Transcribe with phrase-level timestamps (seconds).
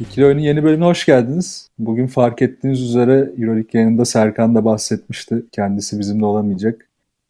[0.00, 1.68] İkili Oyun'un yeni bölümüne hoş geldiniz.
[1.78, 5.42] Bugün fark ettiğiniz üzere Euroleague yayınında Serkan da bahsetmişti.
[5.52, 6.88] Kendisi bizimle olamayacak.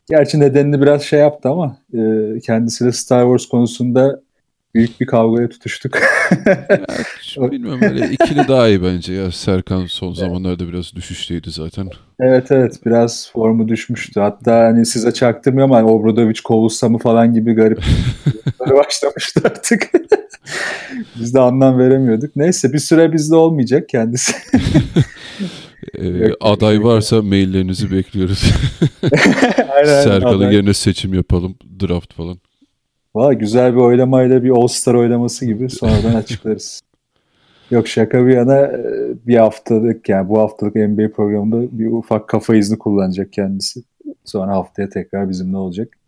[0.09, 4.21] Gerçi nedenini biraz şey yaptı ama e, kendisiyle Star Wars konusunda
[4.74, 5.98] büyük bir kavgaya tutuştuk.
[7.37, 9.33] Ya, bilmiyorum öyle ikili daha iyi bence ya.
[9.33, 11.88] Serkan son zamanlarda biraz düşüşteydi zaten.
[12.20, 14.20] evet evet biraz formu düşmüştü.
[14.20, 17.83] Hatta hani size çaktırmıyorum hani Obradovic kovulsa mı falan gibi garip
[18.60, 19.91] başlamıştı artık.
[21.21, 22.37] Biz de anlam veremiyorduk.
[22.37, 24.32] Neyse bir süre bizde olmayacak kendisi.
[25.98, 28.52] Ee, aday varsa maillerinizi bekliyoruz.
[29.74, 31.57] Aynen, Serkan'ın yerine seçim yapalım.
[31.80, 32.38] Draft falan.
[33.15, 36.80] Valla güzel bir oylamayla bir All-Star oylaması gibi sonradan açıklarız.
[37.71, 38.83] Yok şaka bir yana e,
[39.27, 43.83] bir haftalık yani bu haftalık NBA programında bir ufak kafa izni kullanacak kendisi.
[44.25, 45.99] Sonra haftaya tekrar bizimle olacak.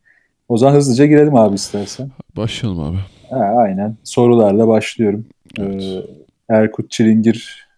[0.48, 2.10] O zaman hızlıca girelim abi istersen.
[2.36, 2.96] Başlayalım abi.
[3.30, 3.96] Ha, aynen.
[4.04, 5.26] Sorularla başlıyorum.
[5.58, 5.82] Evet.
[5.82, 6.02] Ee,
[6.48, 7.68] Erkut Çilingir.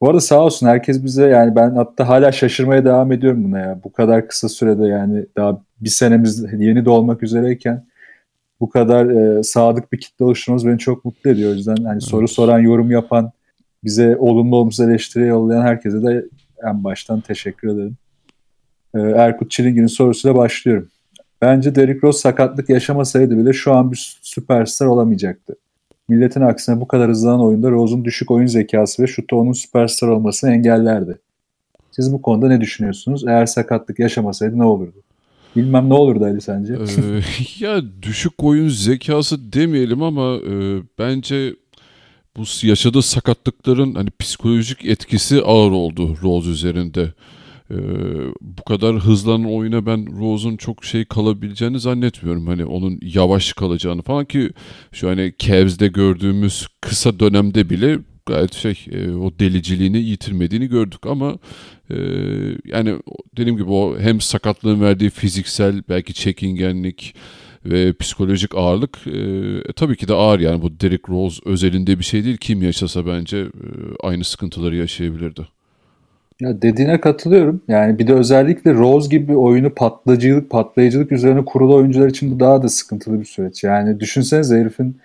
[0.00, 3.80] Bu arada sağ olsun herkes bize yani ben hatta hala şaşırmaya devam ediyorum buna ya.
[3.84, 7.86] Bu kadar kısa sürede yani daha bir senemiz yeni dolmak üzereyken
[8.60, 11.50] bu kadar e, sadık bir kitle oluşturmamız beni çok mutlu ediyor.
[11.50, 13.32] O yüzden hani soru soran, yorum yapan,
[13.84, 16.24] bize olumlu olumsuz eleştiri yollayan herkese de
[16.68, 17.96] en baştan teşekkür ederim.
[18.94, 20.88] Ee, Erkut Çilingir'in sorusuyla başlıyorum.
[21.42, 25.56] Bence Derrick Rose sakatlık yaşamasaydı bile şu an bir süperstar olamayacaktı.
[26.08, 30.50] Milletin aksine bu kadar hızlanan oyunda Rose'un düşük oyun zekası ve şutu onun süperstar olmasını
[30.52, 31.18] engellerdi.
[31.90, 33.24] Siz bu konuda ne düşünüyorsunuz?
[33.26, 35.02] Eğer sakatlık yaşamasaydı ne olurdu?
[35.56, 36.74] Bilmem ne olurdu Ali sence?
[36.74, 37.20] Ee,
[37.64, 41.54] ya düşük oyun zekası demeyelim ama e, bence
[42.36, 47.12] bu yaşadığı sakatlıkların hani psikolojik etkisi ağır oldu Rose üzerinde.
[47.70, 47.76] Ee,
[48.40, 52.46] bu kadar hızlanan oyuna ben Rose'un çok şey kalabileceğini zannetmiyorum.
[52.46, 54.50] Hani onun yavaş kalacağını falan ki
[54.92, 57.98] şu hani Cavs'de gördüğümüz kısa dönemde bile
[58.30, 61.38] gayet şey e, o deliciliğini yitirmediğini gördük ama
[61.90, 61.96] e,
[62.64, 62.96] yani
[63.36, 67.14] dediğim gibi o hem sakatlığın verdiği fiziksel belki çekingenlik
[67.64, 69.18] ve psikolojik ağırlık e,
[69.68, 72.36] e, tabii ki de ağır yani bu Derrick Rose özelinde bir şey değil.
[72.36, 73.46] Kim yaşasa bence e,
[74.02, 75.48] aynı sıkıntıları yaşayabilirdi.
[76.40, 77.62] Ya dediğine katılıyorum.
[77.68, 82.62] Yani bir de özellikle Rose gibi oyunu patlayıcılık, patlayıcılık üzerine kurulu oyuncular için bu daha
[82.62, 83.64] da sıkıntılı bir süreç.
[83.64, 84.96] Yani düşünsenize herifin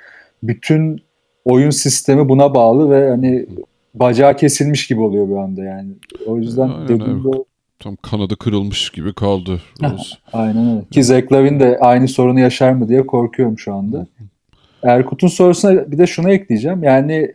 [0.44, 1.02] bütün
[1.46, 3.46] oyun sistemi buna bağlı ve hani
[3.94, 5.92] bacağı kesilmiş gibi oluyor bir anda yani.
[6.26, 7.24] O yüzden Aynen dediğim öyle.
[7.24, 7.46] doğru.
[7.80, 9.62] Tam kanadı kırılmış gibi kaldı.
[10.34, 10.86] Aynen öyle.
[10.92, 14.08] Ki Zach Lavin de aynı sorunu yaşar mı diye korkuyorum şu anda.
[14.84, 16.84] Erkut'un sorusuna bir de şunu ekleyeceğim.
[16.84, 17.32] Yani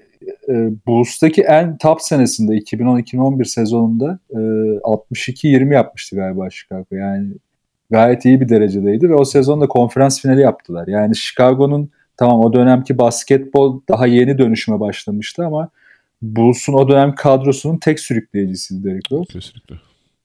[0.49, 6.97] e, Bulls'taki en top senesinde 2010-2011 sezonunda e, 62-20 yapmıştı galiba Chicago.
[6.97, 7.33] Yani
[7.91, 10.89] gayet iyi bir derecedeydi ve o sezonda konferans finali yaptılar.
[10.89, 15.69] Yani Chicago'nun tamam o dönemki basketbol daha yeni dönüşüme başlamıştı ama
[16.23, 19.33] Bulls'un o dönem kadrosunun tek sürükleyicisiydi Derrick Rose.
[19.33, 19.75] Kesinlikle.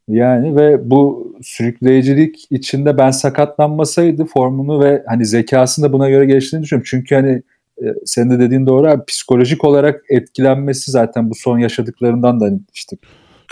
[0.07, 6.63] Yani ve bu sürükleyicilik içinde ben sakatlanmasaydı formunu ve hani zekasını da buna göre geliştiğini
[6.63, 6.88] düşünüyorum.
[6.89, 7.41] Çünkü hani
[7.83, 12.59] e, senin de dediğin doğru abi psikolojik olarak etkilenmesi zaten bu son yaşadıklarından da hani
[12.73, 12.97] işte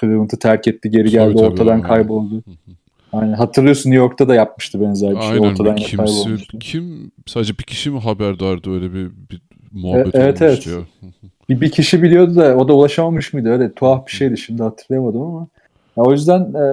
[0.01, 1.87] Cleveland'ı terk etti geri geldi Tabii, tabii, ortadan aynen.
[1.87, 2.43] kayboldu.
[3.13, 6.59] Yani hatırlıyorsun New York'ta da yapmıştı benzer bir şey Aynen ortadan kaybolmuştu.
[6.59, 9.41] kim sadece bir kişi mi haberdardı öyle bir, bir
[9.71, 10.67] muhabbet E- evet, evet.
[10.67, 10.73] ya.
[11.49, 15.21] Bir, bir kişi biliyordu da o da ulaşamamış mıydı öyle tuhaf bir şeydi şimdi hatırlayamadım
[15.21, 15.47] ama.
[15.97, 16.65] Ya o yüzden e,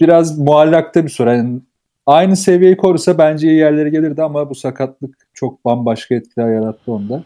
[0.00, 1.30] biraz muallakta bir soru.
[1.30, 1.60] Yani
[2.06, 7.22] aynı seviyeyi korusa bence iyi yerlere gelirdi ama bu sakatlık çok bambaşka etkiler yarattı onda.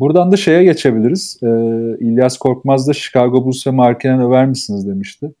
[0.00, 1.38] Buradan da şeye geçebiliriz.
[1.42, 1.46] E,
[2.00, 5.32] İlyas Korkmaz da Chicago Bulls ve Markkanen över misiniz demişti.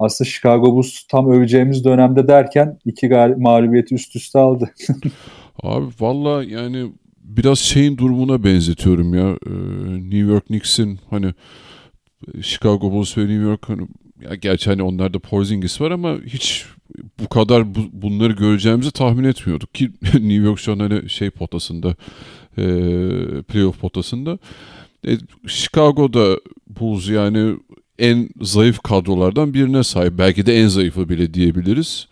[0.00, 4.70] Aslında Chicago Bulls tam öveceğimiz dönemde derken iki mağlubiyeti üst üste aldı.
[5.62, 6.92] Abi valla yani
[7.24, 9.38] biraz şeyin durumuna benzetiyorum ya.
[9.46, 9.50] Ee,
[10.00, 11.34] New York Knicks'in hani
[12.42, 13.88] Chicago Bulls ve New York hani,
[14.30, 16.66] ya gerçi hani onlarda Porzingis var ama hiç
[17.20, 21.94] bu kadar bu- bunları göreceğimizi tahmin etmiyorduk ki New York şu an hani şey potasında
[22.58, 22.64] e,
[23.42, 24.38] playoff potasında.
[25.06, 25.12] E,
[25.46, 27.56] Chicago'da Bulls yani
[28.00, 30.18] en zayıf kadrolardan birine sahip.
[30.18, 32.08] Belki de en zayıfı bile diyebiliriz.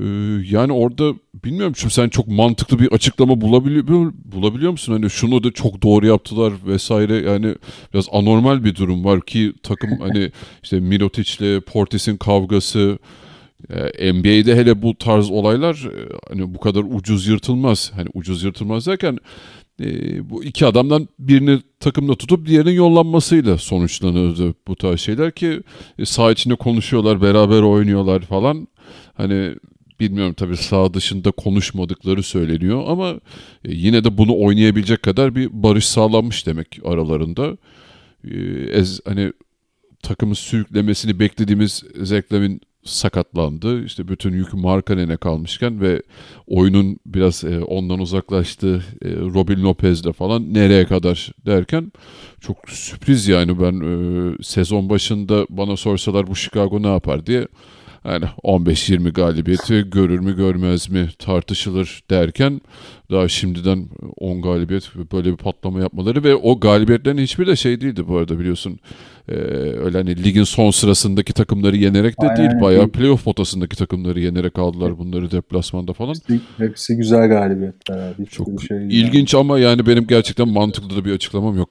[0.00, 0.02] Ee,
[0.50, 4.92] yani orada bilmiyorum şimdi sen çok mantıklı bir açıklama bulabiliyor, bulabiliyor musun?
[4.92, 7.54] Hani şunu da çok doğru yaptılar vesaire yani
[7.94, 10.32] biraz anormal bir durum var ki takım hani
[10.62, 12.98] işte Mirotic'le Portis'in kavgası
[13.70, 17.92] e, NBA'de hele bu tarz olaylar e, hani bu kadar ucuz yırtılmaz.
[17.94, 19.18] Hani ucuz yırtılmaz derken
[19.80, 25.62] e, bu iki adamdan birini takımda tutup diğerinin yollanmasıyla sonuçlanırdı bu tarz şeyler ki
[25.98, 28.68] e, saha içinde konuşuyorlar, beraber oynuyorlar falan.
[29.14, 29.54] Hani
[30.00, 33.10] bilmiyorum tabii sağ dışında konuşmadıkları söyleniyor ama
[33.64, 37.56] e, yine de bunu oynayabilecek kadar bir barış sağlanmış demek aralarında.
[38.24, 38.36] E,
[38.72, 39.32] ez, hani
[40.02, 43.84] takımı sürüklemesini beklediğimiz Zeklem'in sakatlandı.
[43.84, 46.02] İşte bütün yük Markanen'e kalmışken ve
[46.46, 48.82] oyunun biraz e, ondan uzaklaştı.
[49.04, 51.92] E, Robin Lopez'le falan nereye kadar derken
[52.40, 57.46] çok sürpriz yani ben e, sezon başında bana sorsalar bu Chicago ne yapar diye
[58.04, 62.60] yani 15-20 galibiyeti görür mü görmez mi tartışılır derken
[63.10, 68.08] daha şimdiden 10 galibiyet böyle bir patlama yapmaları ve o galibiyetlerin hiçbir de şey değildi
[68.08, 68.78] bu arada biliyorsun.
[69.28, 69.34] Ee,
[69.84, 72.60] öyle hani ligin son sırasındaki takımları yenerek de Aynen, değil.
[72.60, 76.14] Bayağı playoff potasındaki takımları yenerek aldılar bunları deplasmanda falan.
[76.14, 78.26] Hepsi, hepsi güzel galibiyetler abi.
[78.26, 81.68] Çok şey ilginç ama yani benim gerçekten mantıklı da bir açıklamam yok.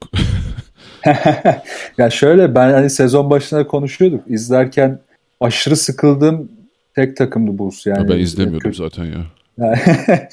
[1.98, 4.24] ya şöyle ben hani sezon başında konuşuyorduk.
[4.28, 5.00] İzlerken
[5.44, 6.52] aşırı sıkıldığım
[6.96, 7.86] tek takımdı Bulls.
[7.86, 9.26] Yani ben izlemiyordum Kö- zaten ya.
[9.58, 9.78] Yani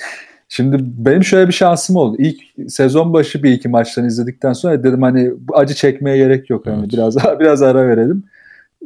[0.53, 2.17] Şimdi benim şöyle bir şansım oldu.
[2.19, 6.67] İlk sezon başı bir iki maçtan izledikten sonra dedim hani acı çekmeye gerek yok.
[6.67, 6.93] Hani Evet.
[6.93, 8.25] biraz biraz ara verelim.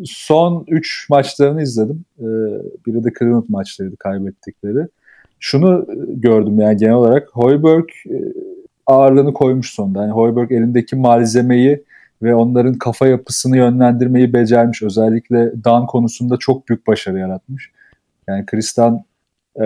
[0.05, 2.05] Son 3 maçlarını izledim.
[2.19, 2.25] Ee,
[2.87, 4.89] biri de Cleveland maçlarıydı kaybettikleri.
[5.41, 8.17] Şunu e, gördüm yani genel olarak Hoiberg e,
[8.87, 10.03] ağırlığını koymuş sonunda.
[10.03, 11.85] Yani Hoiberg elindeki malzemeyi
[12.23, 14.83] ve onların kafa yapısını yönlendirmeyi becermiş.
[14.83, 17.71] Özellikle Dan konusunda çok büyük başarı yaratmış.
[18.29, 19.05] Yani Kristan
[19.61, 19.65] e,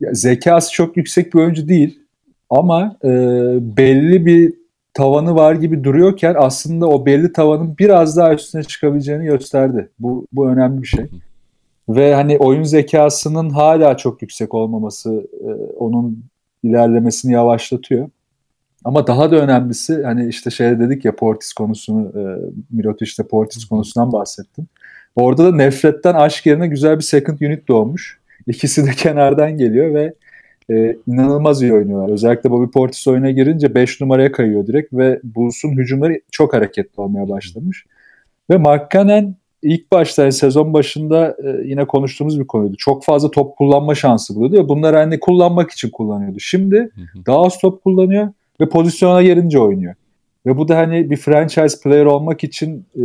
[0.00, 2.00] ya zekası çok yüksek bir oyuncu değil
[2.50, 3.08] ama e,
[3.76, 4.54] belli bir
[4.94, 9.88] tavanı var gibi duruyorken aslında o belli tavanın biraz daha üstüne çıkabileceğini gösterdi.
[9.98, 11.06] Bu, bu önemli bir şey.
[11.88, 15.48] Ve hani oyun zekasının hala çok yüksek olmaması e,
[15.78, 16.24] onun
[16.62, 18.08] ilerlemesini yavaşlatıyor.
[18.86, 22.22] Ama daha da önemlisi hani işte şey dedik ya Portis konusunu e,
[22.70, 24.66] Mirotic'te Portis konusundan bahsettim.
[25.16, 28.20] Orada da nefretten aşk yerine güzel bir second unit doğmuş.
[28.46, 30.14] İkisi de kenardan geliyor ve
[30.70, 32.12] e, inanılmaz iyi oynuyorlar.
[32.12, 37.28] Özellikle Bobby Portis oyuna girince 5 numaraya kayıyor direkt ve Bulls'un hücumları çok hareketli olmaya
[37.28, 37.84] başlamış.
[38.50, 42.74] Ve Mark Cannon ilk başta yani sezon başında e, yine konuştuğumuz bir konuydu.
[42.78, 46.40] Çok fazla top kullanma şansı buluyordu ve bunları hani kullanmak için kullanıyordu.
[46.40, 47.26] Şimdi Hı hı.
[47.26, 48.28] daha az top kullanıyor
[48.60, 49.94] ve pozisyona gelince oynuyor.
[50.46, 53.04] Ve bu da hani bir franchise player olmak için e,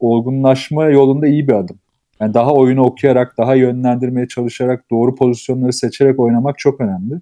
[0.00, 1.76] olgunlaşma yolunda iyi bir adım.
[2.20, 7.20] Yani daha oyunu okuyarak, daha yönlendirmeye çalışarak, doğru pozisyonları seçerek oynamak çok önemli.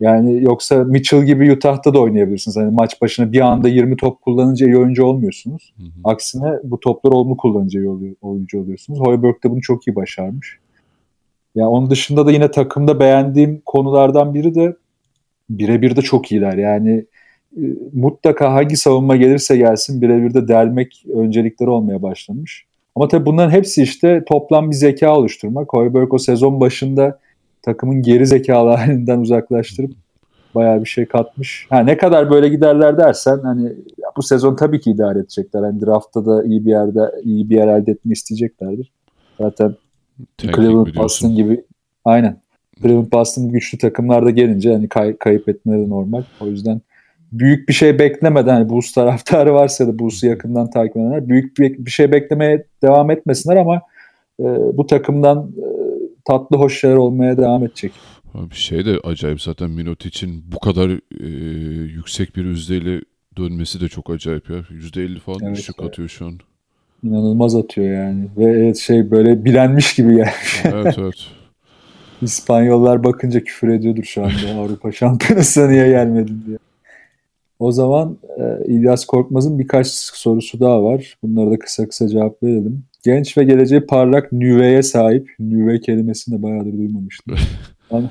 [0.00, 2.56] Yani yoksa Mitchell gibi Utah'ta da oynayabilirsiniz.
[2.56, 5.74] Hani maç başına bir anda 20 top kullanınca iyi oyuncu olmuyorsunuz.
[5.76, 5.88] Hı hı.
[6.04, 9.00] Aksine bu topları olumlu kullanınca iyi oluyor- oyuncu oluyorsunuz.
[9.00, 10.58] Hoiberg de bunu çok iyi başarmış.
[11.54, 14.76] Ya onun dışında da yine takımda beğendiğim konulardan biri de
[15.50, 16.54] birebir de çok iyiler.
[16.54, 17.04] Yani
[17.56, 17.62] e,
[17.92, 22.64] mutlaka hangi savunma gelirse gelsin birebir de delmek öncelikleri olmaya başlamış.
[22.96, 25.72] Ama tabii bunların hepsi işte toplam bir zeka oluşturmak.
[25.72, 27.18] Hoiberg o sezon başında
[27.62, 29.92] takımın geri zekalı halinden uzaklaştırıp
[30.54, 31.66] bayağı bir şey katmış.
[31.70, 33.72] Ha ne kadar böyle giderler dersen hani
[34.16, 35.62] bu sezon tabii ki idare edecekler.
[35.62, 38.92] Hani draftta da iyi bir yerde iyi bir yer elde etmeyi isteyeceklerdir.
[39.40, 39.76] Zaten
[40.38, 40.96] Cleveland?
[40.96, 41.64] Boston gibi
[42.04, 42.40] aynen.
[42.82, 46.22] Cleveland Boston güçlü takımlar da gelince hani kay- kayıp etmeleri de normal.
[46.40, 46.80] O yüzden
[47.32, 51.86] büyük bir şey beklemeden hani Bulls taraftarı varsa da Bulls'u yakından takip edenler büyük bir,
[51.86, 53.76] bir şey beklemeye devam etmesinler ama
[54.40, 54.44] e,
[54.76, 55.66] bu takımdan e,
[56.24, 57.92] tatlı hoş şeyler olmaya devam edecek.
[58.34, 61.26] Abi şey de acayip zaten Minotic'in bu kadar e,
[61.94, 63.00] yüksek bir yüzdeyle
[63.36, 64.56] dönmesi de çok acayip ya.
[64.56, 65.86] %50 falan Evet düşük ya.
[65.86, 66.32] atıyor şu an.
[67.04, 68.24] İnanılmaz atıyor yani.
[68.36, 70.62] Ve evet şey böyle bilenmiş gibi gelmiş.
[70.64, 71.26] Evet evet.
[72.22, 76.58] İspanyollar bakınca küfür ediyordur şu anda Avrupa Şampiyonası'na niye gelmedin diye.
[77.58, 81.18] O zaman e, İlyas Korkmaz'ın birkaç sorusu daha var.
[81.22, 82.84] Bunları da kısa kısa cevap verelim.
[83.04, 85.34] Genç ve geleceği parlak nüveye sahip.
[85.38, 87.36] Nüve kelimesini de bayağıdır duymamıştım.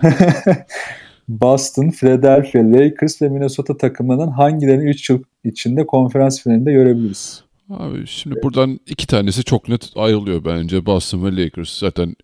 [1.27, 7.46] Boston, Philadelphia, Lakers ve Minnesota takımlarının hangilerini 3 yıl içinde konferans finalinde görebiliriz?
[7.69, 10.85] Abi şimdi buradan iki tanesi çok net ayrılıyor bence.
[10.85, 11.79] Boston ve Lakers.
[11.79, 12.15] Zaten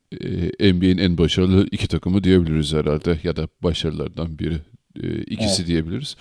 [0.59, 3.19] e, NBA'in en başarılı iki takımı diyebiliriz herhalde.
[3.23, 4.57] Ya da başarılardan biri.
[5.03, 6.15] E, ikisi diyebiliriz.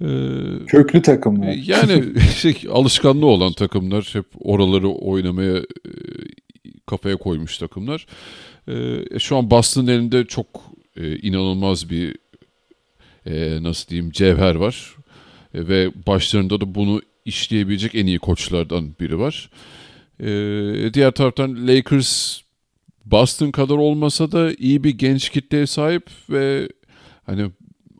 [0.00, 0.06] E,
[0.66, 1.52] Köklü takımlar.
[1.52, 5.90] yani şey alışkanlığı olan takımlar hep oraları oynamaya e,
[6.86, 8.06] kafaya koymuş takımlar.
[8.68, 10.46] E, şu an Boston'ın elinde çok
[10.96, 12.16] e, inanılmaz bir
[13.26, 14.94] e, nasıl diyeyim cevher var.
[15.54, 19.50] E, ve başlarında da bunu işleyebilecek en iyi koçlardan biri var.
[20.20, 22.40] E, diğer taraftan Lakers
[23.04, 26.68] Boston kadar olmasa da iyi bir genç kitleye sahip ve
[27.26, 27.50] hani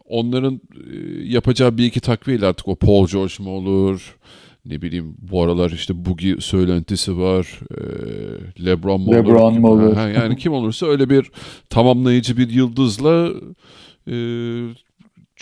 [0.04, 4.16] onların e, yapacağı bir iki takviyeyle artık o Paul George mu olur
[4.64, 9.94] ne bileyim bu aralar işte Boogie söylentisi var e, Lebron mu Lebron olur, mu olur?
[9.94, 11.30] Ha, yani kim olursa öyle bir
[11.70, 13.30] tamamlayıcı bir yıldızla
[14.08, 14.14] e,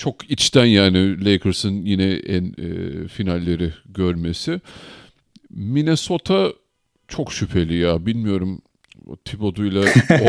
[0.01, 4.61] çok içten yani Lakers'ın yine en e, finalleri görmesi.
[5.51, 6.53] Minnesota
[7.09, 8.63] çok şüpheli ya bilmiyorum
[9.11, 9.81] o Thibodeau'yla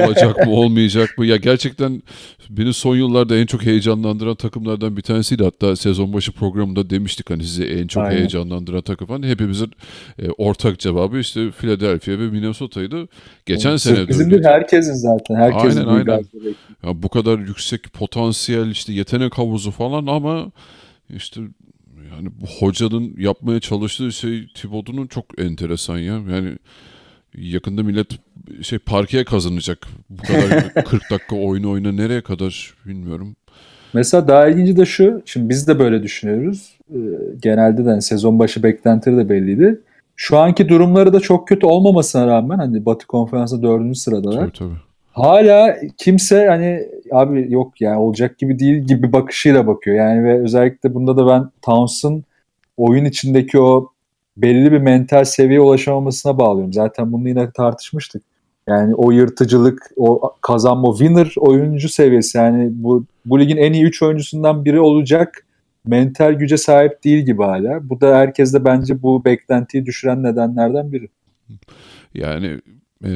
[0.05, 1.25] olacak mı olmayacak mı?
[1.25, 2.03] Ya gerçekten
[2.49, 5.43] beni son yıllarda en çok heyecanlandıran takımlardan bir tanesiydi.
[5.43, 8.17] Hatta sezon başı programında demiştik hani sizi en çok Aynen.
[8.17, 9.23] heyecanlandıran takım falan.
[9.23, 9.71] Hepimizin
[10.19, 13.07] e, ortak cevabı işte Philadelphia ve Minnesota'ydı.
[13.45, 15.35] Geçen sene de Bizim bir herkesin zaten.
[15.35, 16.25] Herkesin Aynen, aynen.
[16.83, 20.51] Ya bu kadar yüksek potansiyel işte yetenek havuzu falan ama
[21.09, 21.41] işte
[22.15, 26.13] yani bu hocanın yapmaya çalıştığı şey Thibodeau'nun çok enteresan ya.
[26.13, 26.57] Yani
[27.37, 28.07] yakında millet
[28.61, 29.87] şey parkeye kazanacak.
[30.09, 33.35] Bu kadar 40 dakika oyunu oyna nereye kadar bilmiyorum.
[33.93, 35.21] Mesela daha ilginci de şu.
[35.25, 36.77] Şimdi biz de böyle düşünüyoruz.
[36.93, 36.97] Ee,
[37.41, 39.81] genelde de hani sezon başı beklentileri de belliydi.
[40.15, 44.39] Şu anki durumları da çok kötü olmamasına rağmen hani Batı Konferansı'nda dördüncü sıradalar.
[44.39, 44.79] Tabii tabii.
[45.11, 49.95] Hala kimse hani abi yok yani olacak gibi değil gibi bakışıyla bakıyor.
[49.95, 52.23] Yani ve özellikle bunda da ben Towns'ın
[52.77, 53.91] oyun içindeki o
[54.37, 56.73] belli bir mental seviyeye ulaşamamasına bağlıyorum.
[56.73, 58.23] Zaten bunu yine tartışmıştık.
[58.67, 64.01] Yani o yırtıcılık, o kazanma, winner oyuncu seviyesi yani bu, bu ligin en iyi 3
[64.01, 65.45] oyuncusundan biri olacak
[65.85, 67.89] mental güce sahip değil gibi hala.
[67.89, 71.09] Bu da herkeste bence bu beklentiyi düşüren nedenlerden biri.
[72.13, 72.61] Yani
[73.05, 73.11] e,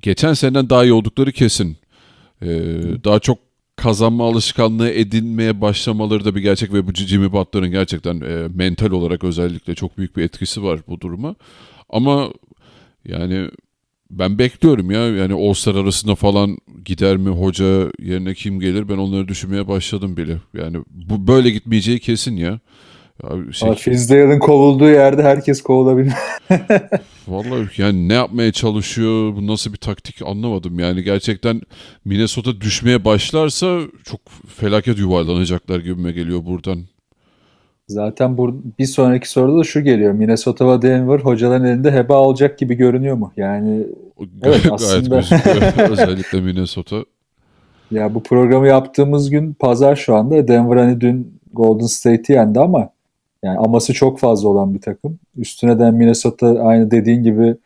[0.00, 1.76] geçen seneden daha iyi oldukları kesin.
[2.42, 2.48] E,
[3.04, 3.38] daha çok
[3.76, 9.24] kazanma alışkanlığı edinmeye başlamaları da bir gerçek ve bu Jimmy Butler'ın gerçekten e, mental olarak
[9.24, 11.34] özellikle çok büyük bir etkisi var bu duruma.
[11.88, 12.32] Ama
[13.04, 13.50] yani
[14.10, 19.28] ben bekliyorum ya yani All-Star arasında falan gider mi hoca yerine kim gelir ben onları
[19.28, 20.36] düşünmeye başladım bile.
[20.54, 22.60] Yani bu böyle gitmeyeceği kesin ya.
[23.22, 26.12] Ya şey, Ama Fizdale'ın kovulduğu yerde herkes kovulabilir.
[27.28, 30.78] Vallahi yani ne yapmaya çalışıyor, bu nasıl bir taktik anlamadım.
[30.78, 31.60] Yani gerçekten
[32.04, 36.78] Minnesota düşmeye başlarsa çok felaket yuvarlanacaklar gibime geliyor buradan.
[37.88, 40.12] Zaten bu, bir sonraki soruda da şu geliyor.
[40.12, 43.32] Minnesota ve Denver hocaların elinde heba olacak gibi görünüyor mu?
[43.36, 43.86] Yani
[44.42, 45.16] Evet, aslında.
[45.90, 46.96] Özellikle Minnesota.
[47.90, 50.48] ya bu programı yaptığımız gün pazar şu anda.
[50.48, 52.93] Denver hani dün Golden State'i yendi ama
[53.44, 55.18] yani aması çok fazla olan bir takım.
[55.36, 57.56] Üstüne de Minnesota aynı dediğin gibi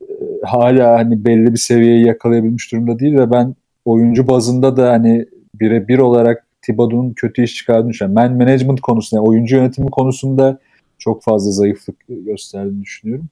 [0.00, 5.26] e, hala hani belli bir seviyeyi yakalayabilmiş durumda değil ve ben oyuncu bazında da hani
[5.54, 8.14] birebir olarak Thibodeau'nun kötü iş çıkardığını düşünüyorum.
[8.14, 10.58] Man management konusunda, yani oyuncu yönetimi konusunda
[10.98, 13.26] çok fazla zayıflık gösterdiğini düşünüyorum.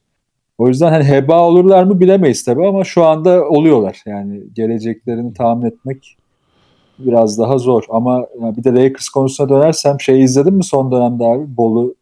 [0.57, 4.03] O yüzden hani heba olurlar mı bilemeyiz tabii ama şu anda oluyorlar.
[4.05, 6.17] Yani geleceklerini tahmin etmek
[7.05, 7.83] biraz daha zor.
[7.89, 11.57] Ama ya bir de Lakers konusuna dönersem şey izledin mi son dönemde abi?
[11.57, 11.95] Bolu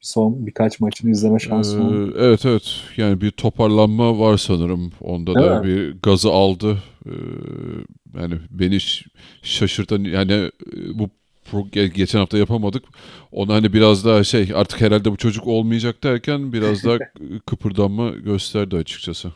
[0.00, 2.14] son birkaç maçını izleme şansım oldu.
[2.18, 4.92] Ee, evet evet yani bir toparlanma var sanırım.
[5.00, 5.66] Onda Değil da mi?
[5.66, 6.78] bir gazı aldı.
[7.06, 7.10] Ee,
[8.20, 8.78] yani beni
[9.42, 10.50] şaşırtan yani e,
[10.98, 11.08] bu
[11.72, 12.84] geçen hafta yapamadık.
[13.32, 16.98] Ona hani biraz daha şey artık herhalde bu çocuk olmayacak derken biraz daha
[17.46, 19.32] kıpırdanma gösterdi açıkçası.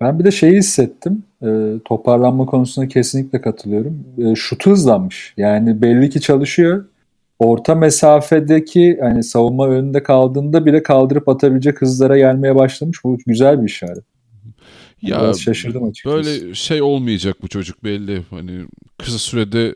[0.00, 1.22] Ben bir de şeyi hissettim.
[1.42, 1.48] E,
[1.84, 4.04] toparlanma konusunda kesinlikle katılıyorum.
[4.18, 5.34] E, şutu hızlanmış.
[5.36, 6.84] Yani belli ki çalışıyor.
[7.38, 13.04] Orta mesafedeki hani savunma önünde kaldığında bile kaldırıp atabilecek hızlara gelmeye başlamış.
[13.04, 14.04] Bu güzel bir işaret.
[15.02, 16.16] Ya Biraz şaşırdım açıkçası.
[16.16, 18.22] böyle şey olmayacak bu çocuk belli.
[18.30, 18.50] Hani
[18.98, 19.74] kısa sürede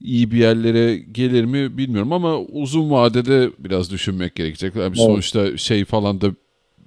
[0.00, 4.76] iyi bir yerlere gelir mi bilmiyorum ama uzun vadede biraz düşünmek gerekecek.
[4.76, 4.96] Yani Evet.
[4.96, 6.30] sonuçta şey falan da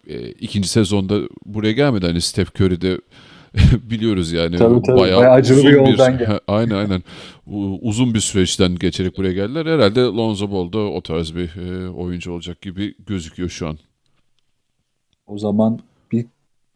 [0.09, 2.05] e, ikinci sezonda buraya gelmedi.
[2.05, 2.97] Hani Steph Curry de
[3.89, 4.57] biliyoruz yani.
[4.57, 4.99] Tabii, tabii.
[4.99, 6.25] Bayağı acılı uzun bir yoldan geldi.
[6.25, 7.03] Ha, aynen aynen.
[7.81, 9.65] Uzun bir süreçten geçerek buraya geldiler.
[9.65, 13.77] Herhalde Lonzo Ball da o tarz bir e, oyuncu olacak gibi gözüküyor şu an.
[15.27, 15.79] O zaman
[16.11, 16.25] bir,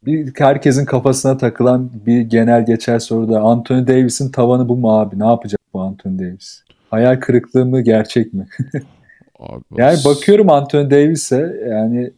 [0.05, 5.19] bir herkesin kafasına takılan bir genel geçer soru da Anthony Davis'in tavanı bu mu abi?
[5.19, 6.63] Ne yapacak bu Anthony Davis?
[6.89, 8.47] Hayal kırıklığı mı gerçek mi?
[9.39, 12.11] Abi, Yani bakıyorum Anthony Davis'e yani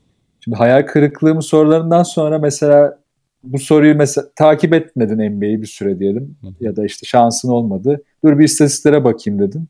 [0.45, 2.99] şimdi hayal kırıklığı mı sorularından sonra mesela
[3.43, 6.47] bu soruyu mesela takip etmedin NBA'yi bir süre diyelim Hı.
[6.59, 8.03] ya da işte şansın olmadı.
[8.25, 9.67] Dur bir istatistiklere bakayım dedin.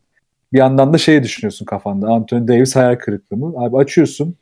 [0.53, 2.07] Bir yandan da şey düşünüyorsun kafanda.
[2.07, 3.53] Anthony Davis hayal kırıklığı mı?
[3.57, 4.35] Abi açıyorsun.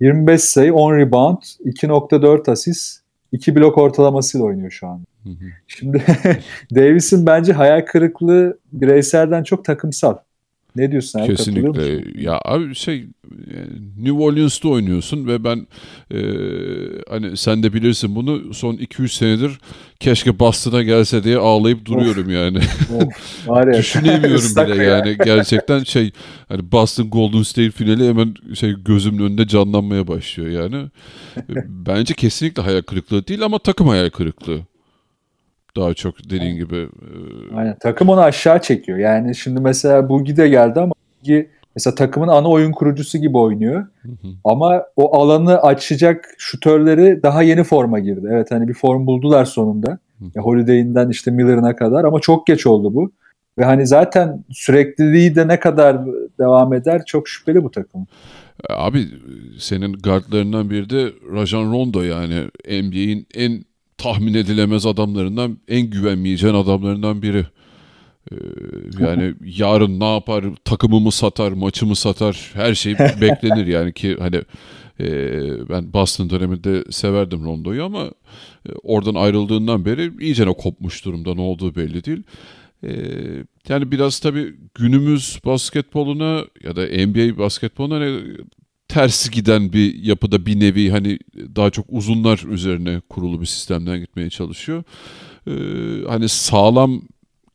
[0.00, 3.00] 25 sayı, 10 rebound, 2.4 asist,
[3.32, 5.04] iki blok ortalamasıyla oynuyor şu an.
[5.66, 6.02] Şimdi
[6.74, 10.16] Davis'in bence hayal kırıklığı bireyselden çok takımsal.
[10.76, 11.26] Ne diyorsun abi?
[11.26, 12.04] Kesinlikle.
[12.22, 13.06] Ya abi şey
[13.98, 15.66] New Orleans'ta oynuyorsun ve ben
[16.14, 16.20] e,
[17.08, 19.52] hani sen de bilirsin bunu son 2-3 senedir
[20.00, 22.32] keşke Boston'a gelse diye ağlayıp duruyorum of.
[22.32, 22.58] yani.
[23.48, 23.72] Of.
[23.78, 24.96] Düşünemiyorum bile ya.
[24.96, 26.10] yani gerçekten şey
[26.48, 30.86] hani Boston Golden State finali hemen şey gözümün önünde canlanmaya başlıyor yani.
[31.68, 34.69] Bence kesinlikle hayal kırıklığı değil ama takım hayal kırıklığı.
[35.76, 36.76] Daha çok dediğin gibi.
[36.76, 37.56] E...
[37.56, 37.76] Aynen.
[37.80, 38.98] Takım onu aşağı çekiyor.
[38.98, 43.86] Yani şimdi mesela Bugi de geldi ama Bugi mesela takımın ana oyun kurucusu gibi oynuyor.
[44.02, 44.28] Hı hı.
[44.44, 48.26] Ama o alanı açacak şutörleri daha yeni forma girdi.
[48.30, 49.98] Evet hani bir form buldular sonunda.
[50.34, 53.12] Ya Holiday'inden işte Miller'ına kadar ama çok geç oldu bu.
[53.58, 55.98] Ve hani zaten sürekliliği de ne kadar
[56.38, 58.06] devam eder çok şüpheli bu takım.
[58.70, 59.06] Abi
[59.58, 63.64] senin guardlarından biri de Rajan Rondo yani NBA'in en
[64.02, 67.46] tahmin edilemez adamlarından, en güvenmeyeceğin adamlarından biri.
[68.32, 68.34] Ee,
[69.00, 74.42] yani yarın ne yapar, takımımı satar, maçımı satar, her şey beklenir yani ki hani
[75.00, 75.08] e,
[75.68, 78.04] ben Boston döneminde severdim Rondo'yu ama
[78.68, 82.22] e, oradan ayrıldığından beri iyice kopmuş durumda ne olduğu belli değil.
[82.84, 82.92] E,
[83.68, 88.20] yani biraz tabii günümüz basketboluna ya da NBA basketboluna
[88.90, 91.18] ters giden bir yapıda bir nevi hani
[91.56, 94.82] daha çok uzunlar üzerine kurulu bir sistemden gitmeye çalışıyor.
[95.46, 95.52] Ee,
[96.08, 97.02] hani sağlam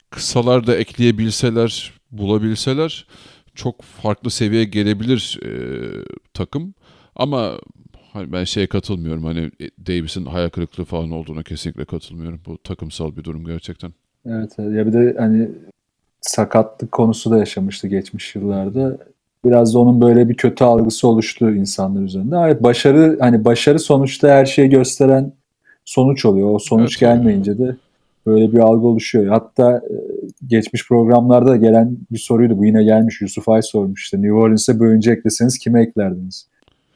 [0.09, 3.07] kısalar da ekleyebilseler, bulabilseler
[3.55, 5.51] çok farklı seviyeye gelebilir e,
[6.33, 6.73] takım.
[7.15, 7.51] Ama
[8.13, 9.51] hani ben şeye katılmıyorum hani
[9.87, 12.41] Davis'in hayal kırıklığı falan olduğuna kesinlikle katılmıyorum.
[12.45, 13.93] Bu takımsal bir durum gerçekten.
[14.25, 15.49] Evet ya bir de hani
[16.21, 18.97] sakatlık konusu da yaşamıştı geçmiş yıllarda
[19.45, 22.35] biraz da onun böyle bir kötü algısı oluştu insanlar üzerinde.
[22.45, 25.31] Evet başarı hani başarı sonuçta her şeyi gösteren
[25.85, 26.49] sonuç oluyor.
[26.51, 27.75] O sonuç evet, gelmeyince de
[28.25, 29.27] böyle bir algı oluşuyor.
[29.27, 29.95] Hatta e,
[30.47, 32.57] geçmiş programlarda gelen bir soruydu.
[32.57, 36.47] Bu yine gelmiş Yusuf Ay sormuş işte New Orleans'e bir oyuncu ekleseniz kime eklerdiniz?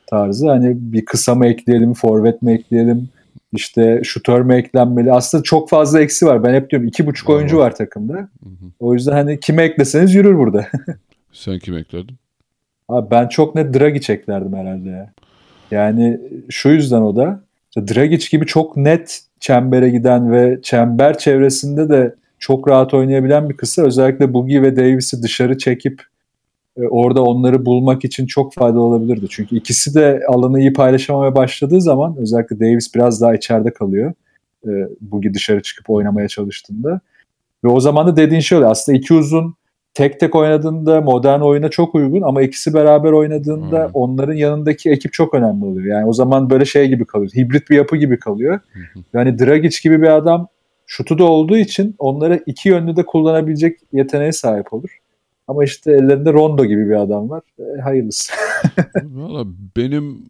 [0.08, 3.10] Tarzı hani bir kısa mı ekleyelim, forvet mi ekleyelim,
[3.53, 5.13] işte şutör mü eklenmeli?
[5.13, 6.43] Aslında çok fazla eksi var.
[6.43, 8.30] Ben hep diyorum iki buçuk oyuncu var takımda.
[8.80, 10.67] O yüzden hani kime ekleseniz yürür burada.
[11.34, 12.15] Sen kim eklerdin?
[12.89, 15.13] Abi ben çok net Dragic eklerdim herhalde ya.
[15.71, 17.43] Yani şu yüzden o da
[17.78, 23.82] Dragic gibi çok net çembere giden ve çember çevresinde de çok rahat oynayabilen bir kısa
[23.82, 26.02] özellikle Boogie ve Davis'i dışarı çekip
[26.78, 29.25] e, orada onları bulmak için çok faydalı olabilirdi.
[29.30, 34.13] Çünkü ikisi de alanı iyi paylaşamaya başladığı zaman özellikle Davis biraz daha içeride kalıyor.
[34.65, 34.69] E,
[35.02, 36.99] Boogie dışarı çıkıp oynamaya çalıştığında.
[37.63, 39.56] Ve o zaman da dediğin şöyle aslında iki uzun
[39.93, 43.91] tek tek oynadığında modern oyuna çok uygun ama ikisi beraber oynadığında hmm.
[43.93, 45.97] onların yanındaki ekip çok önemli oluyor.
[45.97, 47.32] Yani o zaman böyle şey gibi kalıyor.
[47.32, 48.60] Hibrit bir yapı gibi kalıyor.
[49.13, 50.47] Yani Dragic gibi bir adam
[50.86, 54.89] şutu da olduğu için onları iki yönlü de kullanabilecek yeteneğe sahip olur.
[55.47, 57.43] Ama işte ellerinde Rondo gibi bir adam var.
[57.60, 58.34] E, hayırlısı.
[59.04, 59.45] Valla
[59.78, 60.25] benim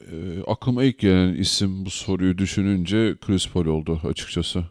[0.00, 4.64] e, aklıma ilk gelen isim bu soruyu düşününce Chris Paul oldu açıkçası.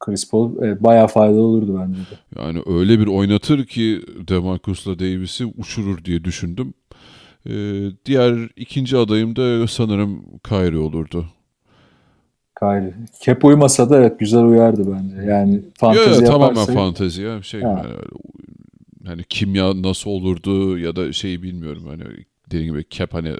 [0.00, 2.42] Chris Paul e, bayağı faydalı olurdu bence de.
[2.42, 6.74] Yani öyle bir oynatır ki Demarcus'la Davis'i uçurur diye düşündüm.
[7.48, 11.26] Ee, diğer ikinci adayım da sanırım Kyrie olurdu.
[12.58, 12.94] Kyrie.
[13.20, 15.30] Kep uymasa da evet güzel uyardı bence.
[15.30, 16.32] Yani fantezi Yo, yaparsa...
[16.32, 17.42] Tamamen fantezi ya.
[17.42, 17.68] Şey, ha.
[17.68, 17.94] yani,
[19.06, 21.82] hani kimya nasıl olurdu ya da şeyi bilmiyorum.
[21.86, 22.04] Hani
[22.46, 23.32] dediğim gibi Kep hani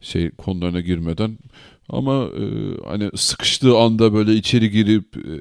[0.00, 1.38] şey konularına girmeden
[1.88, 2.44] ama e,
[2.86, 5.36] hani sıkıştığı anda böyle içeri girip e,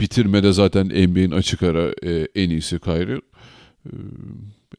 [0.00, 3.20] bitirmede zaten NBA'in açık ara e, en iyisi Kyrie.
[3.86, 3.92] E,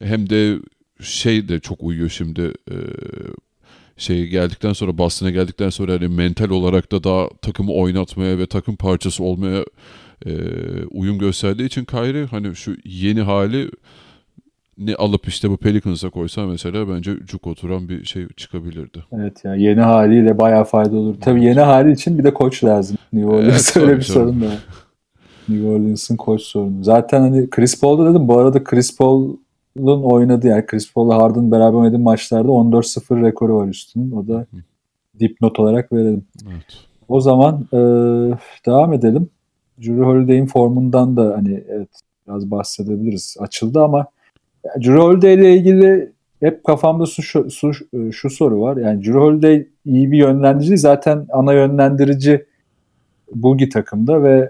[0.02, 0.60] hem de
[1.02, 2.76] şey de çok uyuyor şimdi e,
[3.98, 8.76] şey geldikten sonra Boston'a geldikten sonra hani mental olarak da daha takımı oynatmaya ve takım
[8.76, 9.65] parçası olmaya
[10.26, 10.34] e,
[10.91, 13.72] uyum gösterdiği için Kyrie hani şu yeni hali
[14.86, 19.04] ne alıp işte bu Pelicans'a koysa mesela bence cuk oturan bir şey çıkabilirdi.
[19.12, 21.15] Evet ya yeni haliyle bayağı fayda olur.
[21.22, 21.48] Tabii evet.
[21.48, 22.98] yeni hali için bir de koç lazım.
[23.13, 24.52] New Orleans evet, öyle bir sorun da.
[25.50, 26.84] New Orleans'ın koç sorunu.
[26.84, 28.28] Zaten hani Chris Paul'da dedim.
[28.28, 33.67] Bu arada Chris Paul'un oynadığı yani Chris Paul'la Harden beraber oynadığı maçlarda 14-0 rekoru var
[33.67, 34.12] üstünün.
[34.12, 34.46] O da
[35.20, 36.26] dipnot olarak verelim.
[36.52, 36.65] Evet.
[37.08, 37.78] O zaman e,
[38.65, 39.30] devam edelim.
[39.82, 41.89] Drew Holiday'in formundan da hani evet
[42.28, 43.38] biraz bahsedebiliriz.
[43.39, 44.08] Açıldı ama
[44.63, 47.74] Drew ile ilgili hep kafamda şu, şu,
[48.12, 48.78] şu, soru var.
[48.78, 50.78] Yani Drew iyi bir yönlendirici.
[50.78, 52.45] Zaten ana yönlendirici
[53.36, 54.50] Boogie takımda ve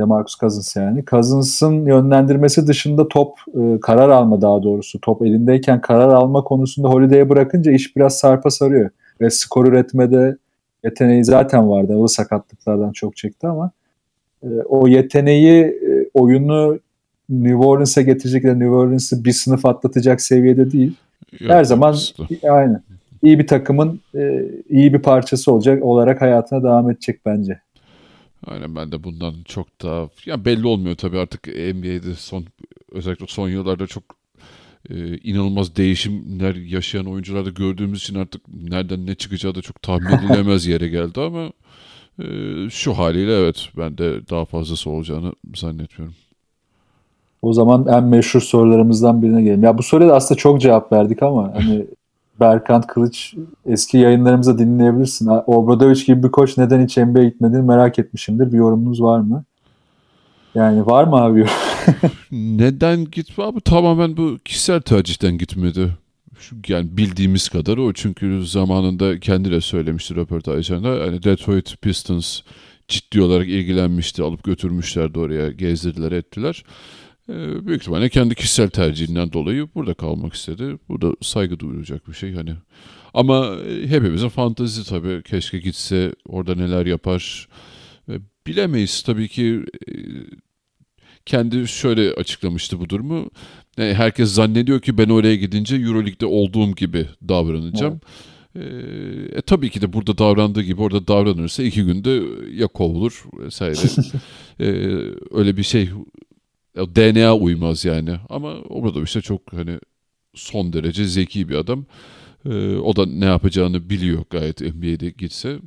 [0.00, 1.04] Demarcus Cousins yani.
[1.04, 5.00] Cousins'ın yönlendirmesi dışında top e, karar alma daha doğrusu.
[5.00, 8.90] Top elindeyken karar alma konusunda Holiday'e bırakınca iş biraz sarpa sarıyor.
[9.20, 10.36] Ve skor üretmede
[10.84, 11.96] Yeteneği zaten vardı.
[11.96, 13.70] O sakatlıklardan çok çekti ama
[14.42, 16.78] e, o yeteneği e, oyunu
[17.32, 20.94] New Orleans'a getirecek de New Orleans'ı bir sınıf atlatacak seviyede değil.
[21.38, 21.96] Her zaman
[22.50, 22.82] aynı.
[23.22, 27.60] iyi bir takımın e, iyi bir parçası olacak olarak hayatına devam edecek bence.
[28.46, 32.44] Aynen ben de bundan çok daha ya belli olmuyor tabii artık NBA'de son
[32.92, 34.04] özellikle son yıllarda çok
[34.90, 40.66] e, inanılmaz değişimler yaşayan oyuncularda gördüğümüz için artık nereden ne çıkacağı da çok tahmin edilemez
[40.66, 41.52] yere geldi ama
[42.22, 42.26] e,
[42.70, 46.14] şu haliyle evet ben de daha fazlası olacağını zannetmiyorum.
[47.42, 49.62] O zaman en meşhur sorularımızdan birine gelelim.
[49.62, 51.86] Ya bu soruya da aslında çok cevap verdik ama hani
[52.40, 53.34] Berkant Kılıç
[53.66, 55.28] eski yayınlarımızda dinleyebilirsin.
[55.46, 58.52] Obradoviç gibi bir koç neden hiç NBA'ye gitmediğini merak etmişimdir.
[58.52, 59.44] Bir yorumunuz var mı?
[60.54, 61.46] Yani var mı abi
[62.32, 63.60] Neden gitme abi?
[63.60, 65.90] Tamamen bu kişisel tercihten gitmedi.
[66.68, 67.92] Yani bildiğimiz kadar o.
[67.92, 71.06] Çünkü zamanında kendi de söylemişti röportajlarında.
[71.06, 72.40] Hani Detroit Pistons
[72.88, 74.22] ciddi olarak ilgilenmişti.
[74.22, 75.50] Alıp götürmüşlerdi oraya.
[75.50, 76.64] Gezdirdiler ettiler.
[77.32, 80.78] Ee, büyük ihtimalle kendi kişisel tercihinden dolayı burada kalmak istedi.
[80.88, 82.54] Bu da saygı duyulacak bir şey hani.
[83.14, 85.22] Ama e, hepimizin fantezi tabii.
[85.22, 87.48] Keşke gitse orada neler yapar.
[88.46, 89.92] Bilemeyiz tabii ki e,
[91.26, 93.30] kendi şöyle açıklamıştı bu durumu.
[93.78, 97.92] Yani herkes zannediyor ki ben oraya gidince Euroleague'de olduğum gibi davranacağım.
[97.92, 98.32] Evet.
[98.56, 102.22] E, e, tabii ki de burada davrandığı gibi orada davranırsa iki günde
[102.54, 103.76] ya kovulur vesaire.
[104.60, 104.66] e,
[105.30, 105.90] öyle bir şey
[106.76, 108.16] DNA uymaz yani.
[108.28, 109.78] Ama orada işte çok hani
[110.34, 111.84] son derece zeki bir adam.
[112.44, 115.58] E, o da ne yapacağını biliyor gayet NBA'de gitse.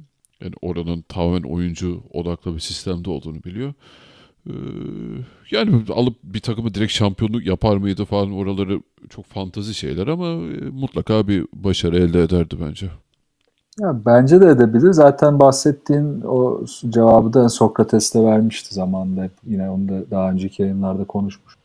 [0.42, 3.74] Yani oranın tamamen oyuncu odaklı bir sistemde olduğunu biliyor.
[4.50, 4.54] Ee,
[5.52, 10.70] yani alıp bir takımı direkt şampiyonluk yapar mıydı falan oraları çok fantazi şeyler ama e,
[10.72, 12.90] mutlaka bir başarı elde ederdi bence.
[13.80, 14.92] Ya bence de edebilir.
[14.92, 19.30] Zaten bahsettiğin o cevabı da Sokrates'te vermişti zamanında.
[19.46, 21.56] Yine onu da daha önceki yayınlarda konuşmuş.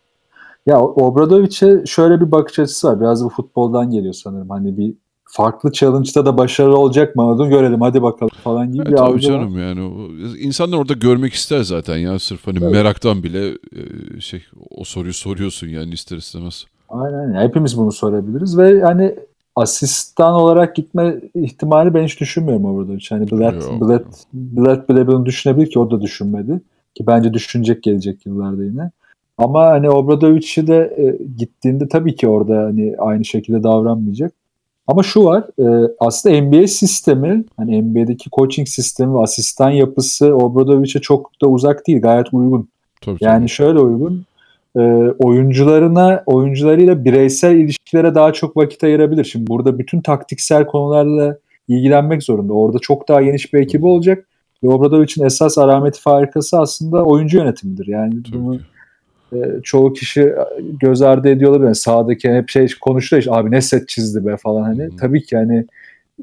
[0.66, 3.00] Ya Obradovic'e şöyle bir bakış açısı var.
[3.00, 4.50] Biraz bu futboldan geliyor sanırım.
[4.50, 4.94] Hani bir
[5.24, 9.54] farklı challenge'da da başarılı olacak mı onu görelim hadi bakalım falan gibi evet, tabii canım
[9.54, 9.60] var.
[9.60, 9.92] yani
[10.38, 12.72] insanlar orada görmek ister zaten ya sırf hani evet.
[12.72, 16.64] meraktan bile e, şey o soruyu soruyorsun yani ister istemez.
[16.88, 19.14] Aynen hepimiz bunu sorabiliriz ve yani
[19.56, 22.92] asistan olarak gitme ihtimali ben hiç düşünmüyorum orada.
[23.10, 26.60] Yani Blatt, Blatt, Blatt bile bunu düşünebilir ki o da düşünmedi.
[26.94, 28.90] Ki bence düşünecek gelecek yıllarda yine.
[29.38, 34.32] Ama hani Obradovic'i de e, gittiğinde tabii ki orada hani aynı şekilde davranmayacak.
[34.86, 41.00] Ama şu var e, aslında NBA sistemi hani NBA'deki coaching sistemi ve asistan yapısı Obradovic'e
[41.00, 42.68] çok da uzak değil gayet uygun.
[43.00, 43.48] Tabii, yani tabii.
[43.48, 44.24] şöyle uygun
[44.76, 44.80] e,
[45.18, 49.24] oyuncularına oyuncularıyla bireysel ilişkilere daha çok vakit ayırabilir.
[49.24, 52.52] Şimdi burada bütün taktiksel konularla ilgilenmek zorunda.
[52.52, 54.26] Orada çok daha geniş bir ekibi olacak.
[54.62, 57.87] Ve Obradovic'in esas arameti farikası aslında oyuncu yönetimidir.
[57.87, 58.64] Yani Tabii bunu ki
[59.33, 60.35] e, çoğu kişi
[60.80, 61.66] göz ardı ediyor olabilir.
[61.66, 64.88] Yani sağdaki hep şey konuşuyor işte abi ne set çizdi be falan hani.
[64.88, 64.96] Hmm.
[64.96, 65.66] Tabii ki hani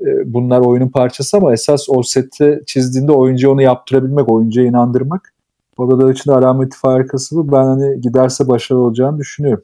[0.02, 5.34] e, bunlar oyunun parçası ama esas o seti çizdiğinde oyuncu onu yaptırabilmek, oyuncuya inandırmak.
[5.78, 7.52] Orada da için alameti farikası bu.
[7.52, 9.64] Ben hani giderse başarılı olacağını düşünüyorum.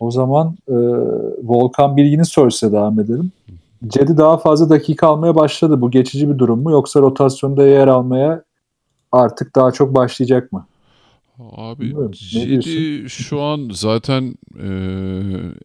[0.00, 0.74] O zaman e,
[1.42, 3.32] Volkan Bilgin'in sorusuna devam edelim.
[3.86, 5.80] Cedi daha fazla dakika almaya başladı.
[5.80, 8.44] Bu geçici bir durum mu yoksa rotasyonda yer almaya
[9.12, 10.66] artık daha çok başlayacak mı?
[11.56, 14.68] Abi Cedi şu an zaten e,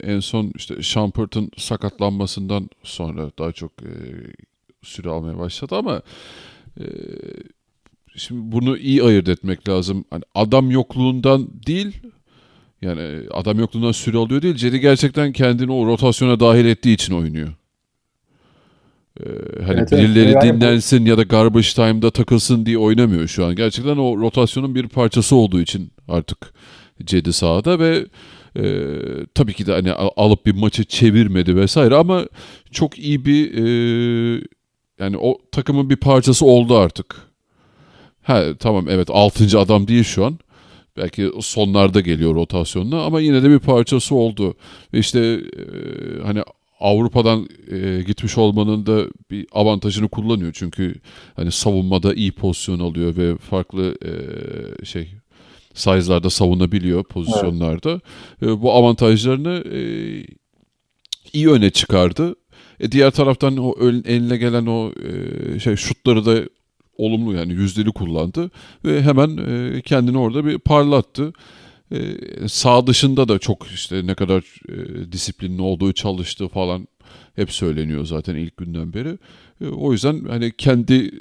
[0.04, 3.92] en son işte Shumpert'ın sakatlanmasından sonra daha çok e,
[4.82, 6.02] süre almaya başladı ama
[6.80, 6.86] e,
[8.16, 10.06] şimdi bunu iyi ayırt etmek lazım.
[10.10, 12.02] Hani adam yokluğundan değil
[12.82, 14.56] yani adam yokluğundan süre alıyor değil.
[14.56, 17.50] Cedi gerçekten kendini o rotasyona dahil ettiği için oynuyor.
[19.20, 19.24] Ee,
[19.66, 20.44] hani evet, birileri evet.
[20.44, 23.56] dinlensin ya da garbage time'da takılsın diye oynamıyor şu an.
[23.56, 26.54] Gerçekten o rotasyonun bir parçası olduğu için artık
[27.06, 28.06] Cedi sahada ve
[28.56, 28.64] e,
[29.36, 32.26] tabii ki de hani alıp bir maçı çevirmedi vesaire ama
[32.72, 34.44] çok iyi bir e,
[35.00, 37.31] yani o takımın bir parçası oldu artık.
[38.24, 39.60] Ha tamam evet 6.
[39.60, 40.40] adam değil şu an.
[40.98, 44.54] Belki sonlarda geliyor rotasyonuna ama yine de bir parçası oldu.
[44.94, 45.64] Ve işte e,
[46.24, 46.44] hani
[46.80, 50.52] Avrupa'dan e, gitmiş olmanın da bir avantajını kullanıyor.
[50.54, 50.96] Çünkü
[51.36, 55.14] hani savunmada iyi pozisyon alıyor ve farklı e, şey
[55.74, 57.92] size'larda savunabiliyor pozisyonlarda.
[58.42, 58.52] Evet.
[58.52, 59.80] E, bu avantajlarını e,
[61.34, 62.36] iyi öne çıkardı.
[62.80, 64.92] E, diğer taraftan o eline gelen o
[65.56, 66.50] e, şey şutları da
[67.02, 68.52] olumlu yani yüzdeli kullandı
[68.86, 71.34] ve hemen e, kendini orada bir parlattı.
[71.92, 72.00] E,
[72.48, 76.88] sağ dışında da çok işte ne kadar e, disiplinli olduğu çalıştığı falan
[77.36, 79.18] hep söyleniyor zaten ilk günden beri.
[79.62, 81.12] E, o yüzden hani kendi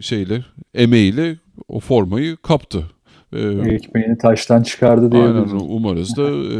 [0.00, 1.36] şeyle emeğiyle
[1.68, 2.84] o formayı kaptı.
[3.32, 5.22] E, Ekmeğini taştan çıkardı diye.
[5.22, 6.58] Aynen umarız da e,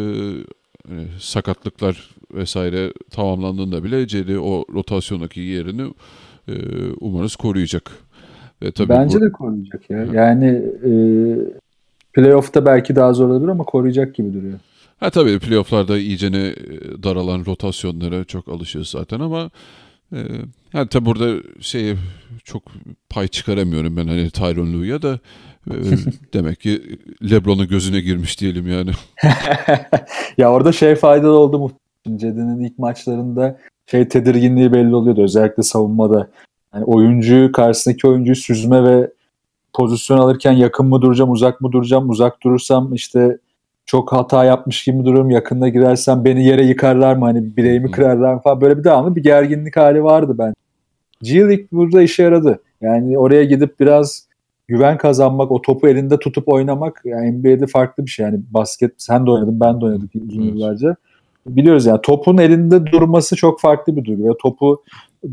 [0.89, 5.95] e, sakatlıklar vesaire tamamlandığında bile Cedi o rotasyondaki yerini
[6.49, 6.55] e,
[7.01, 7.91] umarız koruyacak.
[8.63, 9.25] E, tabii Bence bu...
[9.25, 9.99] de koruyacak ya.
[10.13, 10.93] Yani e,
[12.13, 14.59] playoff'ta belki daha zor olabilir ama koruyacak gibi duruyor.
[15.01, 16.55] Ha tabii playoff'larda iyicene e,
[17.03, 19.51] daralan rotasyonlara çok alışıyoruz zaten ama
[20.13, 20.19] e,
[20.73, 21.95] yani tabii burada şey
[22.45, 22.63] çok
[23.09, 25.19] pay çıkaramıyorum ben hani Tyron Lue'ya da
[25.71, 25.75] e,
[26.35, 26.99] demek ki
[27.31, 28.91] LeBron'un gözüne girmiş diyelim yani.
[30.39, 31.73] ya orada şey faydalı oldu mu?
[32.17, 33.59] Cedi'nin ilk maçlarında
[33.91, 36.31] şey tedirginliği belli oluyordu özellikle savunmada.
[36.75, 39.11] Yani oyuncuyu karşısındaki oyuncuyu süzme ve
[39.73, 43.39] pozisyon alırken yakın mı duracağım, uzak mı duracağım, uzak durursam işte
[43.87, 45.31] çok hata yapmış gibi dururum.
[45.31, 47.25] Yakında girersem beni yere yıkarlar mı?
[47.25, 48.61] Hani bileğimi kırarlar mı falan.
[48.61, 50.55] Böyle bir devamlı bir gerginlik hali vardı ben.
[51.23, 52.63] G League burada işe yaradı.
[52.81, 54.27] Yani oraya gidip biraz
[54.69, 58.27] güven kazanmak, o topu elinde tutup oynamak yani NBA'de farklı bir şey.
[58.27, 60.97] Yani basket sen de oynadın, ben de oynadık uzun yıllarca.
[61.47, 64.23] Biliyoruz yani topun elinde durması çok farklı bir duygu.
[64.23, 64.83] Ya topu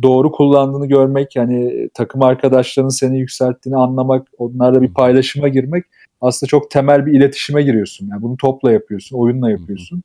[0.01, 5.85] doğru kullandığını görmek, yani takım arkadaşlarının seni yükselttiğini anlamak, onlarla bir paylaşıma girmek
[6.21, 8.07] aslında çok temel bir iletişime giriyorsun.
[8.11, 10.03] Yani bunu topla yapıyorsun, oyunla yapıyorsun.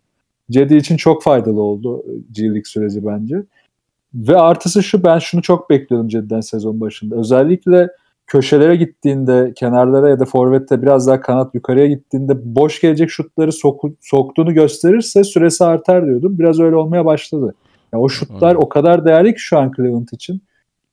[0.50, 3.42] Cedi için çok faydalı oldu G League süreci bence.
[4.14, 7.16] Ve artısı şu ben şunu çok bekliyordum Cedi'den sezon başında.
[7.16, 7.88] Özellikle
[8.26, 13.96] köşelere gittiğinde, kenarlara ya da forvette biraz daha kanat yukarıya gittiğinde boş gelecek şutları soku,
[14.00, 16.38] soktuğunu gösterirse süresi artar diyordum.
[16.38, 17.54] Biraz öyle olmaya başladı.
[17.94, 20.42] Yani o şutlar o kadar değerli ki şu an Cleveland için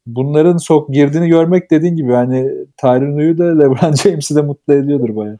[0.06, 5.40] bunların sok girdiğini görmek dediğin gibi yani Tyron da LeBron James'i de mutlu ediyordur bayağı.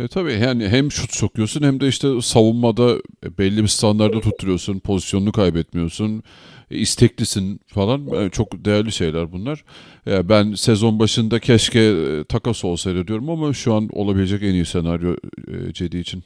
[0.00, 2.94] E, tabii yani hem şut sokuyorsun hem de işte savunmada
[3.38, 6.22] belli bir standarda tutturuyorsun, pozisyonunu kaybetmiyorsun,
[6.70, 7.98] e, isteklisin falan.
[8.12, 9.64] Yani e, çok değerli şeyler bunlar.
[10.06, 11.94] Yani e, ben sezon başında keşke
[12.28, 15.16] takas olsaydı diyorum ama şu an olabilecek en iyi senaryo
[15.72, 16.22] Cedi için.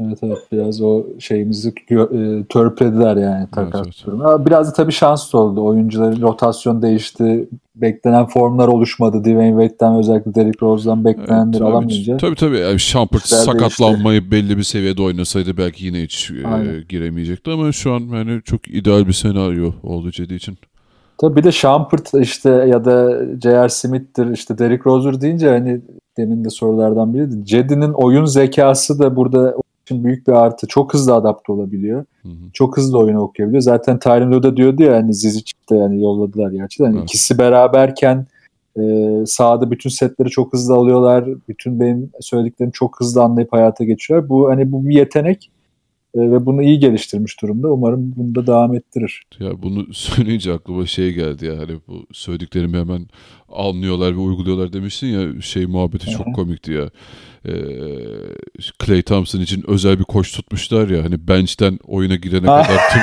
[0.00, 4.46] Evet evet biraz o şeyimizi e, törpülediler yani takas evet, evet.
[4.46, 5.64] Biraz da tabii şans oldu.
[5.64, 7.48] Oyuncuların rotasyon değişti.
[7.76, 9.20] Beklenen formlar oluşmadı.
[9.20, 12.16] Dwayne Wade'den özellikle Derrick Rose'dan beklenenleri evet, alamayınca.
[12.16, 12.58] Tabii tabii.
[12.58, 14.30] Yani Shumpert sakatlanmayı değişti.
[14.30, 19.06] belli bir seviyede oynasaydı belki yine hiç e, giremeyecekti ama şu an yani çok ideal
[19.06, 20.58] bir senaryo oldu Cedi için.
[21.18, 23.68] Tabii bir de Shumpert işte ya da J.R.
[23.68, 25.80] Smith'tir işte Derrick Rose'dur deyince hani
[26.16, 27.44] demin de sorulardan biriydi.
[27.44, 29.56] Cedi'nin oyun zekası da burada
[29.86, 30.66] için büyük bir artı.
[30.66, 32.04] Çok hızlı adapte olabiliyor.
[32.22, 32.50] Hı hı.
[32.52, 33.62] Çok hızlı oyunu okuyabiliyor.
[33.62, 36.82] Zaten Tyron da diyordu ya hani Zizic de yani yolladılar gerçi.
[36.82, 38.26] Yani ikisi beraberken
[38.78, 38.82] e,
[39.26, 41.24] sahada bütün setleri çok hızlı alıyorlar.
[41.48, 44.28] Bütün benim söylediklerimi çok hızlı anlayıp hayata geçiyorlar.
[44.28, 45.50] Bu hani bu bir yetenek
[46.16, 47.68] ve bunu iyi geliştirmiş durumda.
[47.68, 49.22] Umarım bunu da devam ettirir.
[49.40, 53.06] Ya bunu söyleyince aklıma şey geldi ya hani bu söylediklerimi hemen
[53.52, 56.90] anlıyorlar ve uyguluyorlar demiştin ya şey muhabbeti çok komikti ya.
[58.84, 63.02] Clay Thompson için özel bir koç tutmuşlar ya hani bench'ten oyuna girene kadar tüm,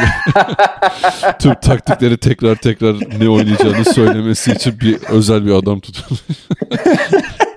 [1.39, 6.21] tüm taktikleri tekrar tekrar ne oynayacağını söylemesi için bir özel bir adam tutulmuş.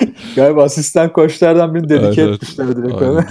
[0.36, 3.24] Galiba asistan koçlardan birini dedike evet, etmişler direkt ona.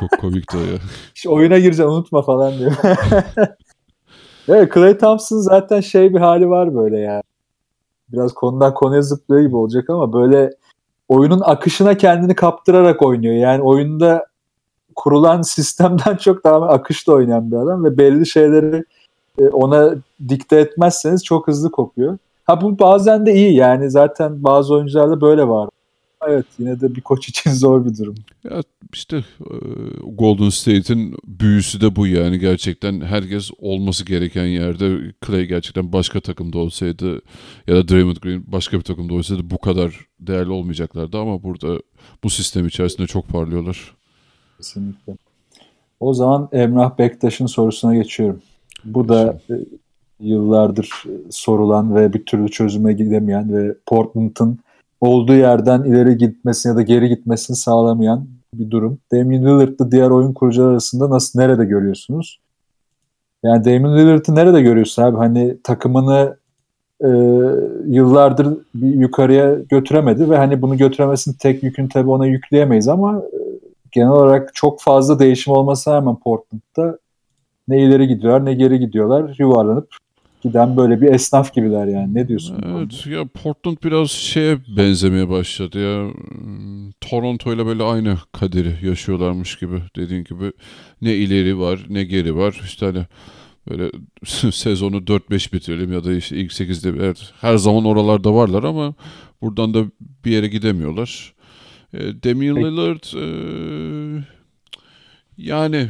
[0.00, 0.78] Çok komikti o ya.
[1.14, 2.72] İşte oyuna gireceğim unutma falan diyor.
[4.48, 7.22] evet Clay Thompson zaten şey bir hali var böyle ya.
[8.12, 10.50] Biraz konudan konuya zıplıyor gibi olacak ama böyle
[11.08, 13.34] oyunun akışına kendini kaptırarak oynuyor.
[13.34, 14.26] Yani oyunda
[14.96, 18.84] kurulan sistemden çok daha akışta oynayan bir adam ve belli şeyleri
[19.38, 19.94] e, ona
[20.28, 22.18] dikte etmezseniz çok hızlı kopuyor.
[22.44, 25.68] Ha bu bazen de iyi yani zaten bazı oyuncularda böyle var.
[26.26, 28.14] Evet yine de bir koç için zor bir durum.
[28.44, 29.54] Ya işte e,
[30.12, 36.58] Golden State'in büyüsü de bu yani gerçekten herkes olması gereken yerde Clay gerçekten başka takımda
[36.58, 37.22] olsaydı
[37.66, 41.80] ya da Draymond Green başka bir takımda olsaydı bu kadar değerli olmayacaklardı ama burada
[42.24, 43.96] bu sistem içerisinde çok parlıyorlar.
[44.56, 45.16] Kesinlikle.
[46.00, 48.42] O zaman Emrah Bektaş'ın sorusuna geçiyorum.
[48.84, 49.54] Bu da e,
[50.20, 54.58] yıllardır sorulan ve bir türlü çözüme gidemeyen ve Portland'ın
[55.00, 58.98] olduğu yerden ileri gitmesini ya da geri gitmesini sağlamayan bir durum.
[59.12, 62.40] Damian Lillard'ı diğer oyun kurucular arasında nasıl nerede görüyorsunuz?
[63.42, 65.16] Yani Damian Lillard'ı nerede görüyorsun abi?
[65.16, 66.36] Hani takımını
[67.04, 67.08] e,
[67.86, 73.38] yıllardır bir yukarıya götüremedi ve hani bunu götüremesinin tek yükünü tabii ona yükleyemeyiz ama e,
[73.92, 76.98] genel olarak çok fazla değişim olmasına rağmen Portland'da
[77.68, 79.88] ne ileri gidiyorlar ne geri gidiyorlar yuvarlanıp
[80.42, 82.14] giden böyle bir esnaf gibiler yani.
[82.14, 82.64] Ne diyorsun?
[82.66, 86.10] Evet ya Portland biraz şeye benzemeye başladı ya.
[87.00, 90.52] Toronto ile böyle aynı kaderi yaşıyorlarmış gibi dediğin gibi.
[91.02, 92.60] Ne ileri var ne geri var.
[92.64, 93.06] İşte hani
[93.70, 93.90] böyle
[94.52, 98.94] sezonu 4-5 bitirelim ya da işte ilk 8'de evet, her zaman oralarda varlar ama
[99.42, 99.84] buradan da
[100.24, 101.34] bir yere gidemiyorlar.
[101.94, 103.26] E, Damian Lillard e,
[105.38, 105.88] yani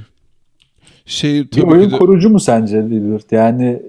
[1.07, 3.31] şey tabii bir oyun ki de, kurucu mu sence Lillard?
[3.31, 3.83] Yani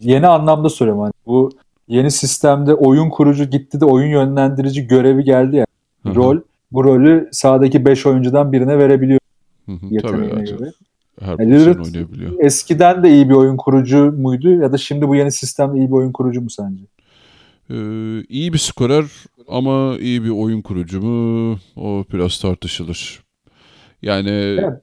[0.00, 1.02] yeni anlamda soruyorum.
[1.02, 1.50] Hani bu
[1.88, 5.66] yeni sistemde oyun kurucu gitti de oyun yönlendirici görevi geldi ya.
[6.02, 6.14] Hı.
[6.14, 6.40] Rol
[6.72, 9.20] bu rolü sahadaki 5 oyuncudan birine verebiliyor
[9.90, 10.72] yeteneğine tabii, göre.
[11.20, 12.32] her Yani Lillard oynayabiliyor.
[12.40, 15.92] eskiden de iyi bir oyun kurucu muydu ya da şimdi bu yeni sistemde iyi bir
[15.92, 16.82] oyun kurucu mu sence?
[17.70, 17.74] Ee,
[18.28, 19.04] iyi bir skorer
[19.48, 21.58] ama iyi bir oyun kurucu mu?
[21.76, 23.22] O biraz tartışılır.
[24.02, 24.80] Yani Evet.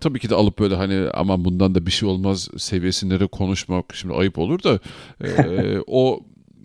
[0.00, 3.94] Tabii ki de alıp böyle hani aman bundan da bir şey olmaz seviyesinde de konuşmak
[3.94, 4.78] şimdi ayıp olur da
[5.24, 6.20] e, o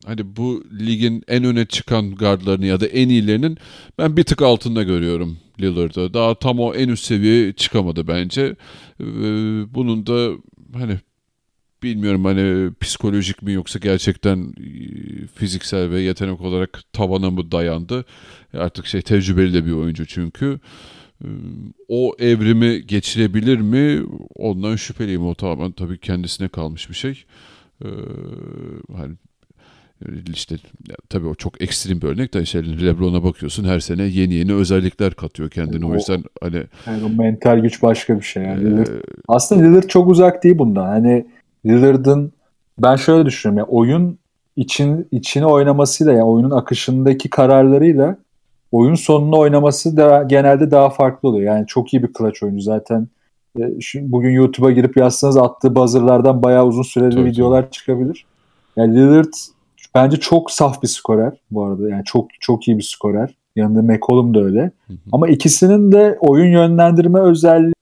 [0.05, 3.57] hani bu ligin en öne çıkan gardlarını ya da en iyilerinin
[3.97, 6.13] ben bir tık altında görüyorum Lillard'ı.
[6.13, 8.55] Daha tam o en üst seviyeye çıkamadı bence.
[8.99, 9.05] Ee,
[9.73, 10.31] bunun da
[10.73, 10.99] hani
[11.83, 14.53] bilmiyorum hani psikolojik mi yoksa gerçekten
[15.35, 18.05] fiziksel ve yetenek olarak tavana mı dayandı?
[18.53, 20.45] Artık şey tecrübeli de bir oyuncu çünkü.
[20.45, 20.59] Ee,
[21.87, 24.05] O evrimi geçirebilir mi?
[24.35, 25.25] Ondan şüpheliyim.
[25.25, 27.23] O tamamen tabii kendisine kalmış bir şey.
[27.85, 27.87] Ee,
[28.97, 29.13] hani
[30.33, 30.55] işte
[30.89, 34.53] ya, tabii o çok ekstrem bir örnek de işte LeBron'a bakıyorsun her sene yeni yeni
[34.53, 35.85] özellikler katıyor kendine.
[35.85, 38.43] O O- yüzden hani Yani o mental güç başka bir şey.
[38.43, 38.87] Yani e, Lillard,
[39.27, 40.85] aslında Lillard çok uzak değil bundan.
[40.85, 41.25] Hani
[41.65, 42.31] Lillard'ın
[42.77, 44.17] ben şöyle düşünüyorum ya oyun
[44.55, 48.17] için içine oynamasıyla yani oyunun akışındaki kararlarıyla
[48.73, 51.55] oyun sonunu oynaması da genelde daha farklı oluyor.
[51.55, 53.07] Yani çok iyi bir clutch oyuncu zaten.
[53.59, 58.25] E, şu, bugün YouTube'a girip yazsanız attığı buzzer'lardan bayağı uzun süreli Tabii, videolar çıkabilir.
[58.75, 59.33] Yani Lillard
[59.95, 61.89] bence çok saf bir skorer bu arada.
[61.89, 63.35] Yani çok çok iyi bir skorer.
[63.55, 64.61] Yanında McCollum da öyle.
[64.61, 64.97] Hı hı.
[65.11, 67.73] Ama ikisinin de oyun yönlendirme özelliği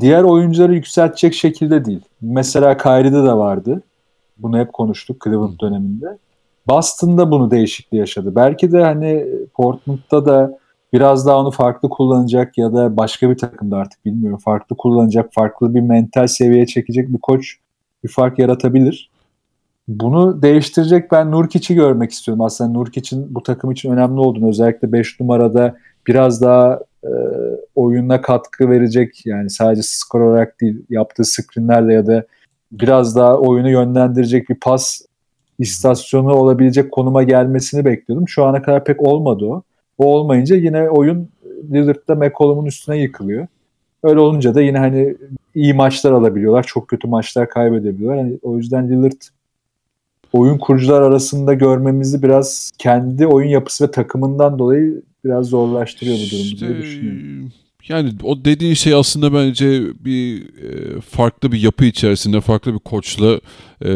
[0.00, 2.00] diğer oyuncuları yükseltecek şekilde değil.
[2.20, 3.82] Mesela Kyrie'de de vardı.
[4.38, 6.18] Bunu hep konuştuk Cleveland döneminde.
[6.68, 8.34] Boston'da bunu değişikliği yaşadı.
[8.36, 10.58] Belki de hani Portland'da da
[10.92, 14.38] biraz daha onu farklı kullanacak ya da başka bir takımda artık bilmiyorum.
[14.44, 17.56] Farklı kullanacak, farklı bir mental seviyeye çekecek bir koç
[18.04, 19.10] bir fark yaratabilir.
[19.88, 22.44] Bunu değiştirecek ben Nurkic'i görmek istiyorum.
[22.44, 25.76] Aslında Nurkic'in bu takım için önemli olduğunu özellikle 5 numarada
[26.06, 27.10] biraz daha e,
[27.74, 32.26] oyuna katkı verecek yani sadece skor olarak değil yaptığı screenlerle ya da
[32.72, 35.00] biraz daha oyunu yönlendirecek bir pas
[35.58, 38.28] istasyonu olabilecek konuma gelmesini bekliyordum.
[38.28, 39.62] Şu ana kadar pek olmadı o.
[39.98, 41.28] O olmayınca yine oyun
[41.72, 43.46] Lillard'da McCollum'un üstüne yıkılıyor.
[44.02, 45.16] Öyle olunca da yine hani
[45.54, 46.62] iyi maçlar alabiliyorlar.
[46.62, 48.22] Çok kötü maçlar kaybedebiliyorlar.
[48.22, 49.22] Yani o yüzden Lillard
[50.32, 56.44] oyun kurucular arasında görmemizi biraz kendi oyun yapısı ve takımından dolayı biraz zorlaştırıyor bu durumu
[56.44, 57.52] İşte, diye düşünüyorum.
[57.88, 63.40] Yani o dediğin şey aslında bence bir e, farklı bir yapı içerisinde farklı bir koçla
[63.84, 63.90] e,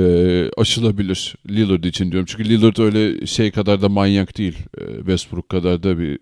[0.56, 2.26] aşılabilir Lillard için diyorum.
[2.30, 4.58] Çünkü Lillard öyle şey kadar da manyak değil.
[4.78, 6.18] E, Westbrook kadar da bir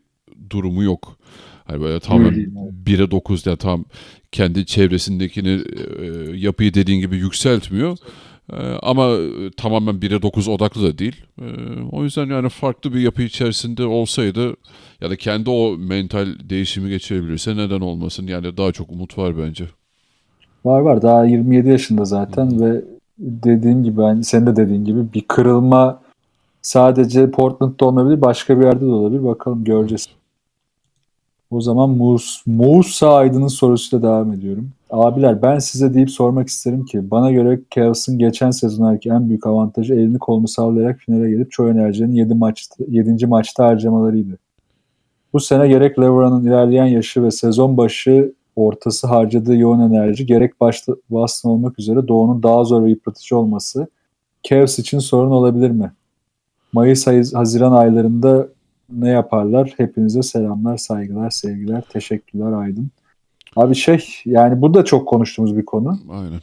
[0.50, 1.16] durumu yok.
[1.64, 2.48] Hani böyle tamamen değil,
[2.87, 3.85] 1'e 9 yani tam
[4.33, 5.61] kendi çevresindekini
[5.98, 7.96] e, yapıyı dediğin gibi yükseltmiyor.
[8.52, 9.16] E, ama
[9.56, 11.16] tamamen 1'e 9 odaklı da değil.
[11.40, 11.44] E,
[11.92, 14.56] o yüzden yani farklı bir yapı içerisinde olsaydı
[15.00, 18.26] ya da kendi o mental değişimi geçirebilirse neden olmasın?
[18.26, 19.64] Yani daha çok umut var bence.
[20.64, 22.84] Var var daha 27 yaşında zaten ve
[23.18, 26.00] dediğim gibi hani senin de dediğin gibi bir kırılma
[26.62, 29.24] sadece Portland'da olmayabilir başka bir yerde de olabilir.
[29.24, 30.08] Bakalım göreceğiz.
[31.50, 34.70] O zaman Mus, Musa Aydın'ın sorusuyla devam ediyorum.
[34.90, 39.94] Abiler ben size deyip sormak isterim ki bana göre Cavs'ın geçen sezonki en büyük avantajı
[39.94, 43.26] elini kolunu sallayarak finale gelip çoğu enerjinin 7 maçta, 7.
[43.26, 44.38] maçta harcamalarıydı.
[45.32, 50.92] Bu sene gerek LeBron'un ilerleyen yaşı ve sezon başı ortası harcadığı yoğun enerji gerek başta
[51.10, 53.86] Boston olmak üzere Doğu'nun daha zor ve yıpratıcı olması
[54.42, 55.92] Cavs için sorun olabilir mi?
[56.72, 58.48] Mayıs Haziran aylarında
[58.92, 59.74] ne yaparlar?
[59.76, 62.90] Hepinize selamlar, saygılar, sevgiler, teşekkürler Aydın.
[63.56, 65.98] Abi şey yani bu da çok konuştuğumuz bir konu.
[66.10, 66.40] Aynen.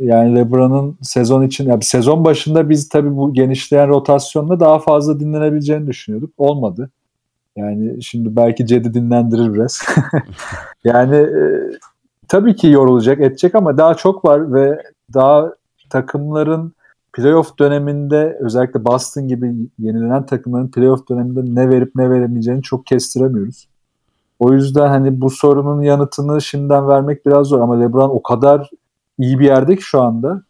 [0.00, 5.86] Yani LeBron'un sezon için yani sezon başında biz tabii bu genişleyen rotasyonla daha fazla dinlenebileceğini
[5.86, 6.30] düşünüyorduk.
[6.38, 6.90] Olmadı.
[7.56, 9.82] Yani şimdi belki Cedi dinlendirir biraz.
[10.84, 11.42] yani e,
[12.28, 14.82] tabii ki yorulacak, edecek ama daha çok var ve
[15.14, 15.52] daha
[15.90, 16.72] takımların
[17.12, 23.68] playoff döneminde özellikle Boston gibi yenilenen takımların playoff döneminde ne verip ne veremeyeceğini çok kestiremiyoruz.
[24.38, 28.70] O yüzden hani bu sorunun yanıtını şimdiden vermek biraz zor ama LeBron o kadar
[29.18, 30.42] iyi bir yerde ki şu anda.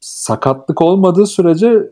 [0.00, 1.90] Sakatlık olmadığı sürece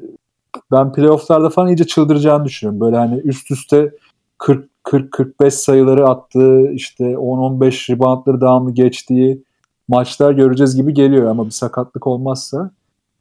[0.73, 2.81] ben playofflarda falan iyice çıldıracağını düşünüyorum.
[2.81, 3.91] Böyle hani üst üste
[4.39, 9.43] 40 40 45 sayıları attığı, işte 10 15 reboundları devamlı geçtiği
[9.89, 12.71] maçlar göreceğiz gibi geliyor ama bir sakatlık olmazsa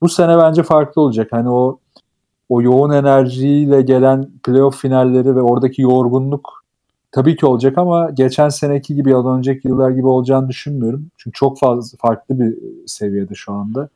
[0.02, 1.28] bu sene bence farklı olacak.
[1.32, 1.80] Hani o
[2.50, 6.64] o yoğun enerjiyle gelen playoff finalleri ve oradaki yorgunluk
[7.12, 11.08] tabii ki olacak ama geçen seneki gibi ya da önceki yıllar gibi olacağını düşünmüyorum.
[11.18, 12.58] Çünkü çok fazla farklı bir
[12.88, 13.90] seviyede şu anda.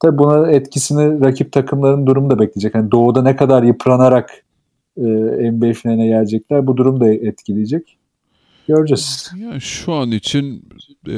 [0.00, 2.74] Tabii buna etkisini rakip takımların durumu da bekleyecek.
[2.74, 4.44] Hani doğuda ne kadar yıpranarak
[5.00, 7.96] e, NBA finaline gelecekler bu durum da etkileyecek.
[8.68, 9.30] Göreceğiz.
[9.38, 10.64] Yani şu an için
[11.08, 11.14] e,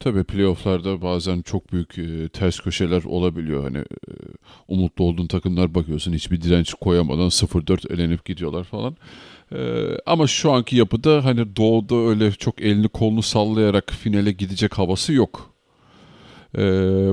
[0.00, 3.62] tabii playofflarda bazen çok büyük e, ters köşeler olabiliyor.
[3.62, 4.12] Hani e,
[4.68, 8.96] umutlu olduğun takımlar bakıyorsun hiçbir direnç koyamadan 0-4 elenip gidiyorlar falan.
[9.52, 9.58] E,
[10.06, 15.54] ama şu anki yapıda hani doğuda öyle çok elini kolunu sallayarak finale gidecek havası yok.
[16.58, 16.62] E,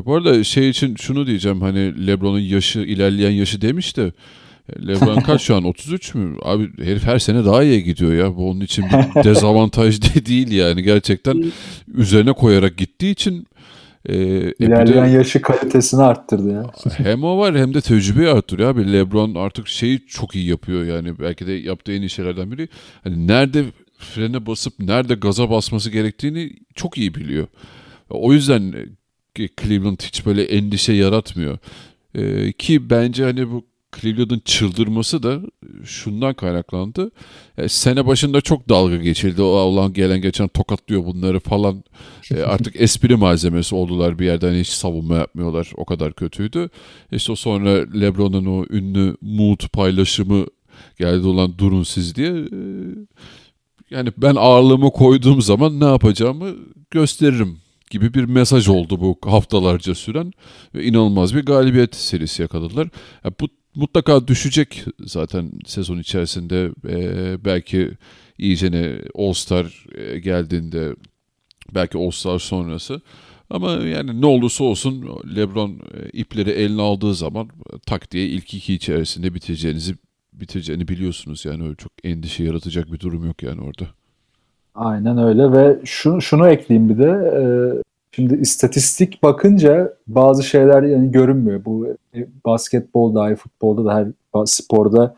[0.06, 4.12] bu arada şey için şunu diyeceğim hani Lebron'un yaşı ilerleyen yaşı demiş de
[4.88, 6.38] Lebron kaç şu an 33 mü?
[6.42, 8.36] Abi herif her sene daha iyi gidiyor ya.
[8.36, 10.84] Bu onun için bir dezavantaj de değil yani.
[10.84, 11.44] Gerçekten
[11.94, 13.48] üzerine koyarak gittiği için
[14.10, 14.16] e,
[14.52, 16.66] İlerleyen de, yaşı kalitesini arttırdı ya.
[16.98, 18.94] Hem o var hem de tecrübeyi arttırıyor abi.
[18.94, 21.20] Lebron artık şeyi çok iyi yapıyor yani.
[21.20, 22.70] Belki de yaptığı en iyi şeylerden biri.
[23.04, 23.64] Hani nerede
[23.98, 27.48] frene basıp nerede gaza basması gerektiğini çok iyi biliyor.
[28.10, 28.74] O yüzden
[29.62, 31.58] Cleveland hiç böyle endişe yaratmıyor.
[32.16, 33.66] Ee, ki bence hani bu
[33.96, 35.42] Cleveland'ın çıldırması da
[35.84, 37.12] şundan kaynaklandı.
[37.58, 39.42] E, sene başında çok dalga geçildi.
[39.42, 41.84] O olan gelen geçen tokatlıyor bunları falan.
[42.32, 45.72] E, artık espri malzemesi oldular bir yerden hiç savunma yapmıyorlar.
[45.76, 46.70] O kadar kötüydü.
[47.12, 50.46] İşte sonra LeBron'un o ünlü mood paylaşımı
[51.00, 52.32] geldi olan durun siz diye.
[52.32, 52.60] E,
[53.90, 56.56] yani ben ağırlığımı koyduğum zaman ne yapacağımı
[56.92, 57.60] gösteririm
[57.90, 60.32] gibi bir mesaj oldu bu haftalarca süren
[60.76, 62.90] ve inanılmaz bir galibiyet serisi yakaladılar.
[63.24, 63.48] Yani bu
[63.78, 66.72] mutlaka düşecek zaten sezon içerisinde.
[66.90, 67.92] Ee, belki
[68.38, 70.96] iyicene All-Star e, geldiğinde
[71.76, 73.02] belki All-Star sonrası.
[73.50, 75.06] Ama yani ne olursa olsun
[75.36, 77.50] LeBron e, ipleri eline aldığı zaman
[77.86, 79.96] tak diye ilk iki içerisinde bitireceğinizi
[80.34, 81.46] bitireceğini biliyorsunuz.
[81.46, 83.88] Yani öyle çok endişe yaratacak bir durum yok yani orada.
[84.76, 87.44] Aynen öyle ve şunu, şunu ekleyeyim bir de e,
[88.12, 91.66] Şimdi istatistik bakınca bazı şeyler yani görünmüyor.
[91.66, 94.08] Bu e, basketbolda, futbolda da her
[94.46, 95.16] sporda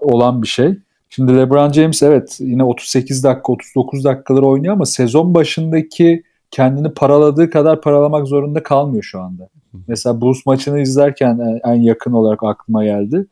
[0.00, 0.78] olan bir şey.
[1.08, 7.50] Şimdi LeBron James evet yine 38 dakika 39 dakikalar oynuyor ama sezon başındaki kendini paraladığı
[7.50, 9.48] kadar paralamak zorunda kalmıyor şu anda.
[9.88, 13.26] Mesela Bulls maçını izlerken en yakın olarak aklıma geldi.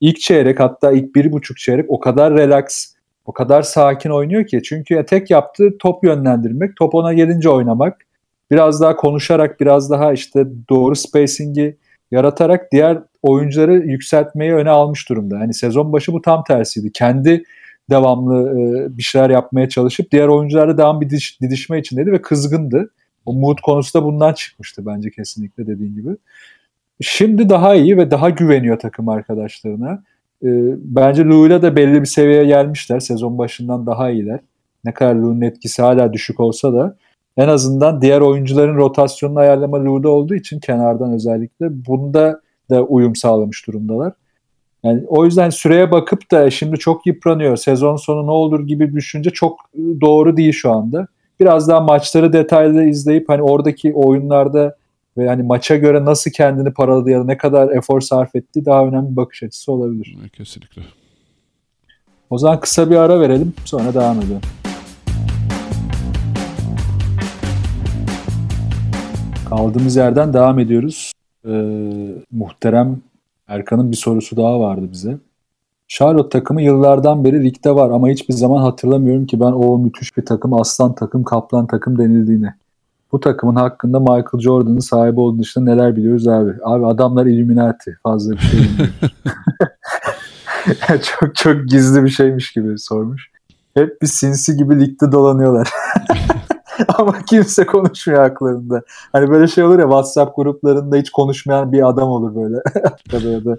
[0.00, 2.94] İlk çeyrek hatta ilk bir buçuk çeyrek o kadar relax,
[3.26, 4.62] o kadar sakin oynuyor ki.
[4.62, 7.96] Çünkü tek yaptığı top yönlendirmek, top ona gelince oynamak
[8.50, 11.76] biraz daha konuşarak biraz daha işte doğru spacing'i
[12.10, 15.38] yaratarak diğer oyuncuları yükseltmeyi öne almış durumda.
[15.38, 16.92] Hani sezon başı bu tam tersiydi.
[16.92, 17.44] Kendi
[17.90, 22.90] devamlı e, bir şeyler yapmaya çalışıp diğer oyuncularla devam bir didiş, didişme içindeydi ve kızgındı.
[23.26, 26.16] O mood konusu da bundan çıkmıştı bence kesinlikle dediğin gibi.
[27.00, 30.02] Şimdi daha iyi ve daha güveniyor takım arkadaşlarına.
[30.42, 33.00] E, bence Lou'yla da belli bir seviyeye gelmişler.
[33.00, 34.40] Sezon başından daha iyiler.
[34.84, 36.96] Ne kadar Lou'nun etkisi hala düşük olsa da
[37.36, 43.66] en azından diğer oyuncuların rotasyonunu ayarlama Lou'da olduğu için kenardan özellikle bunda da uyum sağlamış
[43.66, 44.12] durumdalar.
[44.84, 48.94] Yani o yüzden süreye bakıp da şimdi çok yıpranıyor, sezon sonu ne olur gibi bir
[48.94, 49.58] düşünce çok
[50.00, 51.06] doğru değil şu anda.
[51.40, 54.76] Biraz daha maçları detaylı izleyip hani oradaki oyunlarda
[55.18, 58.86] ve hani maça göre nasıl kendini paraladı ya da ne kadar efor sarf ettiği daha
[58.86, 60.16] önemli bir bakış açısı olabilir.
[60.32, 60.82] Kesinlikle.
[62.30, 64.40] O zaman kısa bir ara verelim sonra devam edelim.
[69.56, 71.12] Kaldığımız yerden devam ediyoruz.
[71.46, 71.50] Ee,
[72.30, 73.00] muhterem
[73.48, 75.18] Erkan'ın bir sorusu daha vardı bize.
[75.88, 80.24] Charlotte takımı yıllardan beri ligde var ama hiçbir zaman hatırlamıyorum ki ben o müthiş bir
[80.24, 82.54] takım, aslan takım, kaplan takım denildiğini.
[83.12, 86.52] Bu takımın hakkında Michael Jordan'ın sahibi olduğu dışında neler biliyoruz abi?
[86.62, 87.96] Abi adamlar Illuminati.
[88.02, 88.60] Fazla bir şey
[91.02, 93.30] çok çok gizli bir şeymiş gibi sormuş.
[93.74, 95.68] Hep bir sinsi gibi ligde dolanıyorlar.
[96.98, 98.82] Ama kimse konuşmuyor haklarında.
[99.12, 102.56] Hani böyle şey olur ya WhatsApp gruplarında hiç konuşmayan bir adam olur böyle.
[103.12, 103.58] da, ya da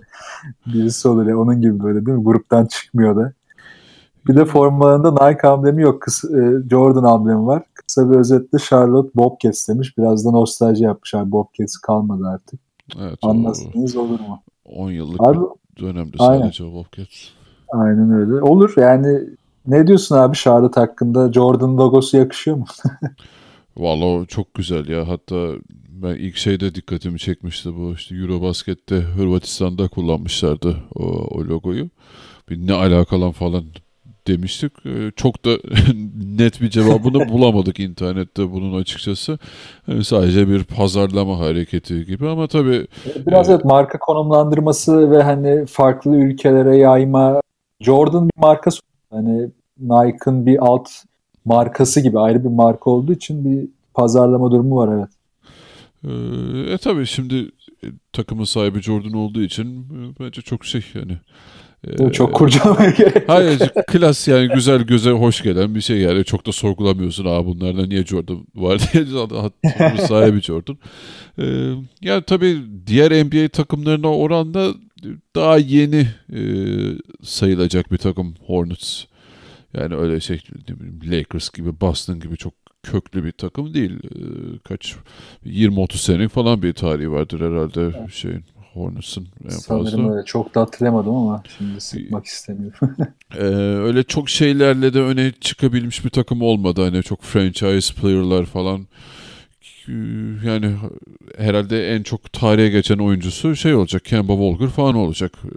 [0.65, 2.23] birisi olur ya onun gibi böyle değil mi?
[2.23, 3.33] Gruptan çıkmıyor da.
[4.27, 6.01] Bir de formalarında Nike amblemi yok.
[6.01, 7.63] Kısa, e, Jordan amblemi var.
[7.73, 9.97] Kısa bir özetle Charlotte Bobcats demiş.
[9.97, 11.31] Biraz da nostalji yapmış abi.
[11.31, 12.59] Bobcats kalmadı artık.
[13.01, 14.41] Evet, Anlarsınız olur mu?
[14.65, 15.39] 10 yıllık abi,
[15.79, 16.75] dönemde sadece aynen.
[16.75, 17.29] Bobcats.
[17.69, 18.41] Aynen öyle.
[18.41, 19.29] Olur yani
[19.67, 21.33] ne diyorsun abi Charlotte hakkında?
[21.33, 22.65] Jordan logosu yakışıyor mu?
[23.77, 25.07] Valla çok güzel ya.
[25.07, 25.51] Hatta
[25.89, 27.93] ben ilk şeyde dikkatimi çekmişti bu.
[27.93, 31.89] işte Eurobasket'te Hırvatistan'da kullanmışlardı o, o logoyu.
[32.49, 33.63] Bir ne alakalan falan
[34.27, 34.71] demiştik.
[34.85, 35.49] E, çok da
[36.37, 39.39] net bir cevabını bulamadık internette bunun açıkçası.
[39.87, 42.87] E, sadece bir pazarlama hareketi gibi ama tabii
[43.27, 47.41] Biraz evet marka konumlandırması ve hani farklı ülkelere yayma.
[47.81, 48.71] Jordan bir marka
[49.15, 49.49] hani
[49.79, 50.89] Nike'ın bir alt
[51.45, 55.09] markası gibi ayrı bir marka olduğu için bir pazarlama durumu var evet.
[56.03, 57.35] Ee, e tabii şimdi
[57.83, 61.17] e, takımın sahibi Jordan olduğu için e, bence çok şey yani.
[61.87, 63.23] E, çok kurcalamaya gerek yok.
[63.27, 67.85] Hayır klas yani güzel göze hoş gelen bir şey yani çok da sorgulamıyorsun aa bunlarda
[67.85, 69.05] niye Jordan var diye
[70.07, 70.77] sahibi Jordan.
[71.39, 74.73] Ee, yani tabii diğer NBA takımlarına oranla
[75.35, 76.41] daha yeni e,
[77.23, 79.03] sayılacak bir takım Hornets.
[79.73, 80.41] Yani öyle şey
[81.03, 83.99] Lakers gibi Boston gibi çok köklü bir takım değil.
[84.03, 84.95] Ee, kaç
[85.45, 88.13] 20-30 senelik falan bir tarihi vardır herhalde evet.
[88.13, 88.43] şeyin
[88.73, 90.13] Hornets'ın en Sanırım fazla.
[90.13, 90.25] öyle.
[90.25, 92.95] Çok da hatırlamadım ama şimdi sıkmak istemiyorum.
[93.35, 93.43] ee,
[93.87, 96.83] öyle çok şeylerle de öne çıkabilmiş bir takım olmadı.
[96.83, 98.87] Hani çok franchise player'lar falan.
[99.87, 99.91] Ee,
[100.47, 100.71] Yani
[101.37, 104.05] herhalde en çok tarihe geçen oyuncusu şey olacak.
[104.05, 105.49] Kemba Walker falan olacak e,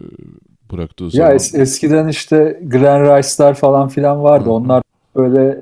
[0.72, 1.28] bıraktığı zaman.
[1.30, 4.44] Ya es- eskiden işte Glenn Rice'lar falan filan vardı.
[4.48, 4.52] Hı.
[4.52, 4.82] Onlar
[5.16, 5.58] böyle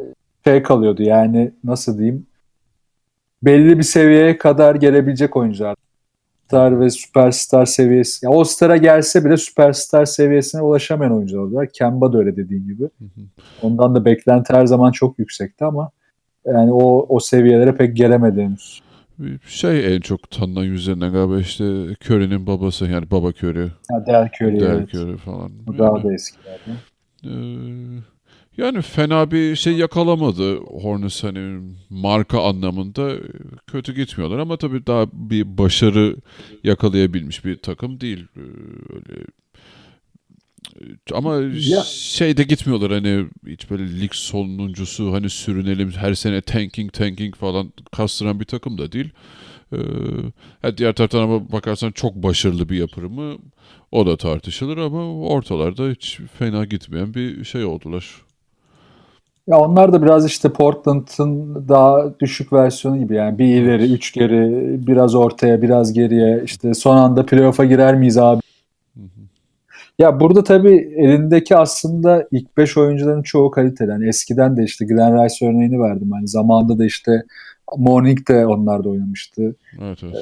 [0.46, 2.26] şey kalıyordu yani nasıl diyeyim
[3.42, 5.76] belli bir seviyeye kadar gelebilecek oyuncular.
[6.46, 8.26] Star ve süperstar seviyesi.
[8.26, 11.68] Ya All-Star'a gelse bile süperstar seviyesine ulaşamayan oyuncular.
[11.72, 12.82] Kemba da öyle dediğin gibi.
[12.82, 13.20] Hı hı.
[13.62, 15.90] Ondan da beklenti her zaman çok yüksekti ama
[16.46, 18.80] yani o o seviyelere pek gelemedi henüz.
[19.46, 21.64] Şey en çok tanınan yüzlerinden galiba işte
[22.04, 24.94] Curry'nin babası yani baba Curry, Ha, Del Curry, Del evet.
[24.94, 25.50] Curry falan.
[25.66, 26.70] Bu daha Yani, da eskilerde.
[27.24, 27.32] e,
[28.56, 33.12] yani fena bir şey yakalamadı Hornets hani marka anlamında
[33.66, 36.16] kötü gitmiyorlar ama tabii daha bir başarı
[36.64, 38.26] yakalayabilmiş bir takım değil.
[38.36, 38.40] E,
[38.94, 39.24] Öyle
[41.14, 47.34] ama Ya- şeyde gitmiyorlar hani hiç böyle lig sonuncusu hani sürünelim her sene tanking tanking
[47.34, 49.10] falan kastıran bir takım da değil.
[49.72, 53.36] Ee, diğer taraftan ama bakarsan çok başarılı bir yapırı mı
[53.92, 58.22] o da tartışılır ama ortalarda hiç fena gitmeyen bir şey oldular.
[59.46, 64.50] Ya onlar da biraz işte Portland'ın daha düşük versiyonu gibi yani bir ileri, üç geri,
[64.86, 68.40] biraz ortaya, biraz geriye işte son anda playoff'a girer miyiz abi?
[69.98, 73.90] Ya burada tabii elindeki aslında ilk 5 oyuncuların çoğu kaliteli.
[73.90, 76.12] Yani eskiden de işte Glenn Rice örneğini verdim.
[76.12, 77.22] Hani zamanında da işte
[77.76, 79.56] Morning de onlar da oynamıştı.
[79.82, 80.16] Evet, evet.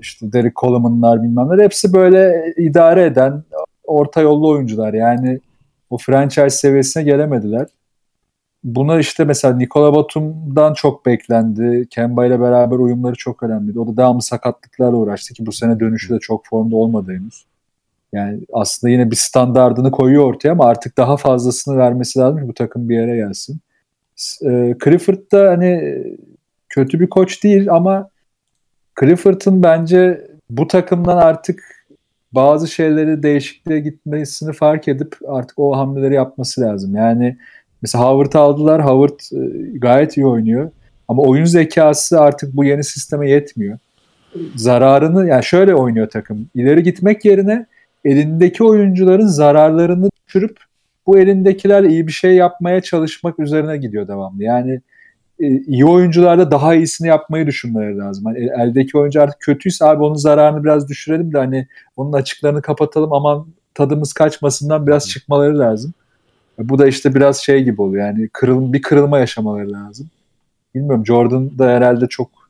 [0.00, 1.64] İşte Derek Coleman'lar bilmem neler.
[1.64, 3.42] Hepsi böyle idare eden
[3.84, 4.94] orta yollu oyuncular.
[4.94, 5.40] Yani
[5.90, 7.66] o franchise seviyesine gelemediler.
[8.64, 11.86] Buna işte mesela Nikola Batum'dan çok beklendi.
[11.90, 13.80] Kemba ile beraber uyumları çok önemliydi.
[13.80, 17.44] O da devamlı sakatlıklarla uğraştı ki bu sene dönüşü de çok formda olmadı henüz.
[18.12, 22.54] Yani aslında yine bir standardını koyuyor ortaya ama artık daha fazlasını vermesi lazım ki bu
[22.54, 23.60] takım bir yere gelsin.
[24.42, 26.02] E, Clifford da hani
[26.68, 28.08] kötü bir koç değil ama
[29.00, 31.86] Clifford'ın bence bu takımdan artık
[32.32, 36.96] bazı şeyleri değişikliğe gitmesini fark edip artık o hamleleri yapması lazım.
[36.96, 37.36] Yani
[37.82, 38.84] mesela Howard'ı aldılar.
[38.84, 40.70] Howard e, gayet iyi oynuyor.
[41.08, 43.78] Ama oyun zekası artık bu yeni sisteme yetmiyor.
[44.56, 46.48] Zararını yani şöyle oynuyor takım.
[46.54, 47.66] İleri gitmek yerine
[48.04, 50.58] elindeki oyuncuların zararlarını düşürüp
[51.06, 54.42] bu elindekilerle iyi bir şey yapmaya çalışmak üzerine gidiyor devamlı.
[54.42, 54.80] Yani
[55.40, 58.24] e, iyi oyuncularla daha iyisini yapmayı düşünmeleri lazım.
[58.24, 62.62] Hani el- eldeki oyuncu artık kötüyse abi onun zararını biraz düşürelim de hani onun açıklarını
[62.62, 65.92] kapatalım aman tadımız kaçmasından biraz çıkmaları lazım.
[66.58, 68.06] Bu da işte biraz şey gibi oluyor.
[68.06, 70.10] Yani kırıl, bir kırılma yaşamaları lazım.
[70.74, 72.41] Bilmiyorum Jordan da herhalde çok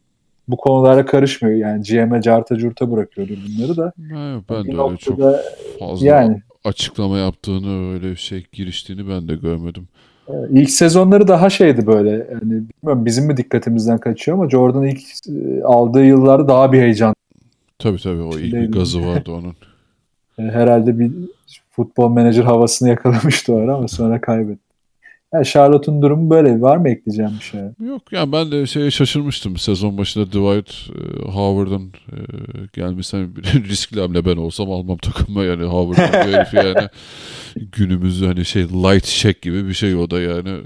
[0.49, 1.57] bu konulara karışmıyor.
[1.57, 3.93] Yani GM'e carta curta bırakıyordur bunları da.
[4.12, 5.18] Ha, ben Bir de öyle çok
[5.78, 9.88] fazla yani açıklama yaptığını öyle şey giriştiğini ben de görmedim.
[10.51, 12.11] İlk sezonları daha şeydi böyle.
[12.11, 17.14] Yani bilmiyorum bizim mi dikkatimizden kaçıyor ama Jordan ilk e, aldığı yıllarda daha bir heyecan.
[17.78, 19.55] Tabii tabii o ilk bir gazı vardı onun.
[20.38, 21.12] E, Herhalde bir
[21.70, 24.62] futbol menajer havasını yakalamıştı o ara ama sonra kaybetti.
[25.33, 26.61] Yani Charlotte'un durumu böyle.
[26.61, 27.61] Var mı ekleyeceğim bir şey?
[27.89, 29.57] Yok ya ben de şeye şaşırmıştım.
[29.57, 32.18] Sezon başında Dwight e, Howard'ın e,
[32.72, 34.24] gelmesine bir riskli hamle.
[34.24, 36.89] Ben olsam almam takıma yani Howard gibi herif yani.
[37.57, 40.59] Günümüzde hani şey light check gibi bir şey o da yani.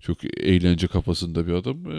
[0.00, 1.76] Çok eğlence kafasında bir adam.
[1.92, 1.98] E,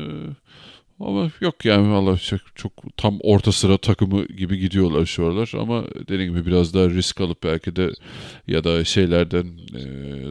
[0.99, 5.83] ama yok yani valla çok, çok tam orta sıra takımı gibi gidiyorlar şu aralar ama
[6.07, 7.89] dediğim gibi biraz daha risk alıp belki de
[8.47, 9.83] ya da şeylerden e,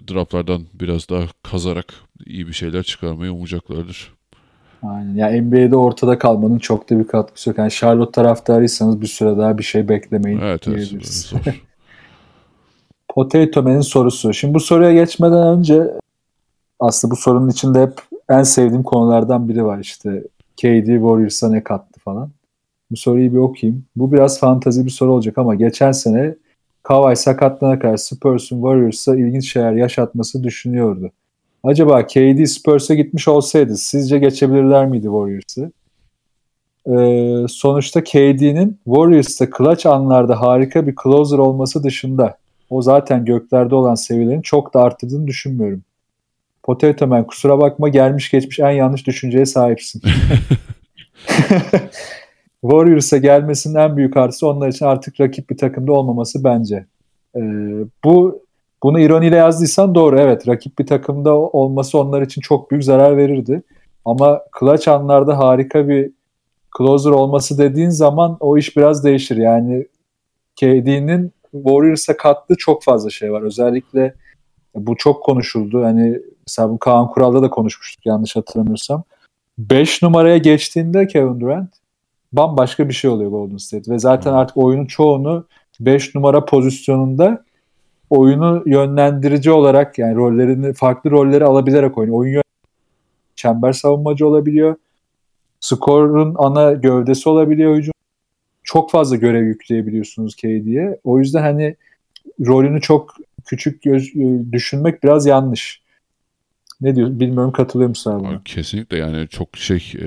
[0.09, 1.95] draftlardan biraz daha kazarak
[2.27, 4.13] iyi bir şeyler çıkarmayı umacaklardır.
[4.83, 5.15] Aynen.
[5.15, 7.59] Yani NBA'de ortada kalmanın çok da bir katkısı yok.
[7.59, 11.33] Yani Charlotte taraftarıysanız bir süre daha bir şey beklemeyin Evet evet.
[13.09, 14.35] Potato Man'in sorusu.
[14.35, 15.91] Şimdi bu soruya geçmeden önce
[16.81, 17.93] aslında bu sorunun içinde hep
[18.29, 20.23] en sevdiğim konulardan biri var işte.
[20.57, 22.31] KD Warriors'a ne kattı falan.
[22.91, 23.85] Bu soruyu bir okuyayım.
[23.97, 26.35] Bu biraz fantazi bir soru olacak ama geçen sene
[26.83, 31.11] Kawhi sakatlığına karşı Spurs'un Warriors'a ilginç şeyler yaşatması düşünüyordu.
[31.65, 35.73] Acaba KD Spurs'a gitmiş olsaydı sizce geçebilirler miydi Warriors'ı?
[36.87, 42.39] Ee, sonuçta KD'nin Warriors'ta clutch anlarda harika bir closer olması dışında
[42.71, 45.83] o zaten göklerde olan seviyelerini çok da arttırdığını düşünmüyorum.
[46.63, 50.03] Potato Man kusura bakma gelmiş geçmiş en yanlış düşünceye sahipsin.
[52.63, 56.87] Warriors'a gelmesinin en büyük artısı onlar için artık rakip bir takımda olmaması bence.
[57.37, 57.41] Ee,
[58.05, 58.43] bu
[58.83, 63.63] bunu ironiyle yazdıysan doğru evet rakip bir takımda olması onlar için çok büyük zarar verirdi.
[64.05, 66.11] Ama clutch anlarda harika bir
[66.79, 69.37] closer olması dediğin zaman o iş biraz değişir.
[69.37, 69.87] Yani
[70.57, 73.43] KD'nin Warriors'a kattığı çok fazla şey var.
[73.43, 74.15] Özellikle
[74.75, 75.85] bu çok konuşuldu.
[75.85, 79.03] Hani mesela bu Kaan Kural'da da konuşmuştuk yanlış hatırlamıyorsam.
[79.59, 81.71] 5 numaraya geçtiğinde Kevin Durant
[82.33, 85.47] bambaşka bir şey oluyor Golden State ve zaten artık oyunun çoğunu
[85.81, 87.45] 5 numara pozisyonunda
[88.11, 92.19] oyunu yönlendirici olarak yani rollerini farklı rolleri alabilerek oynuyor.
[92.19, 92.43] Oyun
[93.37, 94.77] çember savunmacı olabiliyor.
[95.61, 97.93] Skorun ana gövdesi olabiliyor hücum.
[98.63, 101.01] Çok fazla görev yükleyebiliyorsunuz KD'ye.
[101.05, 101.77] O yüzden hani
[102.47, 103.15] rolünü çok
[103.45, 104.13] küçük göz,
[104.53, 105.82] düşünmek biraz yanlış.
[106.83, 108.45] Ne diyor bilmiyorum katılıyor musun abi?
[108.45, 110.07] Kesinlikle yani çok şey e,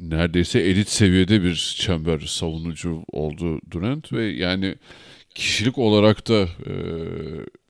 [0.00, 4.74] neredeyse elit seviyede bir çember savunucu oldu Durant ve yani
[5.34, 6.74] kişilik olarak da e,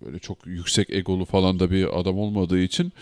[0.04, 2.92] böyle çok yüksek egolu falan da bir adam olmadığı için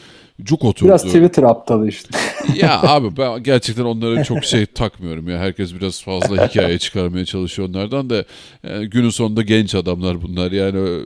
[0.43, 0.89] cuk oturdu.
[0.89, 2.19] Biraz Twitter aptalı işte.
[2.55, 5.39] ya abi ben gerçekten onlara çok şey takmıyorum ya.
[5.39, 8.25] Herkes biraz fazla hikaye çıkarmaya çalışıyor onlardan da
[8.63, 10.53] yani günün sonunda genç adamlar bunlar.
[10.53, 11.05] Yani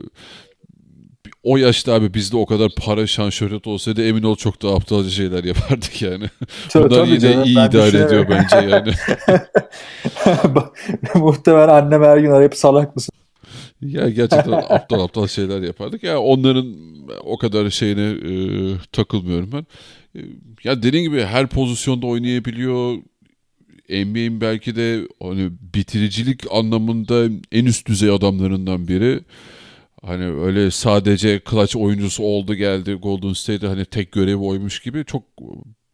[1.47, 5.09] o yaşta abi bizde o kadar para, şan, şöhret olsaydı emin ol çok daha aptalca
[5.09, 6.25] şeyler yapardık yani.
[6.69, 8.27] Tabii, Bunlar tabii yine canım, iyi idare ediyor düşünüyorum.
[8.29, 8.91] bence yani.
[11.15, 13.13] Muhtemelen annem her gün arayıp salak mısın?
[13.81, 16.03] Ya gerçekten aptal aptal şeyler yapardık.
[16.03, 16.75] Ya onların
[17.23, 18.33] o kadar şeyine e,
[18.91, 19.65] takılmıyorum ben.
[20.21, 20.25] E,
[20.63, 22.97] ya dediğin gibi her pozisyonda oynayabiliyor.
[23.89, 29.19] NBA'in belki de hani bitiricilik anlamında en üst düzey adamlarından biri.
[30.01, 35.23] Hani öyle sadece clutch oyuncusu oldu geldi Golden State'de hani tek görevi oymuş gibi çok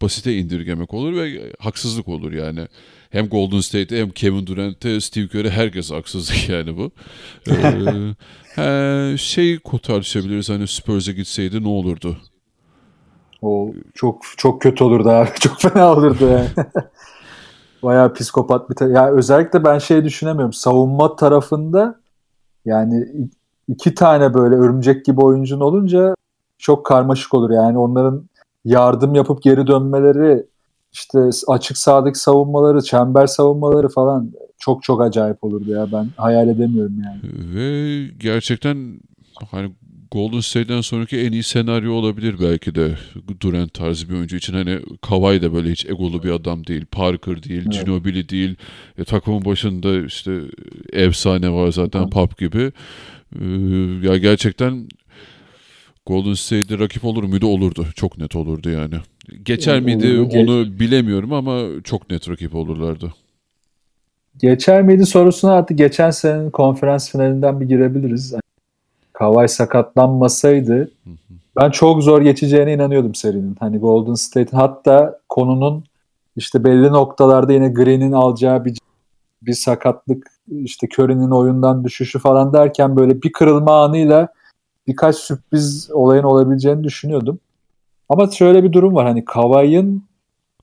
[0.02, 2.68] basite indirgemek olur ve haksızlık olur yani.
[3.10, 6.92] Hem Golden State'e hem Kevin Durant'e Steve Kerr'e herkes haksızlık yani bu.
[8.58, 12.18] ee, şey tartışabiliriz hani Spurs'e gitseydi ne olurdu?
[13.42, 15.30] O çok çok kötü olurdu abi.
[15.40, 16.50] Çok fena olurdu yani.
[17.84, 20.54] Bayağı psikopat bir ta- ya özellikle ben şey düşünemiyorum.
[20.54, 22.00] Savunma tarafında
[22.66, 23.08] yani
[23.68, 26.16] iki tane böyle örümcek gibi oyuncun olunca
[26.58, 28.30] çok karmaşık olur yani onların
[28.66, 30.46] yardım yapıp geri dönmeleri
[30.94, 37.02] işte açık sahadaki savunmaları, çember savunmaları falan çok çok acayip olurdu ya ben hayal edemiyorum
[37.04, 37.20] yani.
[37.56, 39.00] Ve gerçekten
[39.52, 39.72] hani
[40.14, 42.96] Golden State'den sonraki en iyi senaryo olabilir belki de
[43.42, 44.54] Durant tarzı bir oyuncu için.
[44.54, 46.86] Hani Kawhi da böyle hiç egolu bir adam değil.
[46.86, 47.86] Parker değil, Evet.
[47.86, 48.56] Ginobili değil.
[48.98, 50.40] E, takımın başında işte
[50.94, 52.10] efsane var zaten Hı.
[52.10, 52.72] Pop gibi.
[53.42, 53.46] Ee,
[54.08, 54.88] ya gerçekten
[56.06, 57.48] Golden State'de rakip olur muydu?
[57.48, 57.88] Olurdu.
[57.96, 58.96] Çok net olurdu yani.
[59.44, 59.86] Geçer Olurdu.
[59.86, 63.14] miydi Ge- onu bilemiyorum ama çok net rakip olurlardı.
[64.38, 68.32] Geçer miydi sorusuna artık geçen senenin konferans finalinden bir girebiliriz.
[68.32, 68.42] Yani
[69.14, 70.92] Kawhi sakatlanmasaydı
[71.62, 73.56] ben çok zor geçeceğine inanıyordum serinin.
[73.60, 75.84] Hani Golden State'in hatta konunun
[76.36, 78.78] işte belli noktalarda yine Green'in alacağı bir
[79.42, 84.28] bir sakatlık işte Curry'nin oyundan düşüşü falan derken böyle bir kırılma anıyla
[84.88, 87.40] birkaç sürpriz olayın olabileceğini düşünüyordum.
[88.10, 90.06] Ama şöyle bir durum var hani Kawhi'nin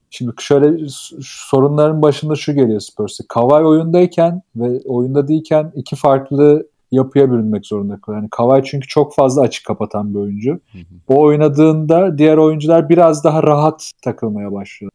[0.09, 0.87] şimdi şöyle
[1.21, 3.23] sorunların başında şu geliyor Spurs'e.
[3.29, 8.21] Kawhi oyundayken ve oyunda değilken iki farklı yapıya bürünmek zorunda kalıyor.
[8.21, 10.59] Yani Kawhi çünkü çok fazla açık kapatan bir oyuncu.
[11.07, 14.91] O oynadığında diğer oyuncular biraz daha rahat takılmaya başlıyor.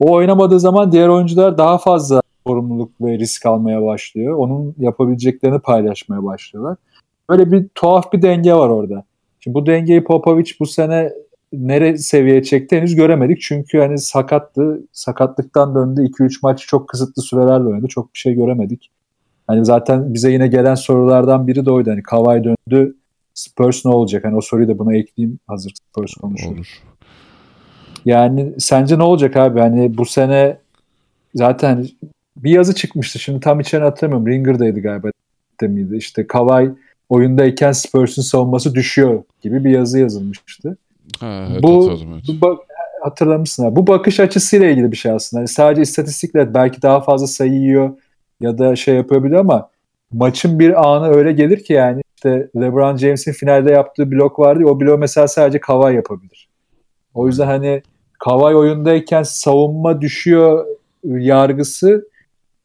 [0.00, 4.36] O oynamadığı zaman diğer oyuncular daha fazla sorumluluk ve risk almaya başlıyor.
[4.36, 6.76] Onun yapabileceklerini paylaşmaya başlıyorlar.
[7.30, 9.04] Böyle bir tuhaf bir denge var orada.
[9.40, 11.12] Şimdi bu dengeyi Popovic bu sene
[11.52, 13.40] nere seviyeye çekti henüz göremedik.
[13.40, 14.82] Çünkü hani sakattı.
[14.92, 16.00] Sakatlıktan döndü.
[16.00, 17.86] 2-3 maç çok kısıtlı sürelerle oynadı.
[17.88, 18.90] Çok bir şey göremedik.
[19.46, 21.90] Hani zaten bize yine gelen sorulardan biri de oydu.
[21.90, 22.96] Hani Kawhi döndü.
[23.34, 24.24] Spurs ne olacak?
[24.24, 26.54] Hani o soruyu da buna ekleyeyim hazır Spurs konuşuyor.
[26.54, 26.82] Olur.
[28.04, 29.60] Yani sence ne olacak abi?
[29.60, 30.58] Hani bu sene
[31.34, 31.86] zaten
[32.36, 33.18] bir yazı çıkmıştı.
[33.18, 34.26] Şimdi tam içeriğini hatırlamıyorum.
[34.26, 35.08] Ringer'daydı galiba.
[35.60, 35.96] De miydi?
[35.96, 36.70] İşte Kawhi
[37.08, 40.76] oyundayken Spurs'un savunması düşüyor gibi bir yazı yazılmıştı.
[41.20, 42.42] Ha, evet, bu, hatırladım, evet.
[42.42, 42.64] bu
[43.02, 43.76] hatırlamışsın abi.
[43.76, 45.40] Bu bakış açısıyla ilgili bir şey aslında.
[45.40, 47.90] Yani sadece istatistikle belki daha fazla sayı yiyor
[48.40, 49.68] ya da şey yapabiliyor ama
[50.12, 54.66] maçın bir anı öyle gelir ki yani işte LeBron James'in finalde yaptığı blok vardı ya
[54.66, 56.48] o blok mesela sadece Kawhi yapabilir.
[57.14, 57.82] O yüzden hani
[58.18, 60.66] Kawhi oyundayken savunma düşüyor
[61.04, 62.08] yargısı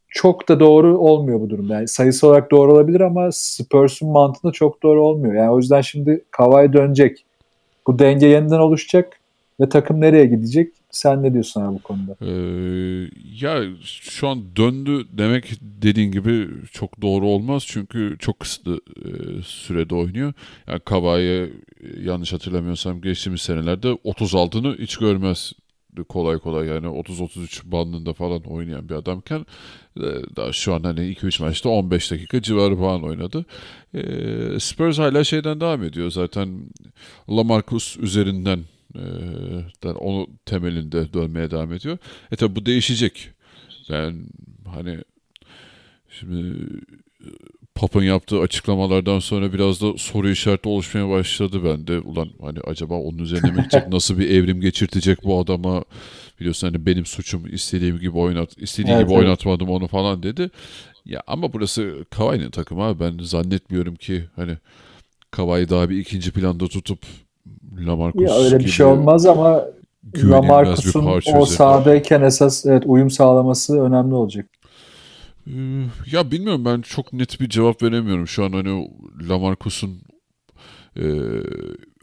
[0.09, 1.73] çok da doğru olmuyor bu durumda.
[1.73, 5.33] Yani sayısı olarak doğru olabilir ama Spurs'un mantığında çok doğru olmuyor.
[5.33, 7.25] Yani o yüzden şimdi Kawhi dönecek.
[7.87, 9.19] Bu denge yeniden oluşacak
[9.59, 10.73] ve takım nereye gidecek?
[10.91, 12.15] Sen ne diyorsun abi bu konuda?
[12.21, 13.09] Ee,
[13.41, 19.09] ya şu an döndü demek dediğin gibi çok doğru olmaz çünkü çok kısıtlı e,
[19.43, 20.33] sürede oynuyor.
[20.67, 21.49] Yani Kavai'ye e,
[22.01, 25.53] yanlış hatırlamıyorsam geçtiğimiz senelerde 36'ını hiç görmez
[26.03, 29.45] kolay kolay yani 30-33 bandında falan oynayan bir adamken
[29.97, 33.45] e, daha şu an hani 2-3 maçta 15 dakika civarı falan oynadı.
[33.93, 34.01] E,
[34.59, 36.69] Spurs hala şeyden devam ediyor zaten
[37.29, 38.59] Lamarcus üzerinden
[38.95, 41.97] e, onu temelinde dönmeye devam ediyor.
[42.31, 43.29] E tabi bu değişecek.
[43.89, 44.25] Ben
[44.65, 44.97] hani
[46.09, 46.55] şimdi
[47.77, 51.99] Pap'ın yaptığı açıklamalardan sonra biraz da soru işareti oluşmaya başladı bende.
[51.99, 53.87] Ulan hani acaba onun üzerine mi gidecek?
[53.91, 55.83] Nasıl bir evrim geçirtecek bu adama?
[56.39, 59.23] Biliyorsun hani benim suçum istediğim gibi oynat, istediği Evet, gibi evet.
[59.23, 60.49] oynatmadım onu falan dedi.
[61.05, 62.99] Ya ama burası Kawhi'nin takımı abi.
[62.99, 64.57] Ben zannetmiyorum ki hani
[65.31, 66.99] Kawhi daha bir ikinci planda tutup
[67.77, 69.65] Lamarcus Ya öyle bir şey olmaz ama
[70.15, 74.45] Lamarcus'un o sahadayken esas evet uyum sağlaması önemli olacak.
[75.47, 78.27] Ee, Ya bilmiyorum ben çok net bir cevap veremiyorum.
[78.27, 78.89] Şu an hani
[79.29, 80.01] Lamarcus'un
[80.97, 81.03] e,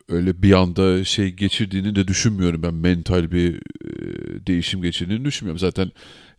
[0.08, 2.62] öyle bir anda şey geçirdiğini de düşünmüyorum.
[2.62, 5.58] Ben mental bir e, değişim geçirdiğini düşünmüyorum.
[5.58, 5.90] Zaten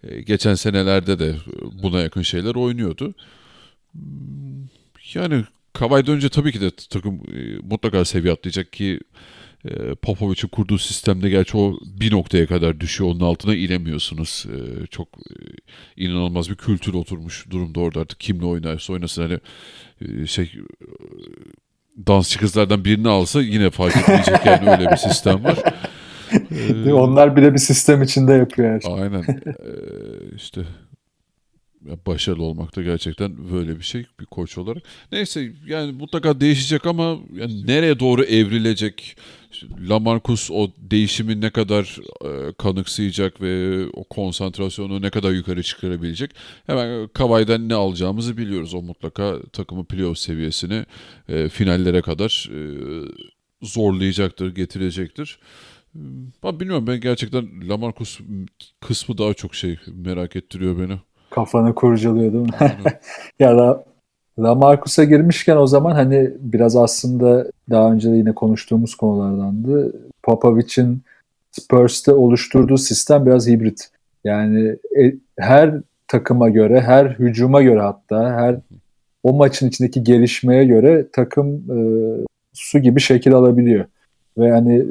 [0.03, 1.35] e, geçen senelerde de
[1.83, 3.15] buna yakın şeyler oynuyordu.
[3.93, 4.67] Hmm,
[5.13, 5.43] Yani
[5.73, 8.99] Kawhi dönünce tabii ki de takım e, mutlaka seviye atlayacak ki
[9.65, 13.09] e, Popovic'in kurduğu sistemde gerçi o bir noktaya kadar düşüyor.
[13.09, 14.45] Onun altına inemiyorsunuz.
[14.49, 15.35] E, çok e,
[15.95, 19.39] inanılmaz bir kültür oturmuş durumda orada artık kimle oynarsa oynasın hani
[20.01, 20.87] e, şey e,
[22.07, 25.57] dansçı kızlardan birini alsa yine fark etmeyecek yani öyle bir sistem var.
[26.91, 28.95] Onlar bile bir sistem içinde yapıyor her şeyi.
[28.95, 29.23] Aynen
[29.65, 30.61] E, işte
[32.07, 34.83] başarılı olmak da gerçekten böyle bir şey bir koç olarak.
[35.11, 39.17] Neyse yani mutlaka değişecek ama yani nereye doğru evrilecek?
[39.89, 46.31] Lamarcus o değişimi ne kadar e, kanıksayacak ve o konsantrasyonu ne kadar yukarı çıkarabilecek?
[46.67, 48.73] Hemen Kavay'dan ne alacağımızı biliyoruz.
[48.73, 50.85] O mutlaka takımı playoff seviyesine
[51.29, 52.59] e, finallere kadar e,
[53.61, 55.39] zorlayacaktır, getirecektir.
[56.43, 58.19] Ben bilmiyorum ben gerçekten Lamarcus
[58.81, 60.99] kısmı daha çok şey merak ettiriyor beni.
[61.35, 62.51] Kafanı kurcalıyor değil mi?
[63.39, 63.83] ya da
[64.39, 69.93] Lamarcus'a girmişken o zaman hani biraz aslında daha önce de yine konuştuğumuz konulardandı.
[70.23, 71.01] Popovic'in
[71.51, 73.89] Spurs'te oluşturduğu sistem biraz hibrit.
[74.23, 75.73] Yani e, her
[76.07, 78.55] takıma göre, her hücuma göre hatta her
[79.23, 81.77] o maçın içindeki gelişmeye göre takım e,
[82.53, 83.85] su gibi şekil alabiliyor.
[84.37, 84.85] Ve hani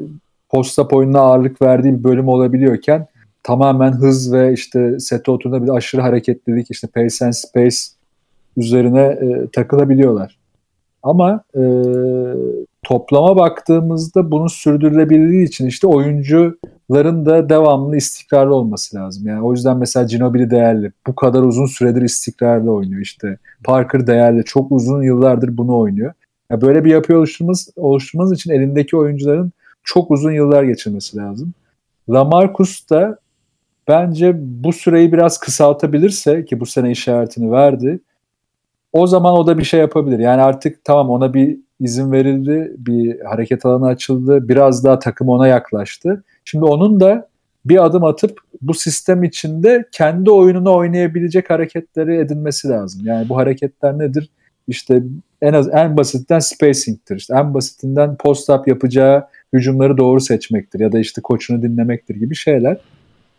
[0.49, 3.07] post-up oyununa ağırlık verdiği bir bölüm olabiliyorken
[3.45, 7.77] tamamen hız ve işte sete oturduğunda bir aşırı hareketlilik işte pace and space
[8.57, 10.37] üzerine e, takılabiliyorlar.
[11.03, 11.63] Ama e,
[12.83, 19.27] toplama baktığımızda bunun sürdürülebilirliği için işte oyuncuların da devamlı istikrarlı olması lazım.
[19.27, 20.91] Yani o yüzden mesela Ginobili değerli.
[21.07, 23.37] Bu kadar uzun süredir istikrarlı oynuyor işte.
[23.63, 24.43] Parker değerli.
[24.43, 26.13] Çok uzun yıllardır bunu oynuyor.
[26.51, 29.51] Ya böyle bir yapı oluşturması, oluşturmanız için elindeki oyuncuların
[29.83, 31.53] çok uzun yıllar geçirmesi lazım.
[32.09, 33.17] Lamarcus da
[33.87, 37.99] bence bu süreyi biraz kısaltabilirse ki bu sene işaretini verdi.
[38.93, 40.19] O zaman o da bir şey yapabilir.
[40.19, 45.47] Yani artık tamam ona bir izin verildi, bir hareket alanı açıldı, biraz daha takım ona
[45.47, 46.23] yaklaştı.
[46.45, 47.27] Şimdi onun da
[47.65, 53.01] bir adım atıp bu sistem içinde kendi oyununu oynayabilecek hareketleri edinmesi lazım.
[53.05, 54.29] Yani bu hareketler nedir?
[54.67, 55.03] İşte
[55.41, 57.15] en az en basitinden spacing'tir.
[57.15, 62.77] İşte en basitinden post-up yapacağı hücumları doğru seçmektir ya da işte koçunu dinlemektir gibi şeyler.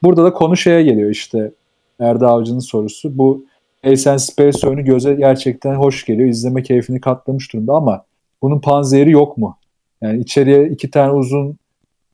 [0.03, 1.53] Burada da konu şeye geliyor işte
[2.01, 3.19] Erda Avcı'nın sorusu.
[3.19, 3.45] Bu
[3.85, 6.29] Ace Space oyunu göze gerçekten hoş geliyor.
[6.29, 8.05] İzleme keyfini katlamış durumda ama
[8.43, 9.57] bunun panzehiri yok mu?
[10.03, 11.57] Yani içeriye iki tane uzun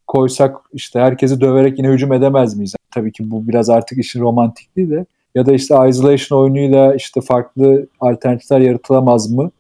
[0.07, 2.75] koysak işte herkesi döverek yine hücum edemez miyiz?
[2.91, 7.87] Tabii ki bu biraz artık işin romantikliği de ya da işte isolation oyunuyla işte farklı
[8.01, 9.51] alternatifler yaratılamaz mı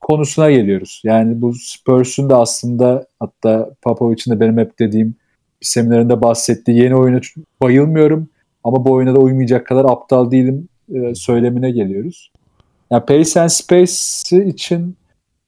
[0.00, 1.02] konusuna geliyoruz.
[1.04, 5.14] Yani bu Spurs'un da aslında hatta Popovic'in de benim hep dediğim
[5.62, 7.20] seminerinde bahsettiği yeni oyuna
[7.62, 8.28] bayılmıyorum
[8.64, 12.32] ama bu oyuna da uymayacak kadar aptal değilim e, söylemine geliyoruz.
[12.90, 14.96] Yani Pace and Space için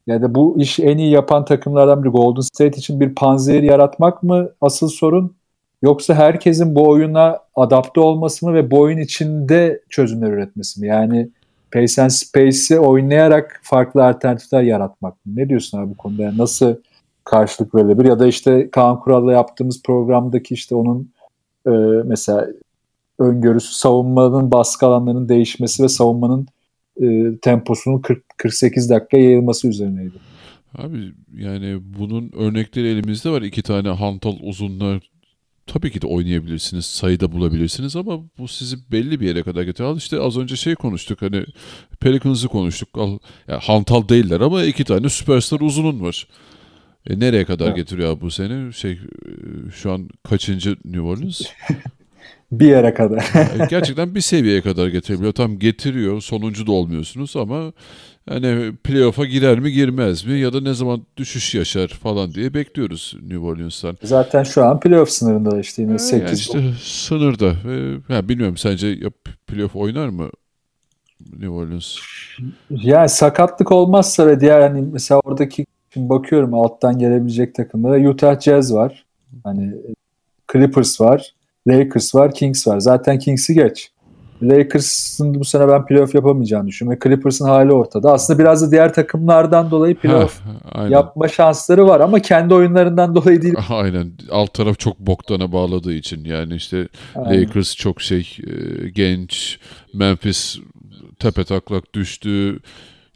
[0.07, 4.23] Ya da bu iş en iyi yapan takımlardan biri Golden State için bir panzehir yaratmak
[4.23, 5.37] mı asıl sorun?
[5.83, 10.87] Yoksa herkesin bu oyuna adapte olması mı ve bu oyun içinde çözümler üretmesi mi?
[10.87, 11.29] Yani
[11.73, 15.33] Pace and Space'i oynayarak farklı alternatifler yaratmak mı?
[15.37, 16.23] Ne diyorsun abi bu konuda?
[16.23, 16.77] Yani nasıl
[17.25, 18.09] karşılık verilebilir?
[18.09, 21.11] Ya da işte Kaan Kural'la yaptığımız programdaki işte onun
[21.66, 21.70] e,
[22.05, 22.47] mesela
[23.18, 26.47] öngörüsü savunmanın baskı alanlarının değişmesi ve savunmanın
[27.03, 30.14] e, temposunun 40, 48 dakika yayılması üzerineydi.
[30.79, 33.43] Abi yani bunun örnekleri elimizde var.
[33.43, 35.11] İki tane hantal uzunlar
[35.66, 39.93] tabii ki de oynayabilirsiniz, sayıda bulabilirsiniz ama bu sizi belli bir yere kadar getiriyor.
[39.93, 41.45] Al işte az önce şey konuştuk hani
[42.01, 42.89] Pelicans'ı konuştuk.
[42.95, 43.18] Al,
[43.49, 46.29] yani hantal değiller ama iki tane süperstar uzunun var.
[47.11, 47.76] E, nereye kadar evet.
[47.76, 48.72] getiriyor bu seni?
[48.72, 49.00] Şey e,
[49.74, 51.42] şu an kaçıncı New Orleans?
[52.52, 53.32] bir yere kadar.
[53.70, 55.32] Gerçekten bir seviyeye kadar getirebiliyor.
[55.32, 56.20] Tam getiriyor.
[56.20, 57.72] Sonuncu da olmuyorsunuz ama
[58.28, 63.16] hani playoff'a girer mi girmez mi ya da ne zaman düşüş yaşar falan diye bekliyoruz
[63.22, 63.96] New Orleans'tan.
[64.02, 66.24] Zaten şu an playoff sınırında işte yine 8.
[66.24, 67.55] Yani işte sınırda.
[68.09, 68.98] Yani bilmiyorum sence
[69.46, 70.30] playoff oynar mı
[71.32, 71.96] New Orleans?
[72.70, 78.74] Yani sakatlık olmazsa ve diğer hani mesela oradaki şimdi bakıyorum alttan gelebilecek takımlara Utah Jazz
[78.74, 79.05] var.
[79.45, 79.74] Hani
[80.53, 81.34] Clippers var.
[81.68, 82.80] Lakers var, Kings var.
[82.80, 83.90] Zaten Kings'i geç.
[84.42, 87.01] Lakers'ın bu sene ben playoff yapamayacağını düşünüyorum.
[87.05, 88.12] Clippers'ın hali ortada.
[88.12, 90.40] Aslında biraz da diğer takımlardan dolayı playoff
[90.74, 93.55] Heh, yapma şansları var ama kendi oyunlarından dolayı değil.
[93.68, 94.12] Aynen.
[94.30, 96.24] Alt taraf çok boktana bağladığı için.
[96.24, 97.42] Yani işte aynen.
[97.42, 99.59] Lakers çok şey e, genç.
[99.95, 100.59] Memphis
[101.18, 102.59] tepe taklak düştü.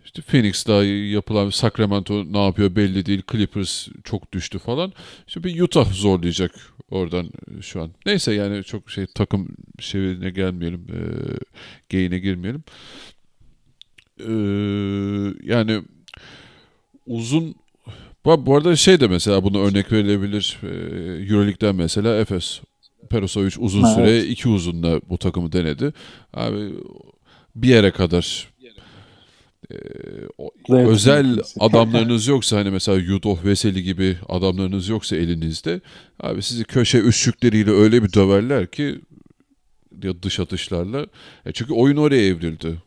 [0.09, 3.23] İşte Phoenix'da yapılan Sacramento ne yapıyor belli değil.
[3.33, 4.93] Clippers çok düştü falan.
[5.27, 6.55] İşte bir Utah zorlayacak
[6.91, 7.91] oradan e, şu an.
[8.07, 9.49] Neyse yani çok şey takım
[9.79, 10.81] şeyine gelmeyelim.
[10.81, 11.01] E,
[11.89, 12.63] geyine girmeyelim.
[14.21, 14.33] E,
[15.53, 15.83] yani
[17.07, 17.55] uzun
[18.25, 20.59] bu arada şey de mesela bunu örnek verilebilir.
[20.63, 20.69] E,
[21.33, 22.61] Euroleague'den mesela Efes.
[23.11, 23.95] Perosovic uzun evet.
[23.95, 25.93] süre iki uzunla bu takımı denedi.
[26.35, 26.75] Abi
[27.55, 28.49] bir yere kadar
[29.71, 29.77] e,
[30.39, 35.81] o, özel adamlarınız yoksa hani mesela Yudoh Veseli gibi adamlarınız yoksa elinizde
[36.21, 39.01] abi sizi köşe üçlükleriyle öyle bir döverler ki
[40.03, 41.07] ya dış atışlarla.
[41.47, 42.79] E çünkü oyun oraya evrildi.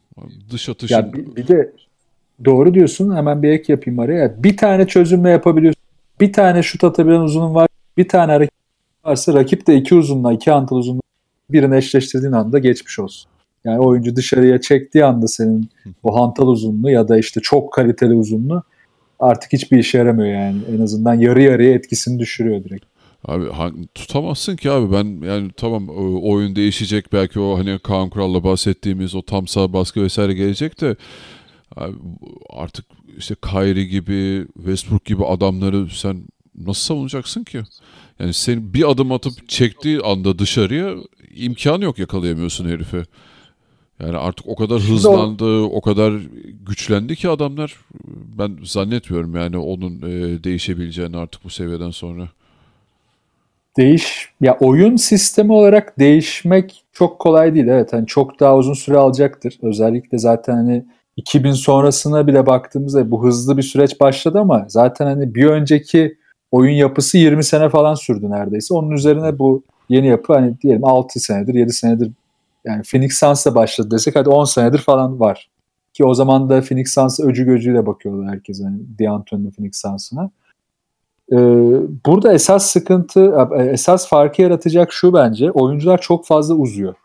[0.52, 0.96] Dış atışın...
[0.96, 1.74] Ya bir, bir de
[2.46, 4.44] doğru diyorsun hemen bir ek yapayım araya.
[4.44, 5.82] Bir tane çözümle yapabiliyorsun.
[6.20, 7.68] Bir tane şut atabilen uzunun var.
[7.98, 8.54] Bir tane hareket
[9.06, 11.02] varsa rakip de iki uzunla iki antal uzunla
[11.50, 13.31] birini eşleştirdiğin anda geçmiş olsun.
[13.66, 15.70] Yani oyuncu dışarıya çektiği anda senin
[16.04, 18.64] o hantal uzunluğu ya da işte çok kaliteli uzunluğu
[19.20, 20.58] artık hiçbir işe yaramıyor yani.
[20.78, 22.86] En azından yarı yarıya etkisini düşürüyor direkt.
[23.26, 23.46] Abi
[23.96, 25.90] tutamazsın ki abi ben yani tamam
[26.24, 30.96] oyun değişecek belki o hani Kaan Kural'la bahsettiğimiz o tam sağ baskı vesaire gelecek de
[31.76, 31.96] abi
[32.50, 32.86] artık
[33.18, 36.24] işte Kyrie gibi Westbrook gibi adamları sen
[36.56, 37.62] nasıl savunacaksın ki?
[38.20, 40.96] Yani sen bir adım atıp çektiği anda dışarıya
[41.36, 43.04] imkan yok yakalayamıyorsun herifi.
[44.02, 46.14] Yani artık o kadar hızlandı, o kadar
[46.68, 47.78] güçlendi ki adamlar.
[48.40, 52.30] Ben zannetmiyorum yani onun e, değişebileceğini artık bu seviyeden sonra.
[53.78, 57.68] Değiş ya oyun sistemi olarak değişmek çok kolay değil.
[57.68, 59.58] Evet hani çok daha uzun süre alacaktır.
[59.62, 60.86] Özellikle zaten hani
[61.18, 66.18] 2000 sonrasına bile baktığımızda bu hızlı bir süreç başladı ama zaten hani bir önceki
[66.52, 68.74] oyun yapısı 20 sene falan sürdü neredeyse.
[68.74, 72.12] Onun üzerine bu yeni yapı hani diyelim 6 senedir 7 senedir
[72.66, 75.50] yani Phoenix Suns'la başladı desek hadi 10 senedir falan var.
[75.94, 80.32] Ki o zaman da Phoenix Suns'a öcü gözüyle bakıyordu herkes hani D'Antoni'nin Phoenix Suns'ına.
[81.32, 81.38] Ee,
[82.06, 85.52] burada esas sıkıntı, esas farkı yaratacak şu bence.
[85.52, 86.96] Oyuncular çok fazla uzuyor.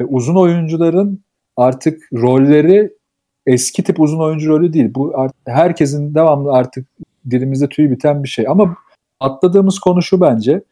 [0.00, 1.20] Ve uzun oyuncuların
[1.56, 2.92] artık rolleri
[3.46, 4.94] eski tip uzun oyuncu rolü değil.
[4.94, 6.86] Bu herkesin devamlı artık
[7.30, 8.48] dilimizde tüy biten bir şey.
[8.48, 8.76] Ama
[9.20, 10.62] atladığımız konu şu bence.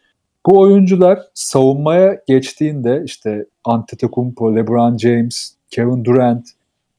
[0.47, 6.47] Bu oyuncular savunmaya geçtiğinde işte Antetokounmpo, LeBron James, Kevin Durant,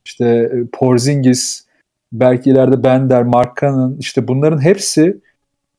[0.06, 1.66] işte e, Porzingis,
[2.14, 3.64] belki ileride Bender, Mark
[4.00, 5.18] işte bunların hepsi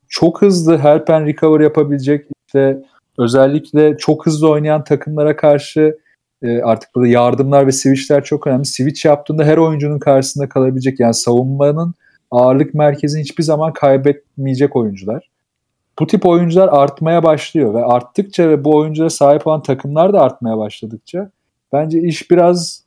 [0.09, 2.83] çok hızlı help and recover yapabilecek işte
[3.17, 5.97] özellikle çok hızlı oynayan takımlara karşı
[6.41, 8.65] e, artık burada yardımlar ve switchler çok önemli.
[8.65, 11.93] Switch yaptığında her oyuncunun karşısında kalabilecek yani savunmanın
[12.31, 15.29] ağırlık merkezini hiçbir zaman kaybetmeyecek oyuncular
[15.99, 20.57] bu tip oyuncular artmaya başlıyor ve arttıkça ve bu oyunculara sahip olan takımlar da artmaya
[20.57, 21.31] başladıkça
[21.73, 22.83] bence iş biraz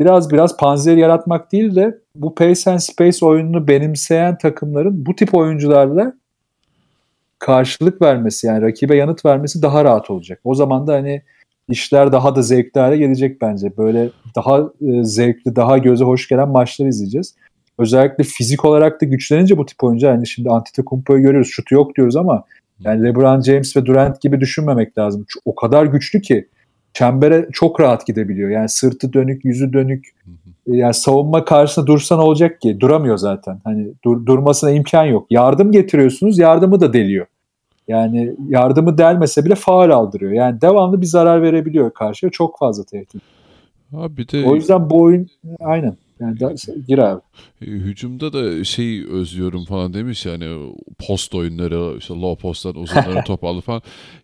[0.00, 5.34] biraz biraz panzer yaratmak değil de bu pace and space oyununu benimseyen takımların bu tip
[5.34, 6.12] oyuncularla
[7.38, 10.40] karşılık vermesi yani rakibe yanıt vermesi daha rahat olacak.
[10.44, 11.22] O zaman da hani
[11.68, 13.76] işler daha da zevkli hale gelecek bence.
[13.76, 17.34] Böyle daha e, zevkli, daha göze hoş gelen maçlar izleyeceğiz.
[17.78, 22.16] Özellikle fizik olarak da güçlenince bu tip oyuncu yani şimdi Antetokounmpo'yu görüyoruz şutu yok diyoruz
[22.16, 22.44] ama
[22.84, 25.26] yani LeBron James ve Durant gibi düşünmemek lazım.
[25.44, 26.48] O kadar güçlü ki
[26.94, 28.50] çembere çok rahat gidebiliyor.
[28.50, 30.08] Yani sırtı dönük, yüzü dönük.
[30.66, 33.58] Yani savunma karşısında dursan olacak ki duramıyor zaten.
[33.64, 35.26] Hani dur, durmasına imkan yok.
[35.30, 37.26] Yardım getiriyorsunuz, yardımı da deliyor.
[37.88, 40.32] Yani yardımı delmese bile faal aldırıyor.
[40.32, 42.30] Yani devamlı bir zarar verebiliyor karşıya.
[42.30, 43.22] Çok fazla tehdit.
[43.92, 45.28] Abi de O yüzden bu oyun
[45.60, 45.96] aynen.
[46.22, 46.56] Yani
[46.88, 47.20] gir abi.
[47.62, 50.72] E, Hücumda da şey özlüyorum falan demiş yani
[51.06, 53.82] post oyunları işte low posttan uzunlara top aldı falan.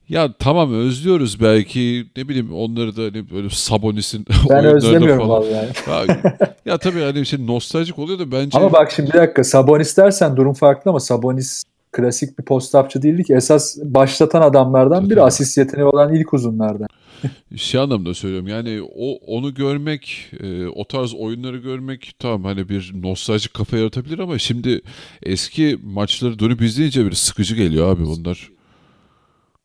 [0.08, 5.42] Ya tamam özlüyoruz belki ne bileyim onları da hani böyle Sabonis'in Ben özlemiyorum falan.
[5.42, 6.08] vallahi.
[6.08, 9.96] Ya, ya tabii hani şey nostaljik oluyor da bence Ama bak şimdi bir dakika Sabonis
[9.96, 13.34] dersen durum farklı ama Sabonis klasik bir post-upçı değildi ki.
[13.34, 16.88] Esas başlatan adamlardan biri asist yeteneği olan ilk uzunlardan.
[17.56, 22.92] şey anlamda söylüyorum yani o onu görmek e, o tarz oyunları görmek tamam hani bir
[22.94, 24.80] nostaljik kafa yaratabilir ama şimdi
[25.22, 28.50] eski maçları dönüp izleyince bir sıkıcı geliyor abi bunlar.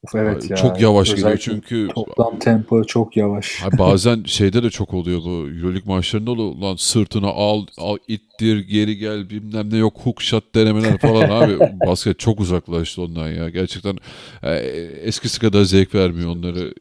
[0.04, 0.58] Of, evet ya.
[0.58, 3.64] Çok yavaş geliyor Özellikle çünkü Toplam tempo çok yavaş.
[3.80, 6.56] Bazen şeyde de çok oluyor bu Euroleague maçlarında oluyor.
[6.56, 11.60] Lan sırtına al, al ittir geri gel bilmem ne yok hook shot denemeler falan abi.
[11.88, 13.50] Basket çok uzaklaştı ondan ya.
[13.50, 13.98] Gerçekten
[14.44, 14.56] e,
[15.04, 16.74] eskisi kadar zevk vermiyor onları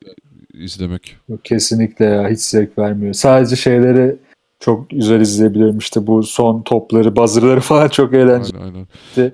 [0.55, 1.16] izlemek.
[1.44, 3.14] Kesinlikle ya hiç zevk vermiyor.
[3.14, 4.16] Sadece şeyleri
[4.61, 8.59] çok güzel izleyebiliyorum işte bu son topları, buzzer'ları falan çok eğlenceli.
[8.59, 8.86] Aynen
[9.16, 9.32] aynen.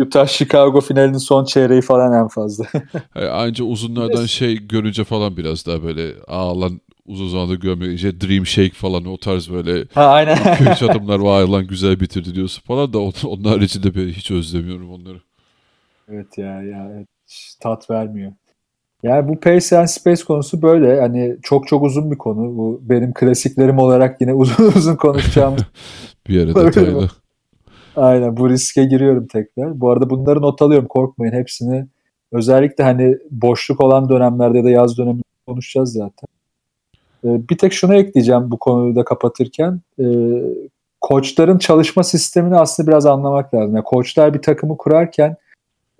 [0.00, 2.64] Utah Chicago finalinin son çeyreği falan en fazla.
[3.16, 7.92] E, Anca uzunlardan şey görünce falan biraz daha böyle aa lan uzun zamandır görmüyor.
[7.92, 10.36] İşte Dream Shake falan o tarz böyle ha aynen.
[10.36, 14.90] 2-3 adımlar vay lan güzel bitirdi diyorsun falan da on- onun haricinde ben hiç özlemiyorum
[14.92, 15.20] onları.
[16.08, 17.04] Evet ya ya.
[17.28, 18.32] Hiç tat vermiyor.
[19.02, 21.00] Yani bu Pace and Space konusu böyle.
[21.00, 22.56] Hani çok çok uzun bir konu.
[22.56, 25.56] Bu benim klasiklerim olarak yine uzun uzun konuşacağım.
[26.28, 27.08] Bir Öyle detaylı.
[27.96, 29.80] Aynen bu riske giriyorum tekrar.
[29.80, 31.86] Bu arada bunları not alıyorum korkmayın hepsini.
[32.32, 36.28] Özellikle hani boşluk olan dönemlerde ya da yaz döneminde konuşacağız zaten.
[37.24, 39.80] Ee, bir tek şunu ekleyeceğim bu konuyu da kapatırken.
[40.00, 40.04] Ee,
[41.00, 43.74] koçların çalışma sistemini aslında biraz anlamak lazım.
[43.74, 45.36] Yani koçlar bir takımı kurarken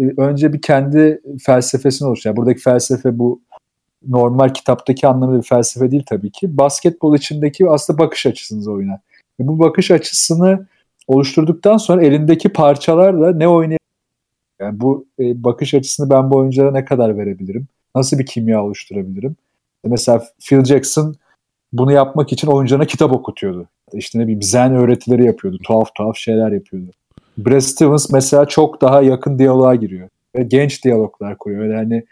[0.01, 2.37] önce bir kendi felsefesini oluşturuyor.
[2.37, 3.41] Yani buradaki felsefe bu
[4.09, 6.57] normal kitaptaki anlamı bir felsefe değil tabii ki.
[6.57, 9.01] Basketbol içindeki aslında bakış açısınız oyuna.
[9.41, 10.67] Ve bu bakış açısını
[11.07, 13.79] oluşturduktan sonra elindeki parçalarla ne oynayabilirim?
[14.61, 17.67] Yani bu e, bakış açısını ben bu oyunculara ne kadar verebilirim?
[17.95, 19.37] Nasıl bir kimya oluşturabilirim?
[19.85, 21.15] Mesela Phil Jackson
[21.73, 23.69] bunu yapmak için oyuncularına kitap okutuyordu.
[23.93, 25.59] İşte ne bileyim zen öğretileri yapıyordu.
[25.65, 26.91] Tuhaf tuhaf şeyler yapıyordu.
[27.39, 30.09] Brad Stevens mesela çok daha yakın diyaloğa giriyor.
[30.37, 31.63] Ve genç diyaloglar kuruyor.
[31.63, 32.05] Öyle hani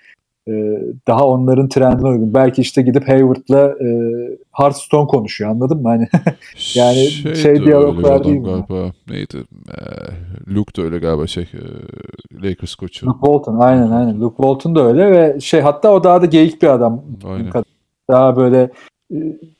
[0.49, 0.53] e,
[1.07, 2.35] daha onların trendine uygun.
[2.35, 3.89] Belki işte gidip Hayward'la e,
[4.53, 5.89] Hearthstone konuşuyor anladın mı?
[5.89, 6.09] Hani
[6.75, 6.97] Yani
[7.37, 8.59] şey bir diyaloglar değil bunlar.
[8.69, 8.93] galiba.
[9.11, 9.37] Neydi?
[9.71, 11.43] Ee, Luke da öyle galiba şey.
[11.43, 11.63] e,
[12.49, 13.07] Lakers koçu.
[13.07, 14.21] Luke Walton aynen aynen.
[14.21, 17.03] Luke Walton da öyle ve şey hatta o daha da geyik bir adam.
[17.25, 17.53] Aynen.
[18.11, 18.71] Daha böyle
[19.15, 19.17] e,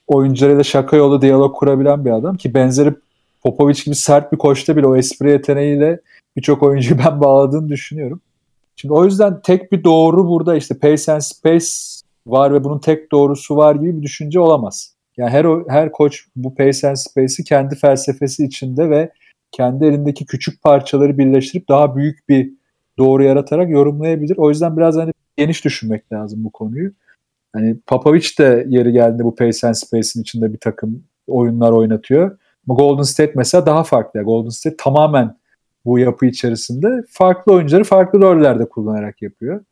[0.07, 2.95] oyuncularıyla şaka yolu diyalog kurabilen bir adam ki benzeri
[3.45, 6.01] Popovic gibi sert bir koçta bile o espri yeteneğiyle
[6.37, 8.21] birçok oyuncuyu ben bağladığını düşünüyorum.
[8.77, 11.67] Şimdi o yüzden tek bir doğru burada işte pace and space
[12.27, 14.95] var ve bunun tek doğrusu var gibi bir düşünce olamaz.
[15.17, 19.11] Yani her her koç bu pace and space'i kendi felsefesi içinde ve
[19.53, 22.51] kendi elindeki küçük parçaları birleştirip daha büyük bir
[22.99, 24.37] doğru yaratarak yorumlayabilir.
[24.37, 26.93] O yüzden biraz hani geniş düşünmek lazım bu konuyu.
[27.53, 32.39] Hani Popovic de yeri geldiğinde bu pace and space'in içinde bir takım oyunlar oynatıyor.
[32.69, 34.23] Golden State mesela daha farklı.
[34.23, 35.37] Golden State tamamen
[35.85, 39.65] bu yapı içerisinde farklı oyuncuları farklı rollerde kullanarak yapıyor.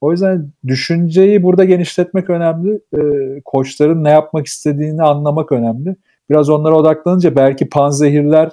[0.00, 2.80] O yüzden düşünceyi burada genişletmek önemli.
[2.98, 5.96] Ee, koçların ne yapmak istediğini anlamak önemli.
[6.30, 8.50] Biraz onlara odaklanınca belki panzehirler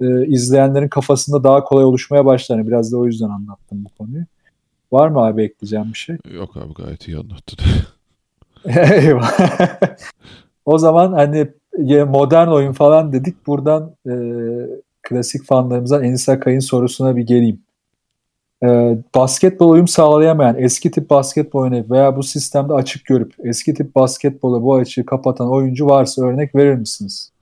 [0.00, 2.66] e, izleyenlerin kafasında daha kolay oluşmaya başlar.
[2.66, 4.24] Biraz da o yüzden anlattım bu konuyu.
[4.92, 6.16] Var mı abi ekleyeceğim bir şey?
[6.34, 7.58] Yok abi gayet iyi anlattın.
[9.04, 9.38] Eyvah.
[10.64, 11.48] o zaman hani
[12.04, 13.46] modern oyun falan dedik.
[13.46, 14.14] Buradan e,
[15.02, 17.60] klasik fanlarımızdan Enis Akay'ın sorusuna bir geleyim.
[18.62, 23.94] E, basketbol uyum sağlayamayan, eski tip basketbol oynayıp veya bu sistemde açık görüp eski tip
[23.94, 27.32] basketbola bu açığı kapatan oyuncu varsa örnek verir misiniz?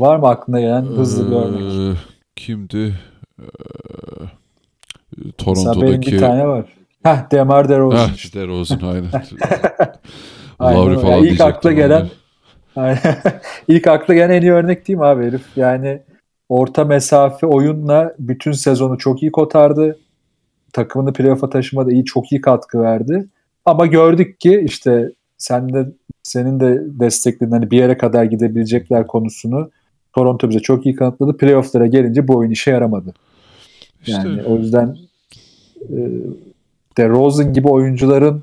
[0.00, 1.96] Var mı aklına gelen hızlı bir örnek?
[1.96, 2.00] Ee,
[2.36, 2.94] kimdi?
[3.40, 3.44] Ee,
[5.16, 6.64] Mesela benim Toronto'daki bir tane var.
[7.02, 8.10] Heh, Demar DeRozan.
[8.14, 9.08] İşte Rosen aynen.
[10.58, 11.00] Aynen öyle.
[11.00, 12.08] falan Yani ilk akla gelen.
[13.68, 15.42] İlk akla gelen en iyi örnek değil mi abi herif?
[15.56, 16.00] Yani
[16.48, 19.98] orta mesafe oyunla bütün sezonu çok iyi kotardı.
[20.72, 23.26] Takımını playoff'a taşımada iyi çok iyi katkı verdi.
[23.64, 25.86] Ama gördük ki işte sen de
[26.22, 29.70] senin de desteklediğin hani bir yere kadar gidebilecekler konusunu
[30.12, 31.36] Toronto bize çok iyi kanıtladı.
[31.36, 33.14] Playoff'lara gelince bu oyun işe yaramadı.
[34.06, 34.96] Yani İşte- o yüzden
[35.82, 35.98] e,
[36.98, 38.42] de Rosen gibi oyuncuların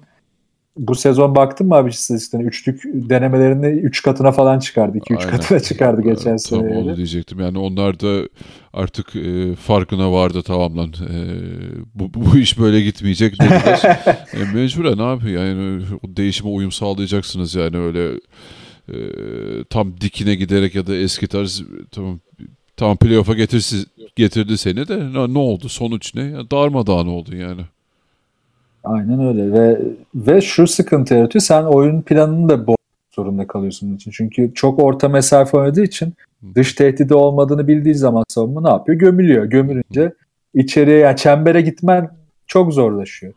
[0.78, 2.48] bu sezon baktın mı abi istatistiklerine?
[2.48, 4.98] Üçlük denemelerini 3 katına falan çıkardı.
[4.98, 5.32] 2-3 Aynen.
[5.32, 6.78] katına çıkardı geçen Tam sene.
[6.78, 7.40] onu diyecektim.
[7.40, 8.30] Yani onlar da
[8.74, 10.90] artık e, farkına vardı tamam lan.
[10.90, 11.18] E,
[11.96, 18.12] bu, bu iş böyle gitmeyecek e, mecburen abi yani o değişime uyum sağlayacaksınız yani öyle
[18.90, 18.96] e,
[19.70, 22.20] tam dikine giderek ya da eski tarz tamam
[22.78, 23.34] tam playoff'a
[24.16, 26.24] getirdi seni de ne, ne oldu sonuç ne?
[26.24, 27.62] Ya, darmadağın oldu yani.
[28.88, 29.82] Aynen öyle ve
[30.16, 31.42] ve şu sıkıntı yaratıyor.
[31.42, 32.78] Sen oyun planını da bozmak
[33.16, 34.12] zorunda kalıyorsun için.
[34.12, 36.14] Çünkü çok orta mesafe oynadığı için
[36.56, 39.00] dış tehdidi olmadığını bildiği zaman savunma ne yapıyor?
[39.00, 39.46] Gömülüyor.
[39.46, 40.14] Gömülünce
[40.54, 42.10] içeriye yani çembere gitmen
[42.48, 43.34] çok zorlaşıyor.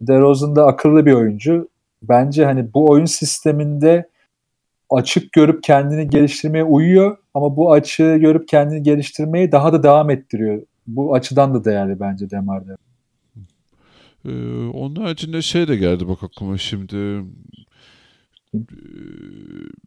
[0.00, 1.68] DeRozan da akıllı bir oyuncu.
[2.02, 4.08] Bence hani bu oyun sisteminde
[4.90, 10.62] açık görüp kendini geliştirmeye uyuyor ama bu açığı görüp kendini geliştirmeyi daha da devam ettiriyor.
[10.86, 12.76] Bu açıdan da değerli bence Demar'da.
[14.28, 14.30] Ee,
[14.72, 16.96] onun haricinde şey de geldi bak aklıma şimdi.
[18.54, 18.58] Ee,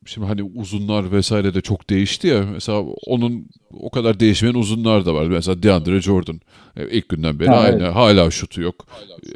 [0.06, 2.44] Şimdi hani uzunlar vesaire de çok değişti ya.
[2.54, 5.26] Mesela onun o kadar değişmeyen uzunlar da var.
[5.28, 6.42] Mesela DeAndre Jordan.
[6.78, 7.84] Ee, ilk günden beri Ha, aynı.
[7.84, 7.96] evet.
[7.96, 8.88] Hala şutu yok.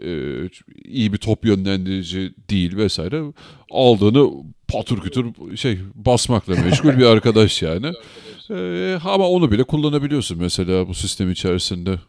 [0.05, 0.49] Ee,
[0.85, 3.23] iyi bir top yönlendirici değil vesaire.
[3.71, 4.29] Aldığını
[4.67, 5.25] patır kütür
[5.55, 7.91] şey basmakla meşgul bir arkadaş yani.
[8.53, 11.99] Ee, ama onu bile kullanabiliyorsun mesela bu sistem içerisinde.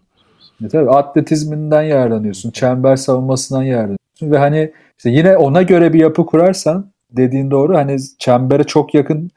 [0.65, 2.51] E tabii atletizminden yararlanıyorsun.
[2.51, 4.31] Çember savunmasından yararlanıyorsun.
[4.31, 9.31] Ve hani işte yine ona göre bir yapı kurarsan dediğin doğru hani çembere çok yakın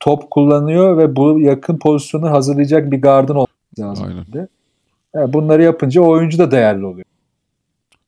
[0.00, 4.06] top kullanıyor ve bu yakın pozisyonu hazırlayacak bir gardın olması lazım.
[4.08, 4.32] Aynen.
[4.32, 4.48] de.
[5.14, 7.06] Yani bunları yapınca o oyuncu da değerli oluyor.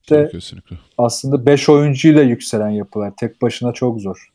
[0.01, 0.76] İşte Kesinlikle.
[0.99, 3.12] aslında 5 oyuncuyla yükselen yapılar.
[3.16, 4.28] Tek başına çok zor.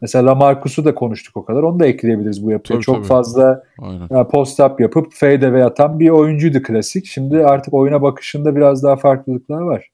[0.00, 1.62] Mesela Lamarcus'u da konuştuk o kadar.
[1.62, 2.76] Onu da ekleyebiliriz bu yapıya.
[2.76, 3.06] Tabii, çok tabii.
[3.06, 4.08] fazla Aynen.
[4.10, 7.06] yani post-up yapıp fadeaway atan bir oyuncuydu klasik.
[7.06, 9.90] Şimdi artık oyuna bakışında biraz daha farklılıklar var.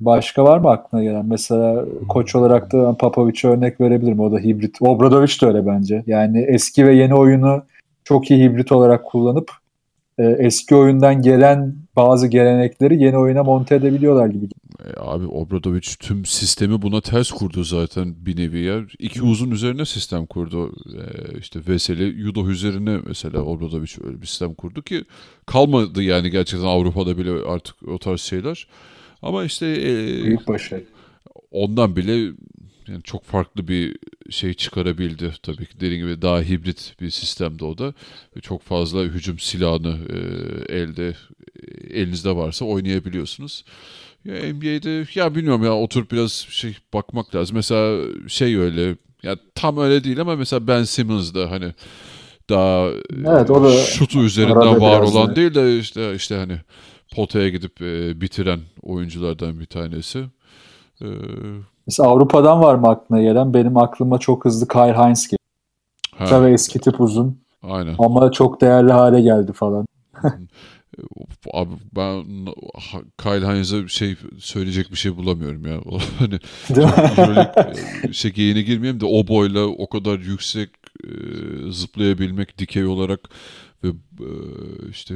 [0.00, 1.26] Başka var mı aklına gelen?
[1.26, 4.20] Mesela koç olarak da Popovic'e örnek verebilirim.
[4.20, 4.76] O da hibrit.
[4.80, 6.04] Obradovic de öyle bence.
[6.06, 7.62] Yani eski ve yeni oyunu
[8.04, 9.50] çok iyi hibrit olarak kullanıp
[10.18, 14.46] e, eski oyundan gelen bazı gelenekleri yeni oyuna monte edebiliyorlar gibi.
[14.84, 18.80] E, abi Obradovic tüm sistemi buna ters kurdu zaten bir nevi ya.
[18.98, 20.72] İki uzun üzerine sistem kurdu.
[20.86, 25.04] E, işte Veseli, Yudo üzerine mesela Obradovic öyle bir sistem kurdu ki
[25.46, 28.66] kalmadı yani gerçekten Avrupa'da bile artık o tarz şeyler.
[29.22, 30.84] Ama işte e, Büyük başarı.
[31.50, 32.32] ondan bile
[32.88, 33.96] yani çok farklı bir
[34.30, 35.80] şey çıkarabildi tabii ki.
[35.80, 37.94] Dediğim gibi daha hibrit bir sistemde o da.
[38.42, 40.18] Çok fazla hücum silahını e,
[40.76, 43.64] elde e, elinizde varsa oynayabiliyorsunuz.
[44.24, 47.56] Ya NBA'de ya bilmiyorum ya oturup biraz şey bakmak lazım.
[47.56, 51.72] Mesela şey öyle ya tam öyle değil ama mesela Ben Simmons da hani
[52.48, 52.88] daha
[53.26, 56.60] Evet, o da şutu üzerinden var olan değil de işte işte hani
[57.14, 60.24] potaya gidip e, bitiren oyunculardan bir tanesi.
[61.02, 61.08] E,
[61.86, 63.54] Mesela Avrupa'dan var mı aklına gelen?
[63.54, 65.38] Benim aklıma çok hızlı Kyle Hines geliyor.
[66.16, 67.94] ha, Tabii eski tip uzun aynen.
[67.98, 69.86] ama çok değerli hale geldi falan.
[71.52, 72.24] Abi ben
[73.22, 75.80] Kyle Hines'e şey söyleyecek bir şey bulamıyorum ya.
[76.18, 76.92] Hani Değil mi?
[77.18, 77.52] Euroleague
[78.08, 80.70] e, şey geyine girmeyeyim de o boyla o kadar yüksek
[81.04, 81.08] e,
[81.70, 83.20] zıplayabilmek dikey olarak
[83.84, 83.88] ve
[84.20, 84.30] e,
[84.90, 85.14] işte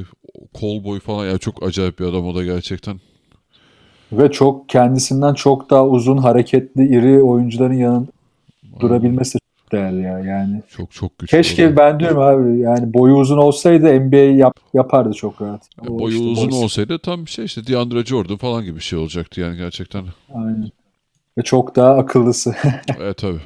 [0.53, 2.99] kol boy falan ya çok acayip bir adam o da gerçekten.
[4.11, 8.07] Ve çok kendisinden çok daha uzun, hareketli, iri oyuncuların yanında
[8.79, 10.61] durabilmesi çok değerli ya yani.
[10.69, 11.37] Çok çok güçlü.
[11.37, 11.77] Keşke adam.
[11.77, 15.61] ben diyorum abi yani boyu uzun olsaydı NBA yap, yapardı çok rahat.
[15.83, 18.99] E, boyu işte uzun boy- olsaydı tam şey işte DeAndre Jordan falan gibi bir şey
[18.99, 20.03] olacaktı yani gerçekten.
[20.33, 20.69] Aynen.
[21.37, 22.55] Ve çok daha akıllısı.
[22.99, 23.41] evet tabii.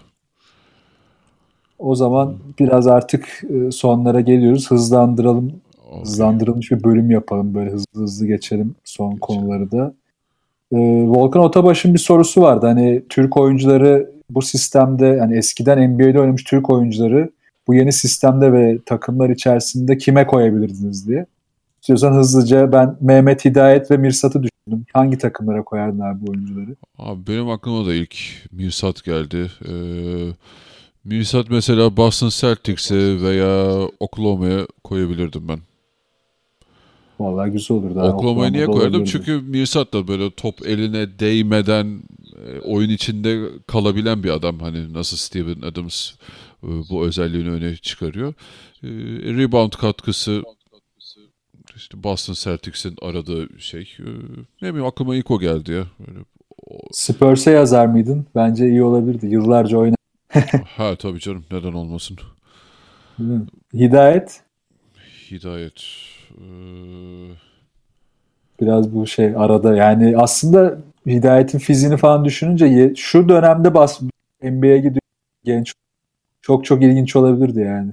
[1.80, 4.72] o zaman biraz artık e, sonlara geliyoruz.
[4.72, 5.52] Hızlandıralım.
[6.00, 7.54] Hızlandırılmış bir bölüm yapalım.
[7.54, 9.94] Böyle hızlı hızlı geçelim son konuları da.
[10.72, 10.78] Ee,
[11.08, 12.66] Volkan Otabaş'ın bir sorusu vardı.
[12.66, 17.30] Hani Türk oyuncuları bu sistemde yani eskiden NBA'de oynamış Türk oyuncuları
[17.68, 21.26] bu yeni sistemde ve takımlar içerisinde kime koyabilirdiniz diye.
[21.82, 24.86] İstiyorsan hızlıca ben Mehmet Hidayet ve Mirsat'ı düşündüm.
[24.94, 26.76] Hangi takımlara koyardın abi bu oyuncuları?
[26.98, 28.16] Abi benim aklıma da ilk
[28.52, 29.52] Mirsat geldi.
[29.70, 29.74] Ee,
[31.04, 35.60] Mirsat mesela Boston Celtics'e veya Oklahoma'ya koyabilirdim ben.
[37.20, 38.00] Vallahi güzel olurdu.
[38.00, 38.08] abi.
[38.08, 39.06] Oklahoma'ya niye koyardım?
[39.06, 42.02] Çünkü Mirsat da böyle top eline değmeden
[42.48, 44.60] e, oyun içinde kalabilen bir adam.
[44.60, 46.12] Hani nasıl Steven Adams
[46.64, 48.34] e, bu özelliğini öne çıkarıyor.
[48.84, 48.88] E,
[49.38, 50.44] rebound katkısı
[51.76, 53.98] işte Boston Celtics'in aradığı şey.
[54.62, 55.86] Ne bileyim aklıma ilk o geldi ya.
[56.00, 56.20] Böyle,
[56.92, 58.26] Spurs'e yazar mıydın?
[58.36, 59.26] Bence iyi olabilirdi.
[59.28, 59.96] Yıllarca oynadı.
[60.78, 62.18] ha tabii canım neden olmasın.
[63.74, 64.42] Hidayet
[65.32, 65.86] Hidayet.
[66.38, 66.42] Ee,
[68.62, 74.02] biraz bu şey arada yani aslında Hidayet'in fiziğini falan düşününce şu dönemde bas
[74.44, 75.00] NBA'ye gidiyor
[75.44, 75.74] genç
[76.42, 77.92] çok çok ilginç olabilirdi yani.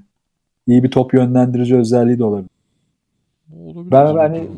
[0.66, 2.50] İyi bir top yönlendirici özelliği de olabilir.
[3.56, 3.90] olabilir.
[3.90, 4.48] Ben hani-?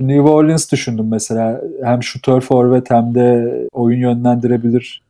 [0.00, 1.60] New Orleans düşündüm mesela.
[1.82, 5.02] Hem şutör forvet hem de oyun yönlendirebilir.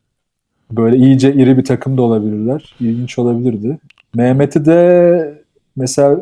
[0.71, 2.75] Böyle iyice iri bir takım da olabilirler.
[2.81, 3.79] İlginç olabilirdi.
[4.15, 5.43] Mehmet'i de
[5.77, 6.21] mesela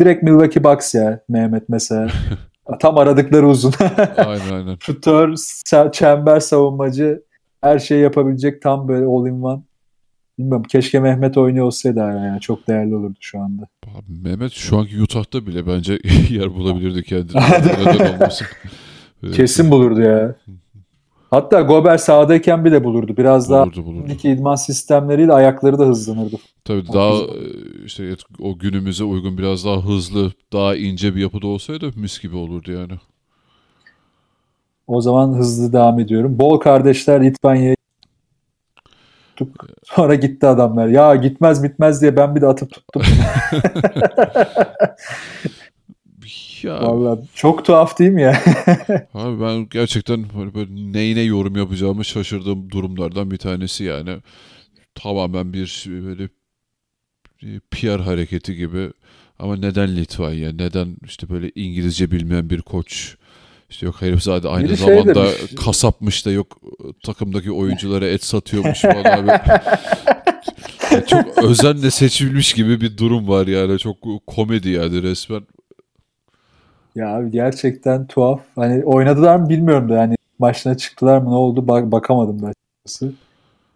[0.00, 2.08] direkt Milwaukee Bucks ya Mehmet mesela.
[2.80, 3.72] Tam aradıkları uzun.
[4.16, 4.76] aynen aynen.
[4.80, 5.36] şutör,
[5.92, 7.22] çember savunmacı
[7.60, 9.62] her şeyi yapabilecek tam böyle all in one.
[10.38, 13.68] Bilmiyorum keşke Mehmet oynuyor olsaydı yani çok değerli olurdu şu anda.
[13.86, 15.98] Abi Mehmet şu anki Utah'ta bile bence
[16.30, 17.40] yer bulabilirdi kendine.
[19.32, 20.34] Kesin bulurdu ya.
[21.30, 23.16] Hatta Gober sahadayken bile bulurdu.
[23.16, 24.06] Biraz daha bulurdu bulurdu.
[24.06, 26.36] Şimdiki idman sistemleriyle ayakları da hızlanırdı.
[26.64, 27.24] Tabii daha e,
[27.84, 32.72] işte o günümüze uygun biraz daha hızlı, daha ince bir yapıda olsaydı mis gibi olurdu
[32.72, 32.92] yani.
[34.86, 36.38] O zaman hızlı devam ediyorum.
[36.38, 37.76] Bol kardeşler Litvanya'ya
[39.36, 39.66] tuttuk.
[39.84, 40.88] Sonra gitti adamlar.
[40.88, 43.02] Ya gitmez bitmez diye ben bir de atıp tuttum.
[46.66, 48.42] Ya Vallahi çok tuhaf değil mi ya?
[49.14, 54.16] abi ben gerçekten böyle, böyle neyine yorum yapacağımı şaşırdığım durumlardan bir tanesi yani.
[54.94, 56.28] Tamamen bir böyle
[57.42, 58.90] bir PR hareketi gibi.
[59.38, 60.52] Ama neden Litvanya?
[60.52, 63.16] Neden işte böyle İngilizce bilmeyen bir koç?
[63.70, 65.54] İşte yok herif zaten aynı Biri şey zamanda demiş.
[65.64, 66.60] kasapmış da yok
[67.04, 69.30] takımdaki oyunculara et satıyormuş falan abi.
[71.06, 73.78] Çok özenle seçilmiş gibi bir durum var yani.
[73.78, 75.42] Çok komedi yani resmen.
[76.96, 78.40] Ya abi gerçekten tuhaf.
[78.56, 83.12] Hani oynadılar mı bilmiyorum da yani maçına çıktılar mı ne oldu bak bakamadım da açıkçası.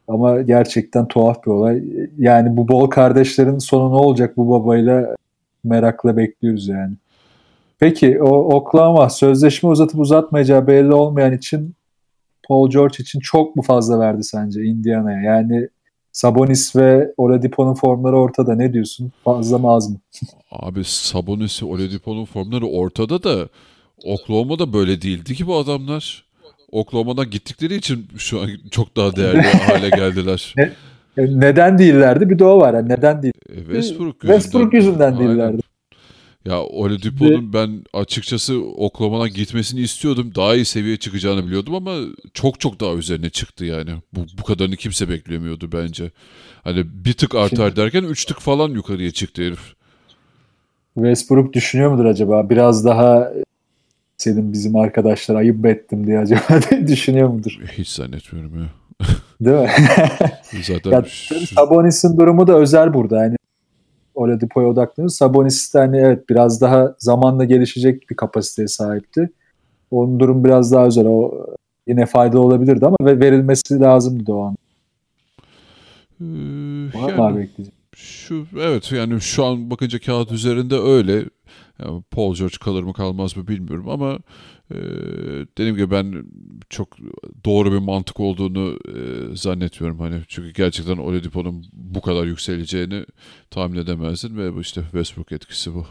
[0.09, 1.83] Ama gerçekten tuhaf bir olay.
[2.19, 5.17] Yani bu bol kardeşlerin sonu ne olacak bu babayla
[5.65, 6.95] merakla bekliyoruz yani.
[7.79, 11.75] Peki o Oklahoma sözleşme uzatıp uzatmayacağı belli olmayan için
[12.49, 15.21] Paul George için çok mu fazla verdi sence Indiana'ya?
[15.21, 15.69] Yani
[16.13, 18.55] Sabonis ve Oladipo'nun formları ortada.
[18.55, 19.13] Ne diyorsun?
[19.25, 19.97] Fazla mı az mı?
[20.51, 23.49] Abi Sabonis, Oladipo'nun formları ortada da
[24.05, 26.25] Oklahoma'da böyle değildi ki bu adamlar.
[26.73, 30.55] Oklahoma'dan gittikleri için şu an çok daha değerli hale geldiler.
[31.17, 32.31] Neden değillerdi?
[32.31, 32.75] Bir de o var.
[32.75, 33.35] Yani neden değil?
[33.49, 34.39] E, Westbrook yüzünden.
[34.39, 35.60] Westbrook yüzünden değillerdi.
[36.45, 40.33] Ya Oladipo'nun ben açıkçası Oklahoma'dan gitmesini istiyordum.
[40.37, 41.97] Daha iyi seviyeye çıkacağını biliyordum ama
[42.35, 43.91] çok çok daha üzerine çıktı yani.
[44.13, 46.11] Bu, bu kadarını kimse beklemiyordu bence.
[46.65, 49.61] Hani bir tık artar Şimdi- derken üç tık falan yukarıya çıktı herif.
[50.95, 52.51] Westbrook düşünüyor mudur acaba?
[52.51, 53.33] Biraz daha
[54.17, 56.43] senin bizim arkadaşlar ayıp ettim diye acaba
[56.89, 57.59] düşünüyor mudur?
[57.79, 58.69] Hiç zannetmiyorum ya.
[59.41, 59.71] Değil mi?
[60.67, 61.05] Zaten ya,
[61.55, 63.25] Sabonis'in durumu da özel burada.
[63.25, 63.37] Yani
[64.21, 65.17] Oladipo'ya odaklanıyoruz.
[65.17, 69.31] Sabonis de hani evet biraz daha zamanla gelişecek bir kapasiteye sahipti.
[69.91, 71.07] Onun durum biraz daha özel.
[71.07, 71.47] O
[71.87, 74.57] yine faydalı olabilirdi ama ve verilmesi lazımdı o an.
[76.21, 76.25] Ee,
[76.95, 77.75] Var yani- ekleyecek?
[77.97, 81.25] Şu evet yani şu an bakınca kağıt üzerinde öyle.
[81.83, 84.19] Yani Paul George kalır mı kalmaz mı bilmiyorum ama
[84.71, 84.77] e,
[85.59, 86.25] dediğim gibi ben
[86.71, 86.89] çok
[87.45, 93.05] doğru bir mantık olduğunu e, zannetmiyorum hani çünkü gerçekten Oladipo'nun bu kadar yükseleceğini
[93.51, 95.85] tahmin edemezdin ve bu işte Westbrook etkisi bu.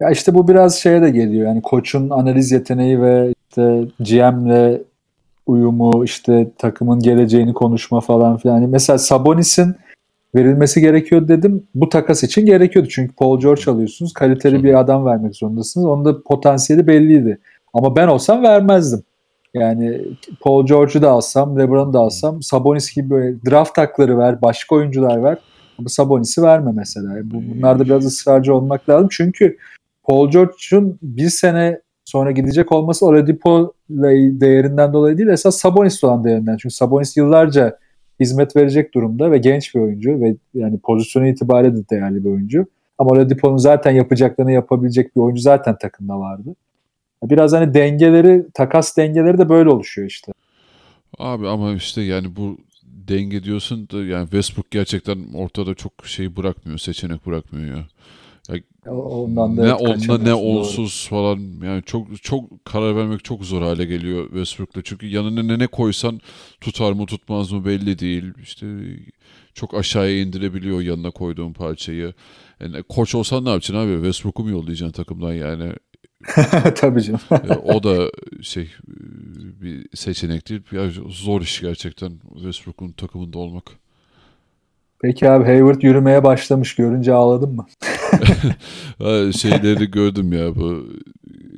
[0.00, 1.46] Ya işte bu biraz şeye de geliyor.
[1.46, 4.80] Yani koçun analiz yeteneği ve işte GM'le
[5.46, 8.54] uyumu, işte takımın geleceğini konuşma falan filan.
[8.54, 9.76] Yani mesela Sabonis'in
[10.34, 11.62] verilmesi gerekiyor dedim.
[11.74, 12.88] Bu takas için gerekiyordu.
[12.90, 14.12] Çünkü Paul George alıyorsunuz.
[14.12, 15.86] Kaliteli bir adam vermek zorundasınız.
[15.86, 17.38] Onun da potansiyeli belliydi.
[17.74, 19.02] Ama ben olsam vermezdim.
[19.54, 20.00] Yani
[20.40, 25.22] Paul George'u da alsam, LeBron'u da alsam Sabonis gibi böyle draft hakları ver, başka oyuncular
[25.22, 25.38] ver.
[25.78, 27.14] Ama Sabonis'i verme mesela.
[27.24, 29.08] Bu, bunlarda biraz ısrarcı olmak lazım.
[29.10, 29.56] Çünkü
[30.02, 36.56] Paul George'un bir sene sonra gidecek olması Oladipo değerinden dolayı değil esas Sabonis olan değerinden.
[36.56, 37.78] Çünkü Sabonis yıllarca
[38.20, 42.66] hizmet verecek durumda ve genç bir oyuncu ve yani pozisyonu itibariyle de değerli bir oyuncu.
[42.98, 46.54] Ama Oladipo'nun zaten yapacaklarını yapabilecek bir oyuncu zaten takımda vardı.
[47.22, 50.32] Biraz hani dengeleri, takas dengeleri de böyle oluşuyor işte.
[51.18, 56.78] Abi ama işte yani bu denge diyorsun da yani Westbrook gerçekten ortada çok şey bırakmıyor,
[56.78, 57.86] seçenek bırakmıyor ya.
[58.90, 60.58] Ondan da ne onunla ne kaçamıyorsun, doğru.
[60.58, 64.82] onsuz falan yani çok çok karar vermek çok zor hale geliyor Westbrook'la.
[64.84, 66.20] Çünkü yanına ne ne koysan
[66.60, 68.24] tutar mı tutmaz mı belli değil.
[68.42, 68.66] İşte
[69.54, 72.14] çok aşağıya indirebiliyor yanına koyduğun parçayı.
[72.60, 73.94] Yani koç olsan ne yapacaksın abi?
[73.94, 75.72] Westbrook'u mu yollayacaksın takımdan yani?
[76.76, 77.20] Tabii canım.
[77.30, 78.10] E, o da
[78.42, 78.92] şey e,
[79.62, 80.62] bir seçenek değil.
[80.72, 83.64] Ya zor iş gerçekten Westbrook'un takımında olmak.
[85.02, 86.74] Peki abi Hayward yürümeye başlamış.
[86.74, 87.66] Görünce ağladın mı?
[89.38, 90.86] Şeyleri gördüm ya bu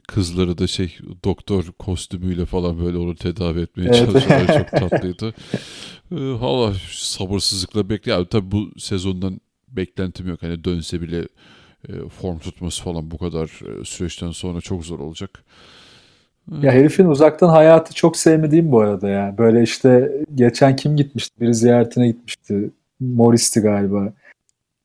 [0.08, 3.96] kızları da şey doktor kostümüyle falan böyle onu tedavi etmeye Evet.
[3.96, 4.46] çalışıyorlar.
[4.58, 5.34] Çok tatlıydı.
[6.12, 8.26] Ee, Hala sabırsızlıkla bekliyorum.
[8.30, 10.42] Tabii bu sezondan beklentim yok.
[10.42, 11.28] Hani dönse bile
[11.88, 15.44] e, form tutması falan bu kadar e, süreçten sonra çok zor olacak.
[16.62, 19.34] Ya herifin uzaktan hayatı çok sevmediğim bu arada ya.
[19.38, 21.40] Böyle işte geçen kim gitmişti?
[21.40, 22.70] Biri ziyaretine gitmişti.
[23.00, 24.12] Morris'ti galiba.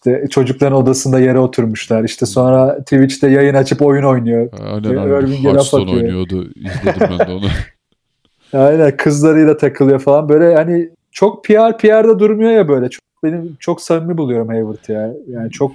[0.05, 2.03] İşte çocukların odasında yere oturmuşlar.
[2.03, 4.49] İşte sonra Twitch'te yayın açıp oyun oynuyor.
[4.73, 5.07] Aynen aynen.
[5.21, 5.97] Irving'e laf Hearthstone atıyor.
[6.01, 6.49] oynuyordu.
[6.55, 7.45] İzledim ben de onu.
[8.53, 10.29] Aynen kızlarıyla takılıyor falan.
[10.29, 12.89] Böyle hani çok PR PR'da durmuyor ya böyle.
[12.89, 15.13] Çok, benim çok samimi buluyorum Hayward ya.
[15.29, 15.71] Yani çok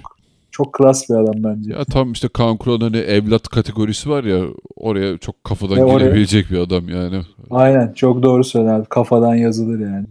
[0.51, 1.73] çok klas bir adam bence.
[1.73, 4.39] Ya tam işte Kaan Kural'ın hani evlat kategorisi var ya
[4.75, 7.21] oraya çok kafadan E, oraya- girebilecek bir adam yani.
[7.51, 8.85] Aynen çok doğru söyler.
[8.89, 10.05] Kafadan yazılır yani.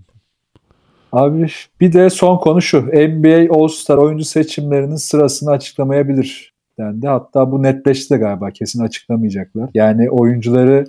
[1.13, 1.47] Abi
[1.81, 2.81] bir de son konu şu.
[2.87, 7.07] NBA All-Star oyuncu seçimlerinin sırasını açıklamayabilir dendi.
[7.07, 8.51] Hatta bu netleşti galiba.
[8.51, 9.71] Kesin açıklamayacaklar.
[9.75, 10.87] Yani oyuncuları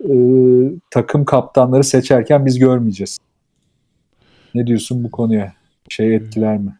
[0.00, 0.14] e,
[0.90, 3.18] takım kaptanları seçerken biz görmeyeceğiz.
[4.54, 5.52] Ne diyorsun bu konuya?
[5.88, 6.78] Şey etkiler mi?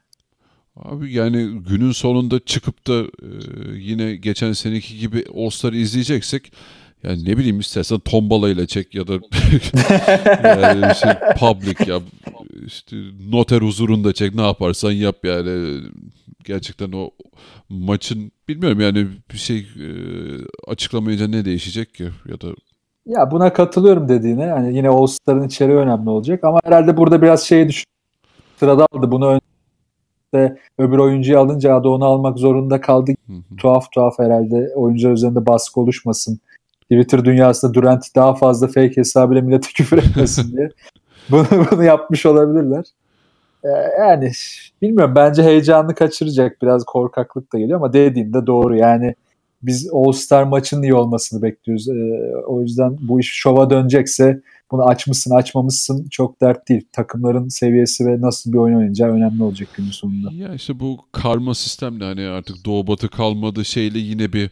[0.76, 3.28] Abi yani günün sonunda çıkıp da e,
[3.76, 6.52] yine geçen seneki gibi All-Star'ı izleyeceksek
[7.04, 9.12] yani ne bileyim istersen tombalayla çek ya da
[10.48, 12.00] yani şey, public ya
[12.66, 12.96] işte
[13.30, 15.80] noter huzurunda çek ne yaparsan yap yani
[16.44, 17.10] gerçekten o
[17.68, 19.88] maçın bilmiyorum yani bir şey e,
[20.66, 22.46] açıklamayınca ne değişecek ki ya da
[23.06, 24.42] Ya buna katılıyorum dediğine.
[24.42, 27.86] Yani yine All-Star'ın içeriği önemli olacak ama herhalde burada biraz şeyi düşün.
[28.56, 29.10] Sırada aldı.
[29.10, 29.26] Bunu
[30.34, 33.12] önce öbür oyuncuyu alınca adı onu almak zorunda kaldı.
[33.26, 33.56] Hı hı.
[33.56, 36.40] Tuhaf tuhaf herhalde oyuncular üzerinde baskı oluşmasın.
[36.94, 40.70] Twitter dünyasında Durant daha fazla fake hesabıyla millete küfür etmesin diye.
[41.30, 42.84] Bunu, bunu yapmış olabilirler.
[43.64, 43.68] Ee,
[43.98, 44.32] yani
[44.82, 46.62] bilmiyorum bence heyecanını kaçıracak.
[46.62, 48.76] Biraz korkaklık da geliyor ama dediğinde doğru.
[48.76, 49.14] Yani
[49.62, 51.88] biz All-Star maçının iyi olmasını bekliyoruz.
[51.88, 54.40] Ee, o yüzden bu iş şova dönecekse
[54.70, 56.82] bunu açmışsın açmamışsın çok dert değil.
[56.92, 60.30] Takımların seviyesi ve nasıl bir oyun oynayacağı önemli olacak günün sonunda.
[60.32, 64.50] Ya işte bu karma sistemle hani artık doğu batı kalmadı şeyle yine bir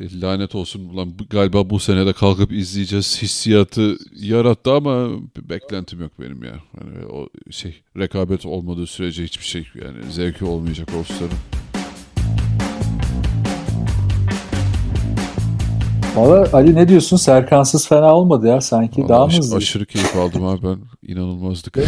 [0.00, 6.12] e, lanet olsun ulan galiba bu senede kalkıp izleyeceğiz hissiyatı yarattı ama bir beklentim yok
[6.20, 6.54] benim ya.
[6.78, 11.38] Hani o şey rekabet olmadığı sürece hiçbir şey yani zevki olmayacak All-Star'ın.
[16.16, 17.16] Valla Ali ne diyorsun?
[17.16, 19.08] Serkansız fena olmadı ya sanki.
[19.08, 19.56] Daha mı Vallahi hızlı?
[19.56, 21.78] aşırı keyif aldım abi ben inanılmazdık.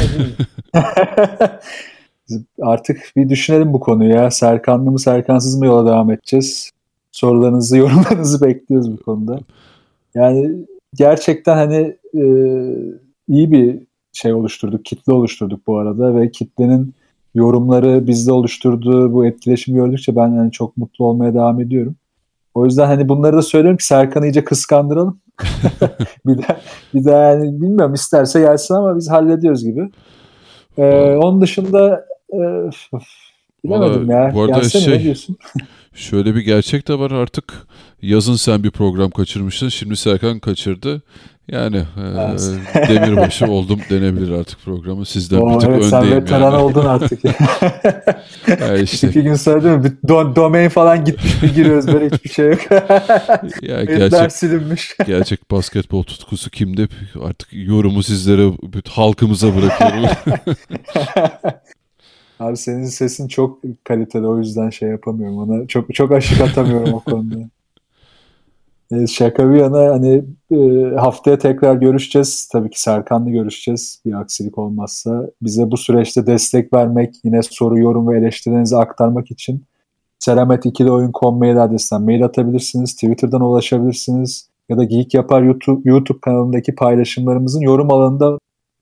[2.62, 4.30] Artık bir düşünelim bu konuyu ya.
[4.30, 6.70] Serkanlı mı Serkansız mı yola devam edeceğiz?
[7.12, 9.38] Sorularınızı, yorumlarınızı bekliyoruz bu konuda.
[10.14, 12.24] Yani gerçekten hani e,
[13.28, 13.80] iyi bir
[14.12, 16.94] şey oluşturduk, kitle oluşturduk bu arada ve kitlenin
[17.34, 21.96] yorumları bizde oluşturduğu bu etkileşimi gördükçe ben yani çok mutlu olmaya devam ediyorum.
[22.54, 25.20] O yüzden hani bunları da söylüyorum ki Serkan'ı iyice kıskandıralım.
[26.26, 26.60] bir daha,
[26.94, 29.90] bir daha yani bilmiyorum isterse gelsin ama biz hallediyoruz gibi.
[30.78, 32.38] Ee, onun dışında e,
[33.64, 34.34] bilemedim Valla ya.
[34.34, 35.36] bu arada Gelsene şey- ne diyorsun?
[35.94, 37.52] Şöyle bir gerçek de var artık
[38.02, 41.02] yazın sen bir program kaçırmıştın şimdi Serkan kaçırdı.
[41.48, 42.50] Yani e, Evet.
[42.88, 45.06] demirbaşı oldum denebilir artık programı.
[45.06, 46.56] Sizden Oo, bir tık evet sen öndeyim veteran yani.
[46.56, 47.20] oldun artık.
[48.60, 49.84] Ya işte İki gün sonra değil mi?
[49.84, 52.60] Bir do- domain falan gitmiş bir giriyoruz böyle hiçbir şey yok.
[53.62, 54.96] ya gerçek silinmiş.
[55.06, 56.88] gerçek basketbol tutkusu kimde
[57.24, 58.52] artık yorumu sizlere
[58.90, 60.08] halkımıza bırakıyorum.
[62.42, 65.66] Abi senin sesin çok kaliteli o yüzden şey yapamıyorum ona.
[65.66, 67.36] Çok çok aşık atamıyorum o konuda.
[68.94, 70.56] Evet, şaka bir yana hani e,
[70.96, 72.48] haftaya tekrar görüşeceğiz.
[72.52, 75.30] Tabii ki Serkan'la görüşeceğiz bir aksilik olmazsa.
[75.42, 79.64] Bize bu süreçte destek vermek, yine soru, yorum ve eleştirilerinizi aktarmak için
[80.20, 82.94] selamet2'de mail adresinden mail atabilirsiniz.
[82.94, 84.48] Twitter'dan ulaşabilirsiniz.
[84.68, 88.38] Ya da Geek Yapar YouTube, YouTube kanalındaki paylaşımlarımızın yorum alanında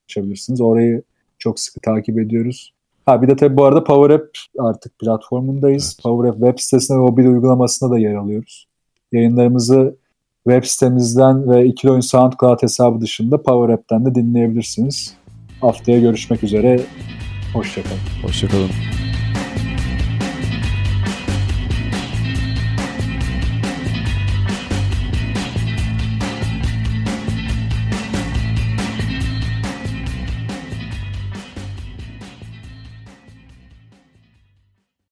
[0.09, 0.61] ulaşabilirsiniz.
[0.61, 1.03] Orayı
[1.39, 2.73] çok sıkı takip ediyoruz.
[3.07, 4.29] Ha bir de tabii bu arada Power App
[4.59, 5.95] artık platformundayız.
[5.95, 6.03] Evet.
[6.03, 8.67] Power App web sitesinde ve mobil uygulamasında da yer alıyoruz.
[9.13, 9.97] Yayınlarımızı
[10.45, 15.15] web sitemizden ve İkili Oyun SoundCloud hesabı dışında Power App'ten de dinleyebilirsiniz.
[15.61, 16.81] Haftaya görüşmek üzere.
[17.55, 17.99] Hoşçakalın.
[18.23, 19.00] Hoşçakalın.